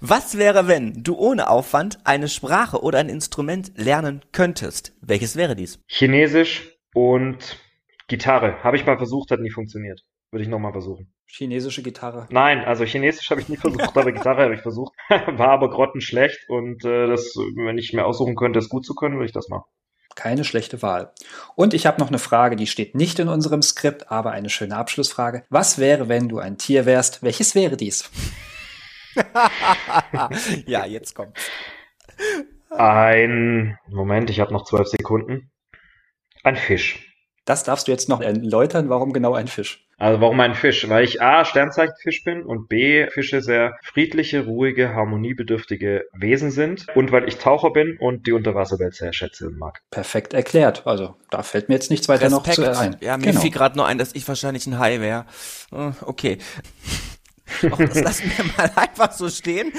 Was 0.09 0.39
wäre, 0.39 0.69
wenn 0.69 1.03
du 1.03 1.17
ohne 1.17 1.51
Aufwand 1.51 1.99
eine 2.05 2.29
Sprache 2.29 2.81
oder 2.81 3.01
ein 3.01 3.09
Instrument 3.09 3.73
lernen 3.75 4.25
könntest? 4.31 4.93
Welches 5.01 5.35
wäre 5.35 5.57
dies? 5.57 5.81
Chinesisch, 5.89 6.79
Und 6.95 7.59
Gitarre. 8.07 8.63
Habe 8.63 8.77
ich 8.77 8.87
mal 8.87 8.99
versucht, 8.99 9.33
hat 9.33 9.41
nie 9.41 9.51
funktioniert. 9.51 10.03
Würde 10.31 10.45
ich 10.45 10.49
nochmal 10.49 10.71
versuchen. 10.71 11.13
Chinesische 11.27 11.83
Gitarre. 11.83 12.29
Nein, 12.31 12.65
also 12.65 12.85
Chinesisch 12.85 13.29
habe 13.31 13.41
ich 13.41 13.49
nie 13.49 13.57
versucht, 13.57 13.97
aber 13.97 14.13
Gitarre 14.13 14.45
habe 14.45 14.55
ich 14.55 14.61
versucht. 14.61 14.93
War 15.09 15.49
aber 15.49 15.71
grottenschlecht 15.71 16.49
und 16.49 16.85
äh, 16.85 17.09
das, 17.09 17.35
wenn 17.57 17.77
ich 17.77 17.93
mir 17.93 18.07
aussuchen 18.07 18.37
könnte, 18.37 18.61
es 18.61 18.69
gut 18.69 18.87
zu 18.87 18.95
können, 18.95 19.17
würde 19.17 19.27
ich 19.27 19.33
das 19.33 19.49
machen. 19.49 19.65
Keine 20.15 20.45
schlechte 20.45 20.83
Wahl. 20.83 21.13
Und 21.57 21.75
ich 21.75 21.85
habe 21.85 22.01
noch 22.01 22.09
eine 22.09 22.21
Frage, 22.21 22.55
die 22.55 22.69
steht 22.69 22.95
nicht 22.95 23.19
in 23.19 23.27
unserem 23.27 23.61
Skript, 23.61 24.09
aber 24.13 24.31
eine 24.31 24.51
schöne 24.51 24.77
Abschlussfrage. 24.77 25.43
Was 25.51 25.79
wäre, 25.79 26.09
wenn 26.09 26.29
du 26.29 26.39
ein 26.39 26.59
Tier 26.59 26.87
wärst? 26.87 27.25
Welches 27.25 27.57
wäre 27.57 27.77
dies? 27.77 28.09
ja, 30.67 30.87
jetzt 30.87 31.15
kommt's. 31.15 31.51
Ein 32.71 33.79
Moment, 33.89 34.31
ich 34.31 34.41
habe 34.41 34.53
noch 34.53 34.65
zwölf 34.65 34.89
Sekunden. 34.89 35.51
Ein 36.43 36.57
Fisch. 36.57 37.13
Das 37.47 37.63
darfst 37.63 37.87
du 37.87 37.93
jetzt 37.93 38.09
noch 38.09 38.21
erläutern, 38.21 38.89
warum 38.89 39.13
genau 39.13 39.35
ein 39.35 39.47
Fisch? 39.47 39.87
Also 39.99 40.21
warum 40.21 40.41
ein 40.41 40.55
Fisch? 40.55 40.89
Weil 40.89 41.05
ich 41.05 41.23
A, 41.23 41.45
Sternzeichenfisch 41.45 42.25
bin 42.25 42.43
und 42.43 42.69
B, 42.69 43.09
Fische 43.09 43.41
sehr 43.41 43.79
friedliche, 43.83 44.45
ruhige, 44.45 44.93
harmoniebedürftige 44.93 46.05
Wesen 46.13 46.51
sind 46.51 46.87
und 46.97 47.13
weil 47.13 47.29
ich 47.29 47.39
Taucher 47.39 47.71
bin 47.71 47.97
und 47.99 48.27
die 48.27 48.33
Unterwasserwelt 48.33 48.95
sehr 48.95 49.13
schätze 49.13 49.47
und 49.47 49.59
mag. 49.59 49.81
Perfekt 49.91 50.35
erklärt. 50.35 50.87
Also 50.87 51.15
da 51.31 51.43
fällt 51.43 51.69
mir 51.69 51.77
jetzt 51.77 51.91
nichts 51.91 52.09
weiter 52.09 52.27
Respekt. 52.27 52.59
noch 52.59 52.75
zu 52.75 52.79
ein. 52.79 52.97
Ja, 53.01 53.17
mir 53.17 53.27
genau. 53.27 53.41
fiel 53.41 53.53
gerade 53.53 53.77
nur 53.77 53.87
ein, 53.87 53.97
dass 53.97 54.15
ich 54.15 54.27
wahrscheinlich 54.27 54.67
ein 54.67 54.79
Hai 54.79 55.01
wäre. 55.01 55.25
Äh, 55.73 55.93
okay. 56.03 56.39
Och, 57.71 57.79
das 57.79 58.01
lassen 58.01 58.33
wir 58.37 58.45
mal 58.57 58.71
einfach 58.77 59.13
so 59.13 59.29
stehen. 59.29 59.73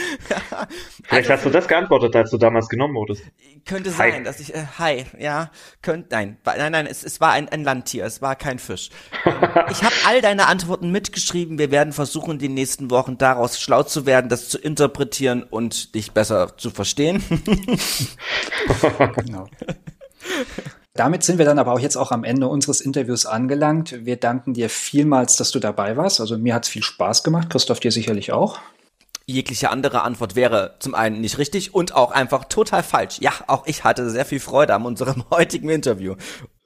Vielleicht 1.03 1.29
also, 1.29 1.33
hast 1.33 1.45
du 1.45 1.49
das 1.49 1.67
geantwortet, 1.67 2.15
als 2.15 2.31
du 2.31 2.37
damals 2.37 2.69
genommen 2.69 2.95
wurdest. 2.95 3.23
Könnte 3.65 3.91
sein, 3.91 4.13
hi. 4.13 4.23
dass 4.23 4.39
ich, 4.39 4.55
äh, 4.55 4.65
hi, 4.79 5.05
ja, 5.19 5.51
könnte, 5.81 6.07
nein, 6.11 6.37
nein, 6.45 6.71
nein, 6.71 6.87
es, 6.87 7.03
es 7.03 7.19
war 7.19 7.31
ein, 7.31 7.49
ein 7.49 7.63
Landtier, 7.63 8.05
es 8.05 8.21
war 8.21 8.35
kein 8.35 8.59
Fisch. 8.59 8.89
ich 9.69 9.83
habe 9.83 9.95
all 10.05 10.21
deine 10.21 10.47
Antworten 10.47 10.91
mitgeschrieben. 10.91 11.59
Wir 11.59 11.71
werden 11.71 11.93
versuchen, 11.93 12.31
in 12.33 12.39
den 12.39 12.53
nächsten 12.53 12.89
Wochen 12.89 13.17
daraus 13.17 13.59
schlau 13.59 13.83
zu 13.83 14.05
werden, 14.05 14.29
das 14.29 14.49
zu 14.49 14.57
interpretieren 14.57 15.43
und 15.43 15.93
dich 15.95 16.13
besser 16.13 16.57
zu 16.57 16.69
verstehen. 16.69 17.23
genau. 19.15 19.47
Damit 20.97 21.23
sind 21.23 21.37
wir 21.37 21.45
dann 21.45 21.59
aber 21.59 21.73
auch 21.73 21.79
jetzt 21.79 21.95
auch 21.95 22.11
am 22.11 22.23
Ende 22.23 22.47
unseres 22.47 22.81
Interviews 22.81 23.25
angelangt. 23.25 24.05
Wir 24.05 24.17
danken 24.17 24.53
dir 24.53 24.69
vielmals, 24.69 25.37
dass 25.37 25.51
du 25.51 25.59
dabei 25.59 25.95
warst. 25.95 26.19
Also 26.19 26.37
mir 26.37 26.53
hat 26.53 26.65
es 26.65 26.69
viel 26.69 26.83
Spaß 26.83 27.23
gemacht, 27.23 27.49
Christoph 27.49 27.79
dir 27.79 27.91
sicherlich 27.91 28.31
auch 28.33 28.59
jegliche 29.27 29.69
andere 29.69 30.03
Antwort 30.03 30.35
wäre 30.35 30.75
zum 30.79 30.95
einen 30.95 31.19
nicht 31.19 31.37
richtig 31.37 31.75
und 31.75 31.93
auch 31.93 32.11
einfach 32.11 32.45
total 32.45 32.81
falsch. 32.81 33.17
Ja, 33.19 33.33
auch 33.47 33.67
ich 33.67 33.83
hatte 33.83 34.09
sehr 34.09 34.25
viel 34.25 34.39
Freude 34.39 34.73
an 34.73 34.85
unserem 34.85 35.25
heutigen 35.29 35.69
Interview. 35.69 36.15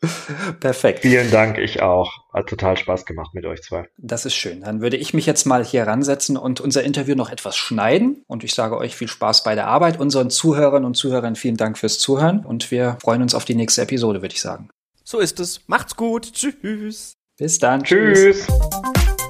Perfekt. 0.60 1.00
Vielen 1.00 1.30
Dank, 1.30 1.58
ich 1.58 1.82
auch. 1.82 2.12
Hat 2.34 2.48
total 2.48 2.78
Spaß 2.78 3.06
gemacht 3.06 3.34
mit 3.34 3.46
euch 3.46 3.62
zwei. 3.62 3.88
Das 3.98 4.26
ist 4.26 4.34
schön. 4.34 4.62
Dann 4.62 4.82
würde 4.82 4.98
ich 4.98 5.14
mich 5.14 5.26
jetzt 5.26 5.46
mal 5.46 5.64
hier 5.64 5.86
ransetzen 5.86 6.38
und 6.38 6.60
unser 6.60 6.84
Interview 6.84 7.16
noch 7.16 7.30
etwas 7.30 7.56
schneiden. 7.56 8.24
Und 8.28 8.44
ich 8.44 8.54
sage 8.54 8.78
euch 8.78 8.96
viel 8.96 9.08
Spaß 9.08 9.44
bei 9.44 9.54
der 9.54 9.68
Arbeit. 9.68 10.00
Unseren 10.00 10.30
Zuhörern 10.30 10.86
und 10.86 10.96
Zuhörern 10.96 11.36
vielen 11.36 11.58
Dank 11.58 11.78
fürs 11.78 12.00
Zuhören. 12.00 12.44
Und 12.46 12.72
wir 12.72 12.98
freuen 13.02 13.22
uns 13.22 13.36
auf 13.36 13.46
die 13.46 13.56
nächste 13.56 13.82
Episode, 13.84 14.22
würde 14.22 14.34
ich 14.34 14.42
sagen. 14.42 14.70
So 15.04 15.20
ist 15.20 15.40
es. 15.40 15.62
Macht's 15.68 15.96
gut. 15.96 16.34
Tschüss. 16.34 17.14
Bis 17.38 17.60
dann. 17.60 17.84
Tschüss. 17.84 18.46
Tschüss. 18.46 19.21